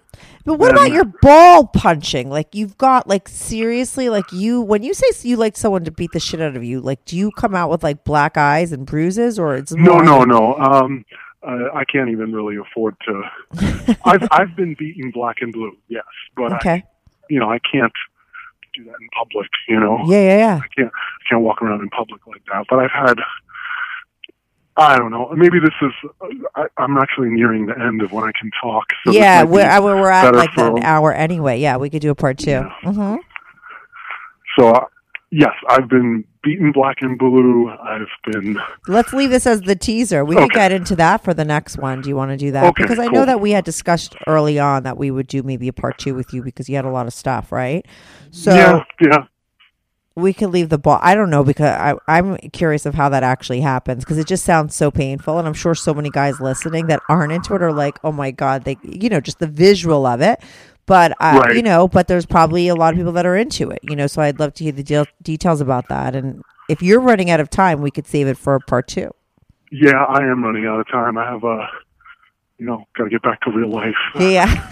But 0.47 0.59
what 0.61 0.71
Um, 0.71 0.77
about 0.77 0.93
your 0.93 1.05
ball 1.21 1.67
punching? 1.67 2.31
Like 2.31 2.55
you've 2.55 2.79
got 2.79 3.09
like 3.09 3.29
seriously 3.29 4.09
like 4.09 4.33
you 4.33 4.61
when 4.63 4.83
you 4.83 4.95
say 4.95 5.07
you 5.29 5.37
like 5.37 5.57
someone 5.57 5.85
to 5.85 5.91
beat 5.91 6.13
the 6.13 6.21
shit 6.21 6.41
out 6.41 6.57
of 6.57 6.63
you, 6.65 6.81
like 6.81 7.05
do 7.05 7.17
you 7.17 7.31
come 7.33 7.55
out 7.55 7.69
with 7.69 7.83
like 7.83 8.05
black 8.05 8.37
eyes 8.39 8.71
and 8.73 8.87
bruises 8.87 9.39
or 9.39 9.57
it's 9.57 9.73
No, 9.73 9.95
more 9.95 10.05
no, 10.05 10.25
no. 10.25 10.55
Um 10.57 11.05
uh, 11.45 11.75
I 11.75 11.85
can't 11.85 12.09
even 12.09 12.33
really 12.33 12.57
afford 12.57 12.95
to 13.07 13.23
I've 14.05 14.27
I've 14.31 14.55
been 14.57 14.75
beaten 14.79 15.11
black 15.11 15.39
and 15.41 15.53
blue, 15.53 15.77
yes, 15.89 16.05
but 16.37 16.53
I, 16.53 16.57
Okay. 16.57 16.85
you 17.29 17.41
know, 17.41 17.51
I 17.51 17.59
can't 17.71 17.93
do 18.75 18.85
that 18.85 18.95
in 19.01 19.09
public, 19.17 19.49
you 19.69 19.79
know. 19.79 19.99
Yeah, 20.07 20.23
yeah, 20.23 20.37
yeah. 20.39 20.61
I 20.63 20.67
can't 20.77 20.93
I 20.95 21.29
can't 21.29 21.43
walk 21.43 21.63
around 21.63 21.81
in 21.83 21.89
public 21.91 22.27
like 22.27 22.43
that. 22.53 22.67
But 22.69 22.79
I've 22.81 22.91
had 22.91 23.19
I 24.77 24.97
don't 24.97 25.11
know. 25.11 25.29
Maybe 25.37 25.59
this 25.61 25.75
is. 25.83 25.93
I, 26.55 26.65
I'm 26.79 26.97
actually 26.97 27.29
nearing 27.29 27.67
the 27.67 27.79
end 27.79 28.01
of 28.01 28.11
when 28.13 28.25
I 28.25 28.33
can 28.39 28.51
talk. 28.63 28.87
So 29.05 29.13
yeah, 29.13 29.43
we're 29.43 29.81
we're 29.83 30.11
at 30.11 30.35
like 30.35 30.53
for- 30.53 30.77
an 30.79 30.83
hour 30.83 31.13
anyway. 31.13 31.59
Yeah, 31.61 31.77
we 31.77 31.91
could 31.91 32.01
do 32.01 32.11
a 32.11 32.15
part 32.15 32.39
2. 32.39 32.51
Yeah. 32.51 32.71
hmm 32.83 33.17
So 34.59 34.71
uh, 34.71 34.85
yes, 35.33 35.55
I've 35.69 35.89
been 35.89 36.25
beaten 36.43 36.71
black 36.71 36.99
and 37.01 37.19
blue. 37.19 37.71
I've 37.71 38.07
been 38.31 38.59
Let's 38.87 39.13
leave 39.13 39.31
this 39.31 39.47
as 39.47 39.63
the 39.63 39.75
teaser. 39.75 40.25
We 40.25 40.37
could 40.37 40.51
get 40.51 40.71
into 40.71 40.95
that 40.97 41.25
for 41.25 41.35
the 41.35 41.45
next 41.45 41.79
one. 41.79 42.03
Do 42.03 42.09
you 42.09 42.17
want 42.17 42.31
to 42.31 42.37
do 42.37 42.53
that? 42.53 42.65
Okay, 42.67 42.85
because 42.85 42.99
I 42.99 43.07
know 43.07 43.25
that 43.25 43.41
we 43.41 43.51
had 43.53 43.65
discussed 43.65 44.15
early 44.29 44.59
on 44.59 44.85
that 44.85 44.97
we 44.97 45.11
would 45.11 45.27
do 45.27 45.43
maybe 45.43 45.67
a 45.67 45.73
part 45.73 45.99
2 45.99 46.15
with 46.15 46.33
you 46.33 46.43
because 46.43 46.69
you 46.69 46.77
had 46.77 46.85
a 46.85 46.91
lot 46.91 47.07
of 47.07 47.13
stuff, 47.13 47.51
right? 47.51 47.85
So 48.31 48.55
yeah, 48.55 48.85
yeah. 49.01 49.25
we 50.15 50.33
could 50.33 50.51
leave 50.51 50.69
the 50.69 50.79
ball. 50.79 50.99
I 51.03 51.15
don't 51.15 51.31
know 51.31 51.43
because 51.43 51.67
I, 51.67 51.95
I'm 52.07 52.37
curious 52.53 52.87
of 52.87 52.95
how 52.95 53.09
that 53.09 53.23
actually 53.23 53.63
happens 53.63 54.05
because 54.05 54.19
it 54.19 54.27
just 54.27 54.45
sounds 54.45 54.75
so 54.75 54.91
painful, 54.91 55.39
and 55.39 55.49
I'm 55.49 55.55
sure 55.55 55.75
so 55.75 55.95
many 55.95 56.11
guys 56.11 56.41
listening 56.41 56.87
that 56.89 57.01
aren't 57.09 57.33
into 57.33 57.55
it 57.55 57.63
are 57.63 57.73
like, 57.73 57.99
"Oh 58.05 58.13
my 58.13 58.31
god!" 58.31 58.65
They, 58.65 58.77
you 58.83 59.09
know, 59.09 59.21
just 59.21 59.39
the 59.39 59.47
visual 59.47 60.07
of 60.07 60.21
it. 60.21 60.43
But 60.87 61.13
uh, 61.21 61.41
Right. 61.45 61.57
you 61.57 61.63
know, 61.63 61.89
but 61.89 62.09
there's 62.09 62.27
probably 62.27 62.69
a 62.69 62.75
lot 62.75 62.93
of 62.93 62.99
people 62.99 63.13
that 63.13 63.27
are 63.27 63.37
into 63.37 63.71
it. 63.71 63.79
You 63.83 63.97
know, 63.97 64.07
so 64.07 64.23
I'd 64.23 64.39
love 64.41 64.55
to 64.55 64.65
hear 64.65 64.73
the 64.73 64.83
deal 64.83 65.07
details 65.23 65.61
about 65.61 65.89
that. 65.89 66.15
And 66.15 66.43
if 66.69 66.83
you're 66.83 67.01
running 67.01 67.31
out 67.31 67.41
of 67.41 67.51
time, 67.51 67.81
we 67.81 67.91
could 67.91 68.07
save 68.07 68.27
it 68.27 68.37
for 68.37 68.59
part 68.61 68.89
two. 68.89 69.11
Yeah, 69.71 70.03
I 70.05 70.23
am 70.25 70.45
running 70.45 70.67
out 70.67 70.81
of 70.81 70.89
time. 70.89 71.17
I 71.19 71.31
have 71.31 71.45
uh 71.45 71.67
you 72.59 72.67
know, 72.67 72.85
got 72.97 73.05
to 73.05 73.11
get 73.11 73.23
back 73.23 73.41
to 73.41 73.51
real 73.51 73.71
life. 73.71 73.95
Yeah. 74.21 74.69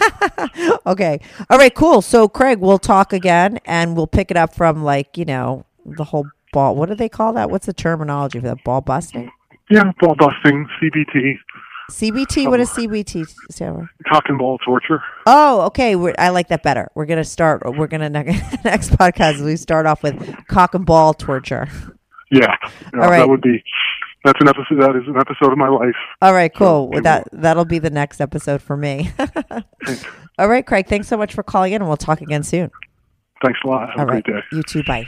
okay. 0.85 1.19
All 1.49 1.57
right. 1.57 1.73
Cool. 1.73 2.01
So, 2.01 2.29
Craig, 2.29 2.59
we'll 2.59 2.77
talk 2.79 3.11
again, 3.11 3.59
and 3.65 3.97
we'll 3.97 4.07
pick 4.07 4.31
it 4.31 4.37
up 4.37 4.53
from 4.55 4.83
like 4.83 5.17
you 5.17 5.25
know 5.25 5.65
the 5.85 6.05
whole 6.05 6.27
ball. 6.53 6.75
What 6.75 6.87
do 6.89 6.95
they 6.95 7.09
call 7.09 7.33
that? 7.33 7.49
What's 7.49 7.65
the 7.65 7.73
terminology 7.73 8.39
for 8.39 8.45
that? 8.47 8.63
Ball 8.63 8.81
busting. 8.81 9.29
Yeah, 9.69 9.91
ball 9.99 10.15
busting, 10.15 10.67
CBT, 10.81 11.35
CBT. 11.91 12.49
What 12.49 12.59
is 12.59 12.69
CBT, 12.69 13.27
Sarah? 13.49 13.89
cock 14.07 14.23
and 14.27 14.37
ball 14.37 14.57
torture. 14.59 15.01
Oh, 15.25 15.61
okay. 15.67 15.95
We're, 15.95 16.15
I 16.17 16.29
like 16.29 16.47
that 16.47 16.63
better. 16.63 16.89
We're 16.95 17.05
gonna 17.05 17.23
start. 17.23 17.61
We're 17.65 17.87
gonna 17.87 18.09
next 18.09 18.91
podcast. 18.91 19.43
We 19.43 19.55
start 19.57 19.85
off 19.85 20.03
with 20.03 20.47
cock 20.47 20.73
and 20.73 20.85
ball 20.85 21.13
torture. 21.13 21.67
Yeah, 22.31 22.55
yeah 22.93 23.01
All 23.01 23.09
right. 23.09 23.19
that 23.19 23.29
would 23.29 23.41
be. 23.41 23.63
That's 24.23 24.39
an 24.39 24.47
episode. 24.47 24.79
That 24.79 24.95
is 24.95 25.07
an 25.07 25.17
episode 25.17 25.51
of 25.51 25.57
my 25.57 25.67
life. 25.67 25.95
All 26.21 26.33
right, 26.33 26.53
cool. 26.53 26.91
Sure, 26.93 27.01
that 27.01 27.27
that'll 27.33 27.65
be 27.65 27.79
the 27.79 27.89
next 27.89 28.21
episode 28.21 28.61
for 28.61 28.77
me. 28.77 29.11
All 30.39 30.47
right, 30.47 30.65
Craig. 30.65 30.87
Thanks 30.87 31.07
so 31.07 31.17
much 31.17 31.33
for 31.33 31.43
calling 31.43 31.73
in, 31.73 31.81
and 31.81 31.89
we'll 31.89 31.97
talk 31.97 32.21
again 32.21 32.43
soon. 32.43 32.69
Thanks 33.43 33.59
a 33.65 33.67
lot. 33.67 33.89
Have 33.89 33.99
All 33.99 34.03
a 34.03 34.07
right. 34.13 34.23
great 34.23 34.35
day. 34.35 34.41
You 34.51 34.63
too. 34.63 34.83
Bye. 34.83 35.07